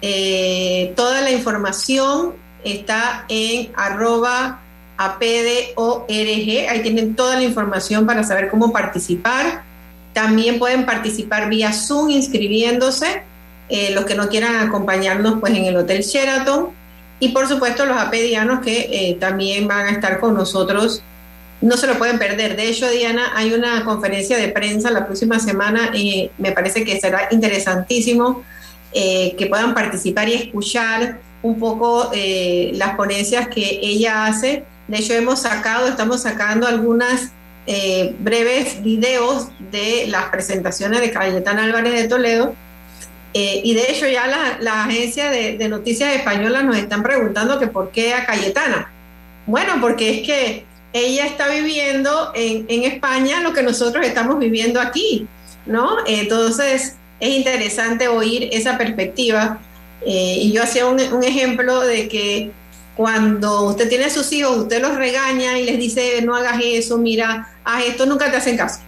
Eh, 0.00 0.94
toda 0.96 1.20
la 1.20 1.30
información 1.30 2.32
está 2.64 3.26
en 3.28 3.70
arroba 3.76 4.60
apdorg. 4.96 6.08
Ahí 6.08 6.80
tienen 6.82 7.14
toda 7.14 7.36
la 7.36 7.42
información 7.42 8.06
para 8.06 8.24
saber 8.24 8.48
cómo 8.48 8.72
participar. 8.72 9.62
También 10.14 10.58
pueden 10.58 10.86
participar 10.86 11.50
vía 11.50 11.74
Zoom 11.74 12.08
inscribiéndose. 12.08 13.33
Eh, 13.70 13.92
los 13.92 14.04
que 14.04 14.14
no 14.14 14.28
quieran 14.28 14.56
acompañarnos 14.56 15.40
pues 15.40 15.54
en 15.54 15.64
el 15.64 15.76
Hotel 15.76 16.02
Sheraton. 16.02 16.68
Y 17.20 17.28
por 17.28 17.48
supuesto 17.48 17.86
los 17.86 17.96
apedianos 17.96 18.60
que 18.60 18.88
eh, 18.90 19.16
también 19.18 19.66
van 19.66 19.86
a 19.86 19.90
estar 19.90 20.20
con 20.20 20.34
nosotros 20.34 21.02
no 21.60 21.78
se 21.78 21.86
lo 21.86 21.96
pueden 21.96 22.18
perder. 22.18 22.56
De 22.56 22.68
hecho, 22.68 22.90
Diana, 22.90 23.32
hay 23.34 23.54
una 23.54 23.84
conferencia 23.84 24.36
de 24.36 24.48
prensa 24.48 24.90
la 24.90 25.06
próxima 25.06 25.38
semana 25.38 25.96
y 25.96 26.30
me 26.36 26.52
parece 26.52 26.84
que 26.84 27.00
será 27.00 27.28
interesantísimo 27.30 28.44
eh, 28.92 29.34
que 29.38 29.46
puedan 29.46 29.72
participar 29.72 30.28
y 30.28 30.34
escuchar 30.34 31.20
un 31.40 31.58
poco 31.58 32.10
las 32.12 32.96
ponencias 32.96 33.48
que 33.48 33.78
ella 33.82 34.26
hace. 34.26 34.64
De 34.88 34.98
hecho, 34.98 35.14
hemos 35.14 35.40
sacado, 35.40 35.88
estamos 35.88 36.22
sacando 36.22 36.66
algunas 36.66 37.30
breves 38.18 38.82
videos 38.82 39.48
de 39.70 40.06
las 40.08 40.24
presentaciones 40.26 41.00
de 41.00 41.12
Cayetana 41.12 41.64
Álvarez 41.64 41.94
de 41.94 42.08
Toledo. 42.08 42.54
Y 43.34 43.74
de 43.74 43.90
hecho 43.90 44.06
ya 44.08 44.28
las 44.28 44.60
la 44.60 44.84
agencias 44.84 45.32
de, 45.32 45.68
noticias 45.68 46.14
españolas 46.14 46.64
nos 46.64 46.76
están 46.76 47.02
preguntando 47.02 47.58
que 47.58 47.66
por 47.66 47.90
qué 47.90 48.14
a 48.14 48.24
Cayetana. 48.24 48.92
Bueno, 49.46 49.74
porque 49.80 50.20
es 50.20 50.26
que 50.26 50.64
ella 50.92 51.26
está 51.26 51.48
viviendo 51.48 52.30
en, 52.34 52.84
España 52.84 53.40
lo 53.40 53.52
que 53.52 53.64
nosotros 53.64 54.06
estamos 54.06 54.38
viviendo 54.38 54.80
aquí, 54.80 55.26
¿no? 55.66 55.96
Entonces 56.06 56.94
es 57.18 57.28
interesante 57.28 58.06
oír 58.06 58.48
esa 58.52 58.78
perspectiva. 58.78 59.58
Eh, 60.06 60.38
y 60.42 60.52
yo 60.52 60.62
hacía 60.62 60.86
un, 60.86 61.00
ejemplo 61.24 61.80
de 61.80 62.08
que 62.08 62.52
cuando 62.94 63.64
usted 63.64 63.88
tiene 63.88 64.04
a 64.04 64.10
sus 64.10 64.30
hijos, 64.32 64.56
usted 64.56 64.80
los 64.80 64.94
regaña 64.94 65.58
y 65.58 65.64
les 65.64 65.78
dice, 65.78 66.22
no 66.22 66.36
hagas 66.36 66.60
eso, 66.62 66.98
mira, 66.98 67.52
haz 67.64 67.84
esto, 67.84 68.06
nunca 68.06 68.30
te 68.30 68.36
hacen 68.36 68.56
caso. 68.56 68.78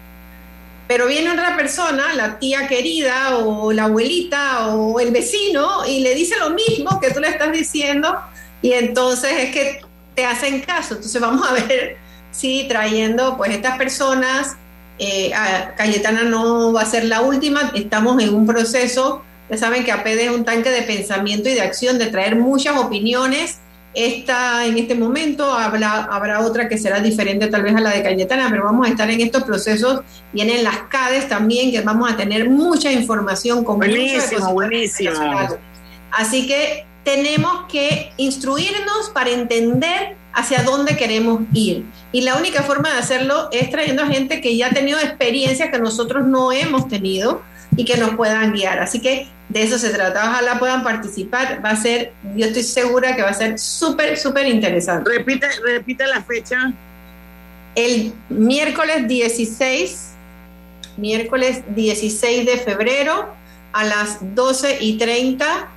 Pero 0.89 1.07
viene 1.07 1.31
otra 1.33 1.57
persona, 1.57 2.15
la 2.15 2.39
tía 2.39 2.69
querida 2.69 3.39
o 3.39 3.73
la 3.73 3.85
abuelita 3.85 4.69
o 4.69 5.01
el 5.01 5.11
vecino, 5.11 5.87
y 5.87 6.01
le 6.01 6.15
dice 6.15 6.37
lo 6.39 6.51
mismo 6.51 7.01
que 7.01 7.11
tú 7.11 7.21
le 7.21 7.29
estás 7.29 7.53
diciendo, 7.53 8.17
y 8.63 8.73
entonces 8.73 9.33
es 9.37 9.51
que 9.53 9.81
te 10.15 10.25
hacen 10.25 10.61
caso. 10.61 10.95
Entonces 10.95 11.21
vamos 11.21 11.47
a 11.47 11.53
ver 11.53 11.97
si 12.31 12.65
trayendo 12.69 13.37
pues 13.37 13.53
estas 13.53 13.77
personas 13.79 14.57
Eh, 14.99 15.31
Cayetana 15.77 16.23
no 16.23 16.73
va 16.73 16.81
a 16.81 16.87
ser 16.87 17.05
la 17.05 17.21
última, 17.21 17.71
estamos 17.75 18.23
en 18.23 18.35
un 18.35 18.47
proceso, 18.47 19.23
ya 19.51 19.59
saben 19.59 19.85
que 19.85 19.93
APD 19.93 20.21
es 20.21 20.31
un 20.31 20.45
tanque 20.45 20.71
de 20.71 20.81
pensamiento 20.83 21.51
y 21.51 21.55
de 21.55 21.61
acción, 21.61 21.99
de 21.99 22.07
traer 22.07 22.37
muchas 22.37 22.79
opiniones. 22.79 23.59
Esta, 23.99 24.67
en 24.67 24.77
este 24.77 24.95
momento 24.95 25.51
habrá, 25.51 26.05
habrá 26.05 26.41
otra 26.41 26.69
que 26.69 26.77
será 26.77 27.01
diferente 27.01 27.47
tal 27.47 27.63
vez 27.63 27.75
a 27.75 27.81
la 27.81 27.93
de 27.93 28.03
Cayetana, 28.03 28.49
pero 28.51 28.65
vamos 28.65 28.87
a 28.87 28.91
estar 28.91 29.11
en 29.11 29.23
estos 29.23 29.43
procesos. 29.45 30.03
Vienen 30.35 30.65
las 30.65 30.81
CADES 30.91 31.31
también, 31.31 31.71
que 31.71 31.81
vamos 31.81 32.13
a 32.13 32.15
tener 32.15 32.51
mucha 32.51 32.93
información 32.93 33.65
con 33.65 33.79
Buenísimo, 33.79 34.53
buenísimo. 34.53 35.15
Así 36.11 36.47
que 36.47 36.85
tenemos 37.05 37.65
que 37.71 38.13
instruirnos 38.19 39.09
para 39.15 39.31
entender 39.31 40.17
hacia 40.35 40.63
dónde 40.63 40.95
queremos 40.99 41.41
ir. 41.55 41.87
Y 42.13 42.21
la 42.21 42.37
única 42.37 42.65
forma 42.65 42.93
de 42.93 42.99
hacerlo 42.99 43.49
es 43.51 43.71
trayendo 43.71 44.03
a 44.03 44.09
gente 44.09 44.43
que 44.43 44.59
ya 44.59 44.67
ha 44.67 44.71
tenido 44.71 44.99
experiencias 44.99 45.71
que 45.71 45.79
nosotros 45.79 46.27
no 46.27 46.53
hemos 46.53 46.87
tenido 46.89 47.41
y 47.77 47.85
que 47.85 47.97
nos 47.97 48.15
puedan 48.15 48.53
guiar. 48.53 48.79
Así 48.81 49.01
que 49.01 49.29
de 49.49 49.63
eso 49.63 49.79
se 49.79 49.91
trata. 49.91 50.29
Ojalá 50.31 50.59
puedan 50.59 50.83
participar. 50.83 51.65
Va 51.65 51.71
a 51.71 51.77
ser, 51.77 52.13
yo 52.35 52.47
estoy 52.47 52.63
segura 52.63 53.15
que 53.15 53.23
va 53.23 53.31
a 53.31 53.35
ser 53.35 53.59
súper, 53.59 54.19
súper 54.19 54.47
interesante. 54.47 55.11
Repite, 55.11 55.49
repite 55.65 56.07
la 56.07 56.23
fecha. 56.23 56.73
El 57.75 58.13
miércoles 58.31 59.07
16, 59.07 60.13
miércoles 60.97 61.63
16 61.75 62.47
de 62.47 62.57
febrero 62.57 63.29
a 63.73 63.85
las 63.85 64.19
12 64.35 64.79
y 64.81 64.97
30 64.97 65.69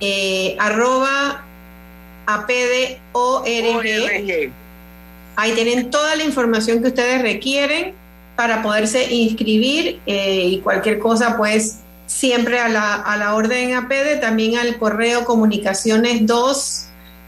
eh, 0.00 0.56
arroba 0.58 1.44
APDORG. 2.26 3.48
Ahí 5.36 5.52
tienen 5.52 5.90
toda 5.90 6.14
la 6.16 6.24
información 6.24 6.82
que 6.82 6.88
ustedes 6.88 7.22
requieren 7.22 7.94
para 8.38 8.62
poderse 8.62 9.12
inscribir 9.12 9.98
eh, 10.06 10.44
y 10.44 10.60
cualquier 10.60 11.00
cosa, 11.00 11.36
pues 11.36 11.80
siempre 12.06 12.60
a 12.60 12.68
la, 12.68 12.94
a 12.94 13.16
la 13.16 13.34
orden 13.34 13.74
APD, 13.74 14.20
también 14.20 14.56
al 14.56 14.78
correo 14.78 15.24
comunicaciones 15.24 16.24
2 16.24 16.84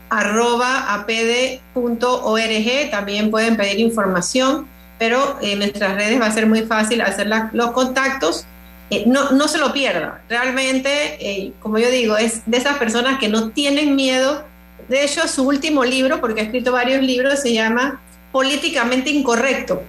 arroba 0.08 0.94
apd.org, 0.94 2.90
también 2.92 3.32
pueden 3.32 3.56
pedir 3.56 3.80
información, 3.80 4.68
pero 5.00 5.36
en 5.42 5.58
nuestras 5.58 5.96
redes 5.96 6.20
va 6.20 6.26
a 6.26 6.32
ser 6.32 6.46
muy 6.46 6.62
fácil 6.62 7.00
hacer 7.00 7.28
los 7.54 7.72
contactos 7.72 8.46
eh, 8.90 9.02
no, 9.04 9.32
no 9.32 9.48
se 9.48 9.58
lo 9.58 9.72
pierda. 9.72 10.22
Realmente, 10.28 11.16
eh, 11.18 11.54
como 11.58 11.78
yo 11.78 11.90
digo, 11.90 12.16
es 12.16 12.42
de 12.46 12.56
esas 12.56 12.76
personas 12.78 13.18
que 13.18 13.28
no 13.28 13.50
tienen 13.50 13.96
miedo. 13.96 14.44
De 14.88 15.04
hecho, 15.04 15.26
su 15.26 15.42
último 15.44 15.84
libro, 15.84 16.20
porque 16.20 16.40
ha 16.40 16.44
escrito 16.44 16.70
varios 16.70 17.02
libros, 17.02 17.40
se 17.40 17.52
llama 17.52 18.00
Políticamente 18.30 19.10
Incorrecto. 19.10 19.82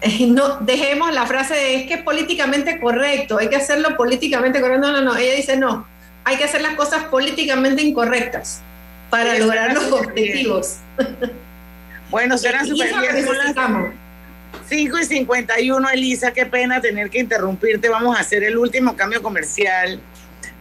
No 0.28 0.58
dejemos 0.60 1.12
la 1.12 1.26
frase 1.26 1.54
de 1.54 1.76
es 1.76 1.86
que 1.86 1.94
es 1.94 2.02
políticamente 2.02 2.78
correcto, 2.80 3.38
hay 3.38 3.48
que 3.48 3.56
hacerlo 3.56 3.96
políticamente 3.96 4.60
correcto. 4.60 4.86
No, 4.86 4.92
no, 4.92 5.00
no. 5.00 5.16
Ella 5.16 5.34
dice 5.34 5.56
no, 5.56 5.86
hay 6.24 6.36
que 6.36 6.44
hacer 6.44 6.62
las 6.62 6.74
cosas 6.74 7.04
políticamente 7.04 7.82
incorrectas 7.82 8.62
para 9.10 9.38
lograr 9.38 9.72
los 9.72 9.90
objetivos. 9.92 10.76
Bueno, 12.10 12.38
serán 12.38 12.66
súper 12.66 12.92
bien. 13.00 13.26
5 14.68 14.98
y 15.00 15.04
51, 15.04 15.90
Elisa, 15.90 16.32
qué 16.32 16.46
pena 16.46 16.80
tener 16.80 17.10
que 17.10 17.18
interrumpirte. 17.18 17.88
Vamos 17.88 18.16
a 18.16 18.20
hacer 18.20 18.44
el 18.44 18.56
último 18.56 18.96
cambio 18.96 19.22
comercial. 19.22 20.00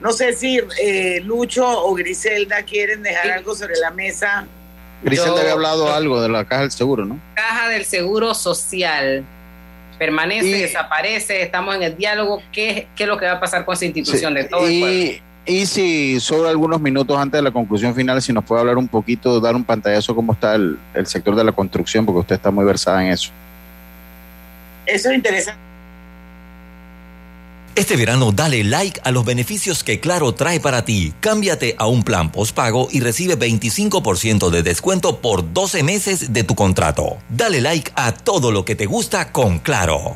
No 0.01 0.11
sé 0.11 0.33
si 0.33 0.59
eh, 0.81 1.21
Lucho 1.21 1.65
o 1.67 1.93
Griselda 1.93 2.63
quieren 2.63 3.01
dejar 3.03 3.31
algo 3.31 3.55
sobre 3.55 3.75
la 3.77 3.91
mesa. 3.91 4.47
Griselda 5.05 5.39
había 5.39 5.53
hablado 5.53 5.93
algo 5.93 6.19
de 6.19 6.29
la 6.29 6.45
caja 6.45 6.61
del 6.63 6.71
seguro, 6.71 7.05
¿no? 7.05 7.19
Caja 7.35 7.69
del 7.69 7.85
seguro 7.85 8.33
social. 8.33 9.23
Permanece, 9.99 10.47
desaparece, 10.47 11.41
estamos 11.41 11.75
en 11.75 11.83
el 11.83 11.95
diálogo. 11.95 12.41
¿Qué, 12.51 12.87
¿Qué, 12.95 13.03
es 13.03 13.09
lo 13.09 13.17
que 13.17 13.25
va 13.25 13.33
a 13.33 13.39
pasar 13.39 13.63
con 13.63 13.75
esa 13.75 13.85
institución 13.85 14.33
de 14.33 14.43
todo 14.43 14.69
y, 14.69 14.83
el 14.83 15.21
Y 15.45 15.65
si 15.67 16.19
sobre 16.19 16.49
algunos 16.49 16.81
minutos 16.81 17.17
antes 17.17 17.37
de 17.37 17.43
la 17.43 17.51
conclusión 17.51 17.95
final, 17.95 18.21
si 18.21 18.33
nos 18.33 18.43
puede 18.43 18.61
hablar 18.61 18.77
un 18.77 18.87
poquito, 18.87 19.39
dar 19.39 19.55
un 19.55 19.63
pantallazo 19.63 20.15
cómo 20.15 20.33
está 20.33 20.55
el, 20.55 20.77
el 20.93 21.05
sector 21.05 21.35
de 21.35 21.43
la 21.43 21.51
construcción, 21.51 22.05
porque 22.05 22.19
usted 22.19 22.35
está 22.35 22.51
muy 22.51 22.65
versada 22.65 23.05
en 23.05 23.11
eso. 23.11 23.29
Eso 24.85 25.09
es 25.09 25.15
interesante. 25.15 25.64
Este 27.75 27.97
verano 27.97 28.31
dale 28.31 28.63
like 28.63 29.01
a 29.03 29.11
los 29.11 29.25
beneficios 29.25 29.83
que 29.83 29.99
Claro 29.99 30.33
trae 30.33 30.61
para 30.61 30.85
ti. 30.85 31.13
Cámbiate 31.19 31.75
a 31.77 31.87
un 31.87 32.03
plan 32.03 32.31
postpago 32.31 32.87
y 32.89 33.01
recibe 33.01 33.37
25% 33.37 34.49
de 34.49 34.63
descuento 34.63 35.19
por 35.19 35.51
12 35.53 35.83
meses 35.83 36.31
de 36.31 36.45
tu 36.45 36.55
contrato. 36.55 37.17
Dale 37.27 37.59
like 37.59 37.91
a 37.95 38.13
todo 38.13 38.51
lo 38.51 38.63
que 38.63 38.75
te 38.75 38.85
gusta 38.85 39.33
con 39.33 39.59
Claro. 39.59 40.15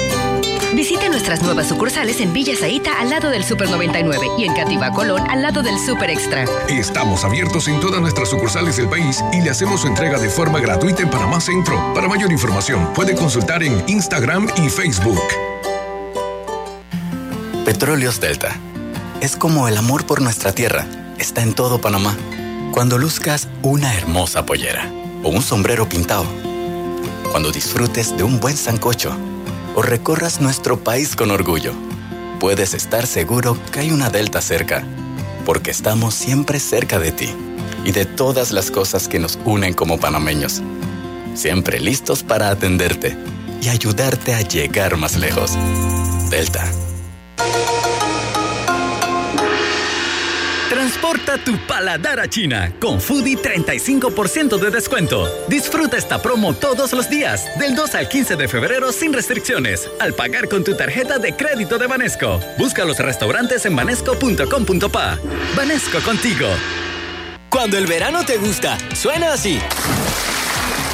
Visite 0.73 1.09
nuestras 1.09 1.41
nuevas 1.41 1.67
sucursales 1.67 2.21
en 2.21 2.31
Villa 2.31 2.55
Zaita 2.55 2.97
al 2.97 3.09
lado 3.09 3.29
del 3.29 3.43
Super 3.43 3.69
99 3.69 4.25
y 4.37 4.45
en 4.45 4.53
Cativa 4.53 4.89
Colón 4.91 5.21
al 5.29 5.41
lado 5.41 5.61
del 5.61 5.77
Super 5.77 6.09
Extra. 6.09 6.45
Estamos 6.69 7.25
abiertos 7.25 7.67
en 7.67 7.79
todas 7.81 7.99
nuestras 7.99 8.29
sucursales 8.29 8.77
del 8.77 8.87
país 8.87 9.21
y 9.33 9.41
le 9.41 9.49
hacemos 9.49 9.81
su 9.81 9.87
entrega 9.87 10.17
de 10.17 10.29
forma 10.29 10.61
gratuita 10.61 11.03
en 11.03 11.09
Panamá 11.09 11.41
Centro. 11.41 11.93
Para 11.93 12.07
mayor 12.07 12.31
información, 12.31 12.87
puede 12.93 13.15
consultar 13.15 13.63
en 13.63 13.83
Instagram 13.87 14.47
y 14.55 14.69
Facebook. 14.69 15.21
Petróleos 17.65 18.21
Delta. 18.21 18.55
Es 19.19 19.35
como 19.35 19.67
el 19.67 19.75
amor 19.75 20.05
por 20.05 20.21
nuestra 20.21 20.53
tierra. 20.53 20.87
Está 21.17 21.43
en 21.43 21.53
todo 21.53 21.81
Panamá. 21.81 22.15
Cuando 22.71 22.97
luzcas 22.97 23.49
una 23.61 23.93
hermosa 23.93 24.45
pollera 24.45 24.89
o 25.21 25.29
un 25.29 25.41
sombrero 25.41 25.89
pintado. 25.89 26.25
Cuando 27.29 27.51
disfrutes 27.51 28.15
de 28.15 28.23
un 28.23 28.39
buen 28.39 28.55
sancocho 28.55 29.15
o 29.75 29.81
recorras 29.81 30.41
nuestro 30.41 30.83
país 30.83 31.15
con 31.15 31.31
orgullo, 31.31 31.73
puedes 32.39 32.73
estar 32.73 33.07
seguro 33.07 33.57
que 33.71 33.81
hay 33.81 33.91
una 33.91 34.09
Delta 34.09 34.41
cerca, 34.41 34.83
porque 35.45 35.71
estamos 35.71 36.13
siempre 36.13 36.59
cerca 36.59 36.99
de 36.99 37.11
ti 37.11 37.33
y 37.83 37.91
de 37.91 38.05
todas 38.05 38.51
las 38.51 38.71
cosas 38.71 39.07
que 39.07 39.19
nos 39.19 39.39
unen 39.45 39.73
como 39.73 39.99
panameños, 39.99 40.61
siempre 41.35 41.79
listos 41.79 42.23
para 42.23 42.49
atenderte 42.49 43.17
y 43.61 43.69
ayudarte 43.69 44.33
a 44.33 44.41
llegar 44.41 44.97
más 44.97 45.17
lejos. 45.17 45.57
Delta. 46.29 46.65
Transporta 51.11 51.43
tu 51.43 51.57
paladar 51.67 52.21
a 52.21 52.27
China 52.29 52.71
con 52.79 53.01
Foodie 53.01 53.35
35% 53.35 54.57
de 54.57 54.69
descuento. 54.71 55.27
Disfruta 55.49 55.97
esta 55.97 56.21
promo 56.21 56.53
todos 56.53 56.93
los 56.93 57.09
días, 57.09 57.45
del 57.59 57.75
2 57.75 57.95
al 57.95 58.07
15 58.07 58.37
de 58.37 58.47
febrero 58.47 58.93
sin 58.93 59.11
restricciones, 59.11 59.89
al 59.99 60.13
pagar 60.13 60.47
con 60.47 60.63
tu 60.63 60.73
tarjeta 60.77 61.19
de 61.19 61.35
crédito 61.35 61.77
de 61.77 61.87
Banesco. 61.87 62.39
Busca 62.57 62.85
los 62.85 62.97
restaurantes 62.99 63.65
en 63.65 63.75
banesco.com.pa. 63.75 65.19
Banesco 65.57 65.99
contigo. 65.99 66.47
Cuando 67.49 67.77
el 67.77 67.87
verano 67.87 68.23
te 68.25 68.37
gusta, 68.37 68.77
suena 68.95 69.33
así. 69.33 69.59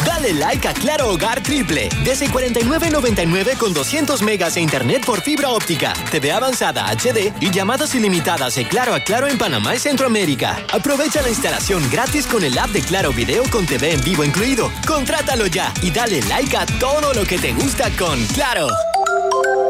Dale 0.08 0.34
like 0.36 0.66
a 0.66 0.74
Claro 0.74 1.10
Hogar 1.10 1.44
Triple. 1.44 1.90
Desde 2.06 2.30
49.99 2.30 3.58
con 3.58 3.74
200 3.74 4.22
megas 4.22 4.56
e 4.56 4.62
internet 4.62 5.06
por 5.06 5.22
fibra 5.22 5.50
óptica, 5.50 5.92
TV 6.10 6.32
avanzada 6.32 6.90
HD 6.96 7.34
y 7.42 7.52
llamadas 7.52 7.94
ilimitadas 7.94 8.56
de 8.56 8.66
Claro 8.66 8.96
a 8.96 9.02
Claro 9.02 9.28
en 9.28 9.38
Panamá 9.38 9.76
y 9.76 9.80
Centroamérica. 9.80 10.64
Aprovecha 10.72 11.22
la 11.22 11.28
instalación 11.28 11.84
gratis 11.92 12.26
con 12.26 12.42
el 12.46 12.58
app 12.58 12.70
de 12.70 12.82
Claro 12.84 13.12
Video 13.12 13.44
con 13.52 13.66
TV 13.66 13.96
en 13.96 14.02
vivo 14.02 14.24
incluido. 14.24 14.72
Contrátalo 14.88 15.46
ya 15.48 15.74
y 15.82 15.92
dale 15.92 16.22
like 16.22 16.56
a 16.56 16.66
todo 16.80 17.14
lo 17.14 17.26
que 17.26 17.38
te 17.38 17.52
gusta 17.52 17.90
con 18.00 18.18
Claro. 18.28 18.70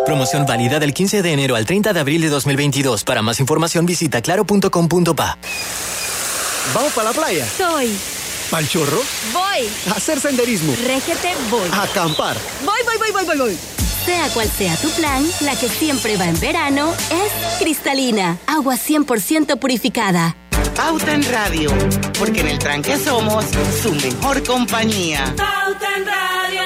Promoción 0.05 0.45
válida 0.45 0.79
del 0.79 0.93
15 0.93 1.23
de 1.23 1.33
enero 1.33 1.55
al 1.55 1.65
30 1.65 1.93
de 1.93 1.99
abril 1.99 2.21
de 2.21 2.29
2022. 2.29 3.03
Para 3.05 3.23
más 3.23 3.39
información 3.39 3.88
visita 3.88 4.21
claro.com.pa. 4.21 5.38
¿Vamos 6.75 6.93
para 6.93 7.09
la 7.09 7.13
playa? 7.13 7.47
Soy. 7.57 7.97
¿Pal 8.49 8.67
chorro? 8.67 9.01
Voy. 9.33 9.69
A 9.91 9.97
hacer 9.97 10.19
senderismo. 10.19 10.73
Régete, 10.85 11.33
voy. 11.49 11.69
A 11.73 11.83
acampar. 11.83 12.37
Voy, 12.63 12.79
voy, 12.85 12.97
voy, 12.97 13.11
voy, 13.11 13.25
voy, 13.25 13.37
voy. 13.37 13.57
Sea 14.05 14.29
cual 14.29 14.49
sea 14.49 14.75
tu 14.77 14.89
plan, 14.91 15.25
la 15.41 15.53
que 15.59 15.67
siempre 15.67 16.15
va 16.15 16.25
en 16.27 16.39
verano 16.39 16.93
es 17.11 17.57
cristalina, 17.59 18.37
agua 18.47 18.75
100% 18.75 19.59
purificada. 19.59 20.35
Pauta 20.75 21.13
en 21.13 21.29
Radio, 21.29 21.71
porque 22.17 22.39
en 22.39 22.47
el 22.47 22.57
tranque 22.59 22.97
somos 22.97 23.43
su 23.81 23.93
mejor 23.95 24.41
compañía. 24.45 25.25
Pauta 25.35 25.87
en 25.97 26.05
Radio. 26.05 26.63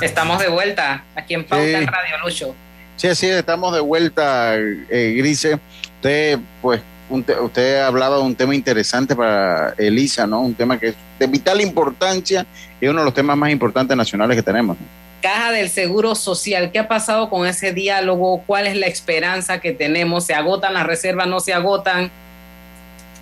Estamos 0.00 0.38
de 0.40 0.48
vuelta 0.48 1.04
aquí 1.14 1.34
en 1.34 1.44
Pauta 1.44 1.64
Sí. 1.64 1.74
en 1.74 1.86
Radio 1.86 2.18
Lucho. 2.24 2.54
Sí, 2.96 3.08
es, 3.08 3.22
estamos 3.22 3.74
de 3.74 3.80
vuelta, 3.80 4.54
eh, 4.56 5.14
Grise. 5.18 5.58
Usted, 6.02 6.40
pues, 6.60 6.80
un 7.08 7.22
te- 7.22 7.38
usted 7.38 7.78
ha 7.78 7.86
hablado 7.86 8.18
de 8.18 8.24
un 8.24 8.34
tema 8.34 8.56
interesante 8.56 9.14
para 9.14 9.72
Elisa, 9.78 10.26
¿no? 10.26 10.40
Un 10.40 10.52
tema 10.52 10.76
que 10.76 10.88
es 10.88 10.94
de 11.20 11.28
vital 11.28 11.60
importancia 11.60 12.44
y 12.80 12.88
uno 12.88 12.98
de 12.98 13.04
los 13.04 13.14
temas 13.14 13.36
más 13.36 13.50
importantes 13.50 13.96
nacionales 13.96 14.36
que 14.36 14.42
tenemos. 14.42 14.76
¿no? 14.76 14.84
Caja 15.22 15.52
del 15.52 15.68
Seguro 15.70 16.16
Social, 16.16 16.72
¿qué 16.72 16.80
ha 16.80 16.88
pasado 16.88 17.30
con 17.30 17.46
ese 17.46 17.72
diálogo? 17.72 18.42
¿Cuál 18.44 18.66
es 18.66 18.76
la 18.76 18.86
esperanza 18.86 19.60
que 19.60 19.70
tenemos? 19.70 20.24
¿Se 20.24 20.34
agotan 20.34 20.74
las 20.74 20.84
reservas? 20.88 21.28
¿No 21.28 21.38
se 21.38 21.54
agotan? 21.54 22.10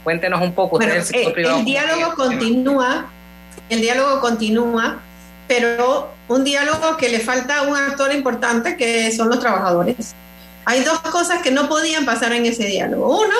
Cuéntenos 0.02 0.40
un 0.40 0.52
poco. 0.54 0.78
Bueno, 0.78 0.94
sector 1.04 1.32
eh, 1.32 1.34
privado, 1.34 1.58
el 1.58 1.64
¿cómo 1.64 1.70
diálogo 1.70 2.06
el 2.12 2.16
continúa, 2.16 3.10
el 3.68 3.80
diálogo 3.82 4.20
continúa, 4.20 5.00
pero 5.46 6.08
un 6.28 6.44
diálogo 6.44 6.96
que 6.96 7.10
le 7.10 7.20
falta 7.20 7.58
a 7.58 7.62
un 7.62 7.76
actor 7.76 8.10
importante 8.14 8.78
que 8.78 9.12
son 9.12 9.28
los 9.28 9.38
trabajadores. 9.38 10.14
Hay 10.70 10.84
dos 10.84 11.00
cosas 11.00 11.42
que 11.42 11.50
no 11.50 11.68
podían 11.68 12.06
pasar 12.06 12.32
en 12.32 12.46
ese 12.46 12.64
diálogo. 12.64 13.22
Uno, 13.22 13.34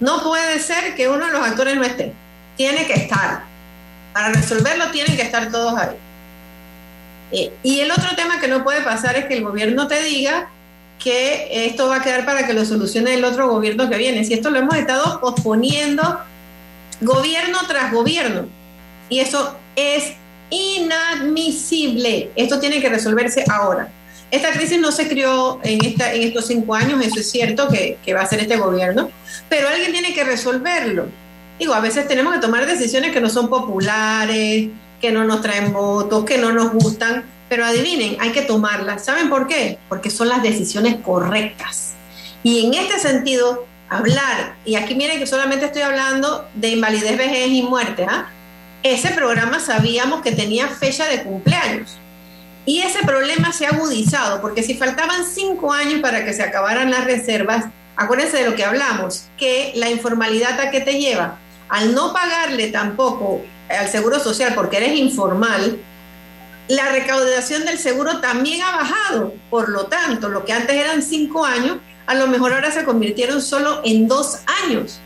no 0.00 0.24
puede 0.24 0.58
ser 0.58 0.96
que 0.96 1.08
uno 1.08 1.24
de 1.24 1.30
los 1.30 1.46
actores 1.46 1.76
no 1.76 1.84
esté. 1.84 2.12
Tiene 2.56 2.84
que 2.88 2.94
estar. 2.94 3.44
Para 4.12 4.30
resolverlo 4.30 4.90
tienen 4.90 5.14
que 5.14 5.22
estar 5.22 5.52
todos 5.52 5.78
ahí. 5.78 5.94
Eh, 7.30 7.52
y 7.62 7.78
el 7.78 7.92
otro 7.92 8.16
tema 8.16 8.40
que 8.40 8.48
no 8.48 8.64
puede 8.64 8.80
pasar 8.80 9.14
es 9.14 9.26
que 9.26 9.34
el 9.34 9.44
gobierno 9.44 9.86
te 9.86 10.02
diga 10.02 10.48
que 10.98 11.66
esto 11.66 11.86
va 11.86 11.98
a 11.98 12.02
quedar 12.02 12.26
para 12.26 12.44
que 12.44 12.54
lo 12.54 12.64
solucione 12.64 13.14
el 13.14 13.24
otro 13.24 13.48
gobierno 13.48 13.88
que 13.88 13.96
viene. 13.96 14.24
Si 14.24 14.34
esto 14.34 14.50
lo 14.50 14.58
hemos 14.58 14.74
estado 14.74 15.20
posponiendo 15.20 16.22
gobierno 17.00 17.58
tras 17.68 17.92
gobierno. 17.92 18.48
Y 19.08 19.20
eso 19.20 19.56
es 19.76 20.14
inadmisible. 20.50 22.32
Esto 22.34 22.58
tiene 22.58 22.80
que 22.80 22.88
resolverse 22.88 23.44
ahora. 23.48 23.92
Esta 24.34 24.50
crisis 24.50 24.80
no 24.80 24.90
se 24.90 25.08
creó 25.08 25.60
en, 25.62 25.84
esta, 25.84 26.12
en 26.12 26.22
estos 26.22 26.48
cinco 26.48 26.74
años, 26.74 27.00
eso 27.06 27.20
es 27.20 27.30
cierto 27.30 27.68
que, 27.68 27.98
que 28.04 28.14
va 28.14 28.22
a 28.22 28.26
ser 28.26 28.40
este 28.40 28.56
gobierno, 28.56 29.08
pero 29.48 29.68
alguien 29.68 29.92
tiene 29.92 30.12
que 30.12 30.24
resolverlo. 30.24 31.06
Digo, 31.56 31.72
a 31.72 31.78
veces 31.78 32.08
tenemos 32.08 32.34
que 32.34 32.40
tomar 32.40 32.66
decisiones 32.66 33.12
que 33.12 33.20
no 33.20 33.30
son 33.30 33.48
populares, 33.48 34.70
que 35.00 35.12
no 35.12 35.22
nos 35.22 35.40
traen 35.40 35.72
votos, 35.72 36.24
que 36.24 36.36
no 36.36 36.50
nos 36.50 36.72
gustan, 36.72 37.22
pero 37.48 37.64
adivinen, 37.64 38.16
hay 38.18 38.32
que 38.32 38.42
tomarlas. 38.42 39.04
¿Saben 39.04 39.30
por 39.30 39.46
qué? 39.46 39.78
Porque 39.88 40.10
son 40.10 40.28
las 40.28 40.42
decisiones 40.42 40.96
correctas. 40.96 41.92
Y 42.42 42.66
en 42.66 42.74
este 42.74 42.98
sentido, 42.98 43.66
hablar, 43.88 44.56
y 44.64 44.74
aquí 44.74 44.96
miren 44.96 45.20
que 45.20 45.28
solamente 45.28 45.66
estoy 45.66 45.82
hablando 45.82 46.48
de 46.54 46.70
invalidez, 46.70 47.16
vejez 47.16 47.50
y 47.50 47.62
muerte, 47.62 48.04
¿ah? 48.08 48.32
ese 48.82 49.10
programa 49.10 49.60
sabíamos 49.60 50.22
que 50.22 50.32
tenía 50.32 50.66
fecha 50.66 51.06
de 51.06 51.22
cumpleaños. 51.22 52.00
Y 52.66 52.80
ese 52.80 53.04
problema 53.04 53.52
se 53.52 53.66
ha 53.66 53.70
agudizado, 53.70 54.40
porque 54.40 54.62
si 54.62 54.74
faltaban 54.74 55.24
cinco 55.26 55.72
años 55.72 56.00
para 56.00 56.24
que 56.24 56.32
se 56.32 56.42
acabaran 56.42 56.90
las 56.90 57.04
reservas, 57.04 57.66
acuérdense 57.96 58.38
de 58.38 58.48
lo 58.48 58.56
que 58.56 58.64
hablamos, 58.64 59.26
que 59.36 59.72
la 59.76 59.90
informalidad 59.90 60.58
a 60.60 60.70
qué 60.70 60.80
te 60.80 60.98
lleva. 60.98 61.38
Al 61.68 61.94
no 61.94 62.12
pagarle 62.12 62.68
tampoco 62.68 63.42
al 63.68 63.88
Seguro 63.88 64.18
Social 64.18 64.52
porque 64.54 64.78
eres 64.78 64.96
informal, 64.96 65.78
la 66.68 66.88
recaudación 66.88 67.66
del 67.66 67.78
seguro 67.78 68.20
también 68.20 68.62
ha 68.62 68.76
bajado. 68.76 69.34
Por 69.50 69.68
lo 69.68 69.86
tanto, 69.86 70.28
lo 70.28 70.44
que 70.44 70.52
antes 70.52 70.74
eran 70.76 71.02
cinco 71.02 71.44
años, 71.44 71.78
a 72.06 72.14
lo 72.14 72.26
mejor 72.26 72.54
ahora 72.54 72.70
se 72.70 72.84
convirtieron 72.84 73.42
solo 73.42 73.82
en 73.84 74.08
dos 74.08 74.38
años. 74.64 74.98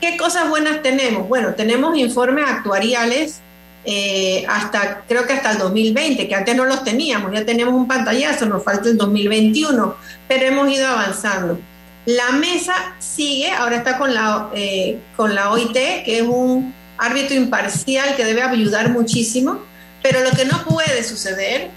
¿Qué 0.00 0.16
cosas 0.16 0.48
buenas 0.48 0.82
tenemos? 0.82 1.28
Bueno, 1.28 1.54
tenemos 1.54 1.96
informes 1.96 2.44
actuariales 2.48 3.40
eh, 3.86 4.44
hasta, 4.48 5.04
creo 5.06 5.26
que 5.26 5.34
hasta 5.34 5.52
el 5.52 5.58
2020, 5.58 6.26
que 6.26 6.34
antes 6.34 6.56
no 6.56 6.64
los 6.64 6.84
teníamos, 6.84 7.32
ya 7.32 7.44
tenemos 7.44 7.74
un 7.74 7.86
pantallazo, 7.86 8.46
nos 8.46 8.64
falta 8.64 8.88
el 8.88 8.96
2021, 8.96 9.96
pero 10.26 10.46
hemos 10.46 10.70
ido 10.70 10.88
avanzando. 10.88 11.58
La 12.06 12.32
mesa 12.32 12.96
sigue, 12.98 13.50
ahora 13.50 13.76
está 13.76 13.98
con 13.98 14.14
la, 14.14 14.50
eh, 14.54 14.98
con 15.16 15.34
la 15.34 15.50
OIT, 15.50 15.72
que 15.72 16.18
es 16.18 16.22
un 16.22 16.74
árbitro 16.98 17.36
imparcial 17.36 18.16
que 18.16 18.24
debe 18.24 18.42
ayudar 18.42 18.90
muchísimo, 18.90 19.60
pero 20.02 20.20
lo 20.20 20.30
que 20.30 20.44
no 20.44 20.64
puede 20.64 21.02
suceder 21.02 21.70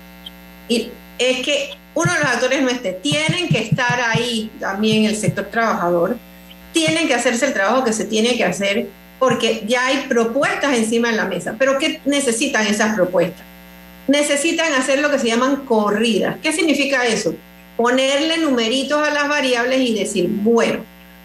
es 0.70 1.46
que 1.46 1.72
uno 1.94 2.14
de 2.14 2.20
los 2.20 2.28
actores 2.28 2.62
no 2.62 2.70
esté. 2.70 2.94
Tienen 2.94 3.50
que 3.50 3.60
estar 3.60 4.00
ahí 4.02 4.52
también 4.60 5.06
el 5.06 5.16
sector 5.16 5.46
trabajador, 5.46 6.18
tienen 6.74 7.08
que 7.08 7.16
hacerse 7.16 7.48
el 7.48 7.54
trabajo 7.54 7.84
que 7.84 7.94
se 7.94 8.06
tiene 8.06 8.36
que 8.38 8.44
hacer 8.44 8.88
porque 9.20 9.64
ya 9.66 9.88
hay 9.88 10.06
propuestas 10.08 10.78
encima 10.78 11.10
de 11.10 11.18
la 11.18 11.26
mesa. 11.26 11.56
Pero 11.58 11.78
¿qué 11.80 12.02
necesitan 12.06 12.68
esas 12.68 12.96
propuestas? 12.96 13.46
Necesitan 14.08 14.74
hacer 14.74 15.00
lo 15.00 15.10
que 15.10 15.20
se 15.20 15.28
llaman 15.28 15.66
corridas. 15.66 16.38
¿Qué 16.42 16.54
significa 16.54 17.06
eso? 17.06 17.36
Ponerle 17.76 18.38
numeritos 18.38 19.06
a 19.06 19.12
las 19.12 19.28
variables 19.28 19.82
y 19.82 19.94
decir, 19.94 20.28
bueno, 20.30 20.84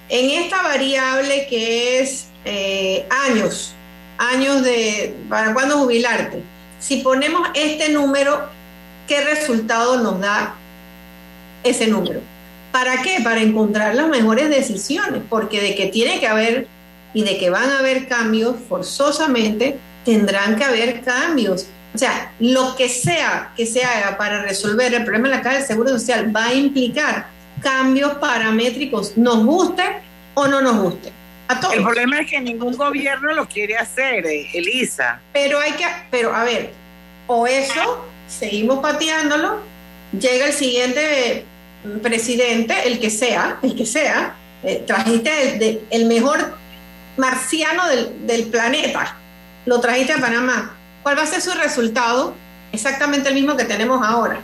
en 0.09 0.43
esta 0.43 0.63
variable 0.63 1.47
que 1.49 2.01
es 2.01 2.27
eh, 2.45 3.07
años, 3.11 3.75
años 4.19 4.63
de 4.63 5.15
para 5.29 5.55
cuándo 5.55 5.79
jubilarte, 5.79 6.43
si 6.79 6.97
ponemos 6.97 7.49
este 7.55 7.91
número, 7.91 8.49
¿qué 9.07 9.23
resultado 9.23 10.03
nos 10.03 10.21
da 10.21 10.55
ese 11.63 11.87
número? 11.87 12.21
¿Para 12.73 13.03
qué? 13.03 13.21
Para 13.23 13.41
encontrar 13.41 13.95
las 13.95 14.09
mejores 14.09 14.49
decisiones, 14.49 15.23
porque 15.29 15.61
de 15.61 15.75
que 15.75 15.87
tiene 15.87 16.19
que 16.19 16.27
haber 16.27 16.67
y 17.15 17.23
de 17.25 17.39
que 17.39 17.51
van 17.51 17.71
a 17.71 17.79
haber 17.81 18.09
cambios, 18.09 18.57
forzosamente 18.69 19.79
tendrán 20.05 20.57
que 20.57 20.65
haber 20.65 21.01
cambios. 21.03 21.67
O 21.95 21.99
sea, 21.99 22.33
lo 22.41 22.75
que 22.77 22.89
sea 22.89 23.53
que 23.57 23.67
se 23.67 23.85
haga 23.85 24.17
para 24.17 24.43
resolver 24.43 24.95
el 24.95 25.05
problema 25.05 25.29
de 25.29 25.37
la 25.37 25.43
caja 25.43 25.57
del 25.59 25.67
Seguro 25.67 25.91
Social 25.91 26.35
va 26.35 26.47
a 26.47 26.55
implicar 26.55 27.27
cambios 27.63 28.15
paramétricos, 28.15 29.17
nos 29.17 29.45
guste 29.45 29.83
o 30.35 30.47
no 30.49 30.61
nos 30.63 30.77
guste. 30.81 31.13
A 31.49 31.61
todos. 31.61 31.75
El 31.75 31.83
problema 31.83 32.21
es 32.21 32.31
que 32.31 32.41
ningún 32.41 32.75
gobierno 32.77 33.33
lo 33.35 33.47
quiere 33.47 33.77
hacer, 33.77 34.25
eh, 34.27 34.49
Elisa. 34.55 35.21
Pero 35.35 35.61
hay 35.61 35.73
que, 35.73 35.85
pero 36.11 36.35
a 36.35 36.45
ver, 36.45 36.73
o 37.27 37.47
eso, 37.47 38.07
seguimos 38.27 38.79
pateándolo, 38.81 39.59
llega 40.19 40.47
el 40.47 40.53
siguiente 40.55 41.45
mm, 41.85 41.99
presidente, 41.99 42.75
el 42.87 42.99
que 43.01 43.11
sea, 43.11 43.59
el 43.63 43.75
que 43.77 43.85
sea, 43.85 44.35
eh, 44.63 44.83
trajiste 44.87 45.53
el, 45.53 45.59
de- 45.59 45.85
el 45.91 46.07
mejor 46.07 46.57
marciano 47.17 47.89
del, 47.89 48.27
del 48.27 48.47
planeta, 48.47 49.17
lo 49.67 49.81
trajiste 49.81 50.13
a 50.13 50.19
Panamá. 50.19 50.77
¿Cuál 51.03 51.19
va 51.19 51.23
a 51.23 51.27
ser 51.27 51.41
su 51.41 51.51
resultado? 51.53 52.35
Exactamente 52.73 53.29
el 53.29 53.35
mismo 53.35 53.57
que 53.57 53.65
tenemos 53.65 54.05
ahora, 54.07 54.41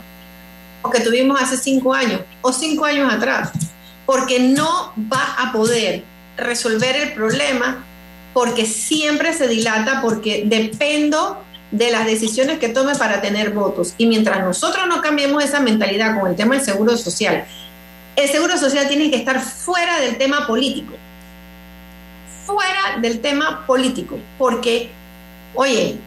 o 0.81 0.89
que 0.89 0.99
tuvimos 0.99 1.41
hace 1.41 1.57
cinco 1.57 1.93
años, 1.93 2.21
o 2.41 2.53
cinco 2.53 2.85
años 2.85 3.11
atrás, 3.11 3.51
porque 4.05 4.39
no 4.39 4.93
va 5.11 5.35
a 5.37 5.51
poder 5.51 6.03
resolver 6.37 6.95
el 6.95 7.13
problema 7.13 7.83
porque 8.33 8.65
siempre 8.65 9.33
se 9.33 9.47
dilata, 9.47 10.01
porque 10.01 10.43
dependo 10.45 11.43
de 11.71 11.91
las 11.91 12.05
decisiones 12.05 12.59
que 12.59 12.69
tome 12.69 12.95
para 12.95 13.21
tener 13.21 13.51
votos. 13.51 13.93
Y 13.97 14.07
mientras 14.07 14.39
nosotros 14.41 14.87
no 14.87 15.01
cambiemos 15.01 15.43
esa 15.43 15.59
mentalidad 15.59 16.19
con 16.19 16.29
el 16.29 16.35
tema 16.35 16.55
del 16.55 16.63
seguro 16.63 16.97
social, 16.97 17.45
el 18.15 18.29
seguro 18.29 18.57
social 18.57 18.87
tiene 18.87 19.09
que 19.09 19.17
estar 19.17 19.41
fuera 19.41 19.99
del 19.99 20.17
tema 20.17 20.47
político. 20.47 20.93
Fuera 22.49 22.97
del 22.99 23.19
tema 23.19 23.65
político. 23.67 24.17
Porque, 24.37 24.89
oye, 25.53 25.97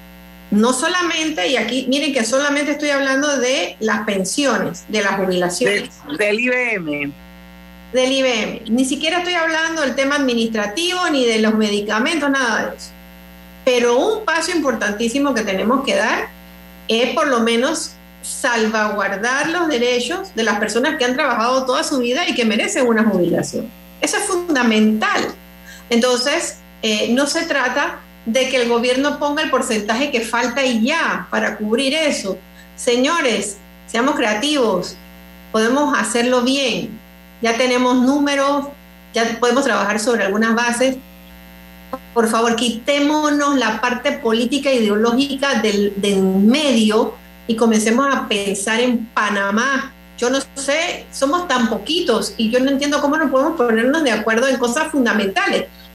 no 0.51 0.73
solamente, 0.73 1.47
y 1.47 1.57
aquí 1.57 1.87
miren 1.89 2.13
que 2.13 2.25
solamente 2.25 2.73
estoy 2.73 2.91
hablando 2.91 3.39
de 3.39 3.77
las 3.81 4.01
pensiones, 4.05 4.85
de 4.89 5.03
las 5.03 5.17
jubilaciones. 5.17 5.91
del 6.19 6.41
IBM. 6.41 7.13
Del 7.93 8.13
IBM. 8.13 8.63
Ni 8.71 8.85
siquiera 8.85 9.19
estoy 9.19 9.35
hablando 9.35 9.83
del 9.83 9.95
tema 9.95 10.17
administrativo 10.17 11.09
ni 11.11 11.25
de 11.25 11.39
los 11.39 11.55
medicamentos, 11.55 12.29
nada 12.29 12.71
de 12.71 12.77
eso. 12.77 12.91
Pero 13.65 13.97
un 13.97 14.25
paso 14.25 14.51
importantísimo 14.51 15.33
que 15.33 15.43
tenemos 15.43 15.85
que 15.85 15.95
dar 15.95 16.29
es 16.89 17.15
por 17.15 17.29
lo 17.29 17.41
menos 17.41 17.93
salvaguardar 18.23 19.49
los 19.49 19.69
derechos 19.69 20.35
de 20.35 20.43
las 20.43 20.59
personas 20.59 20.97
que 20.97 21.05
han 21.05 21.15
trabajado 21.15 21.65
toda 21.65 21.85
su 21.85 21.99
vida 21.99 22.29
y 22.29 22.35
que 22.35 22.45
merecen 22.45 22.87
una 22.87 23.05
jubilación. 23.05 23.71
Eso 24.01 24.17
es 24.17 24.25
fundamental. 24.25 25.35
Entonces, 25.93 26.57
eh, 26.81 27.13
no 27.13 27.27
se 27.27 27.45
trata 27.45 28.01
de 28.25 28.49
que 28.49 28.57
el 28.57 28.67
gobierno 28.67 29.19
ponga 29.19 29.43
el 29.43 29.51
porcentaje 29.51 30.11
que 30.11 30.23
falta 30.23 30.65
y 30.65 30.87
ya 30.87 31.27
para 31.31 31.59
cubrir 31.59 31.93
eso. 31.93 32.39
Señores, 32.77 33.59
seamos 33.87 34.15
creativos, 34.15 34.97
podemos 35.53 35.95
hacerlo 35.99 36.41
bien, 36.41 36.99
ya 37.43 37.59
tenemos 37.59 37.97
números, 37.97 38.69
ya 39.13 39.39
podemos 39.39 39.65
trabajar 39.65 40.01
sobre 40.01 40.25
algunas 40.25 40.55
bases. 40.55 40.97
Por 42.15 42.27
favor, 42.27 42.57
quitémonos 42.57 43.59
la 43.59 43.83
parte 43.83 44.13
política 44.13 44.71
e 44.71 44.77
ideológica 44.77 45.61
del, 45.61 45.93
del 45.99 46.23
medio 46.23 47.13
y 47.47 47.55
comencemos 47.55 48.07
a 48.11 48.29
pensar 48.29 48.81
en 48.81 49.05
Panamá. 49.09 49.93
Yo 50.23 50.31
no 50.31 50.39
sé, 50.55 51.05
somos 51.11 51.49
tan 51.49 51.69
poquitos 51.69 52.35
y 52.37 52.49
yo 52.49 52.61
no 52.61 52.71
entiendo 52.71 53.01
cómo 53.01 53.17
no 53.17 53.29
podemos 53.29 53.57
ponernos 53.57 54.05
de 54.05 54.13
acuerdo 54.13 54.47
en 54.47 54.57
cosas 54.57 54.93
fundamentales. 54.93 55.67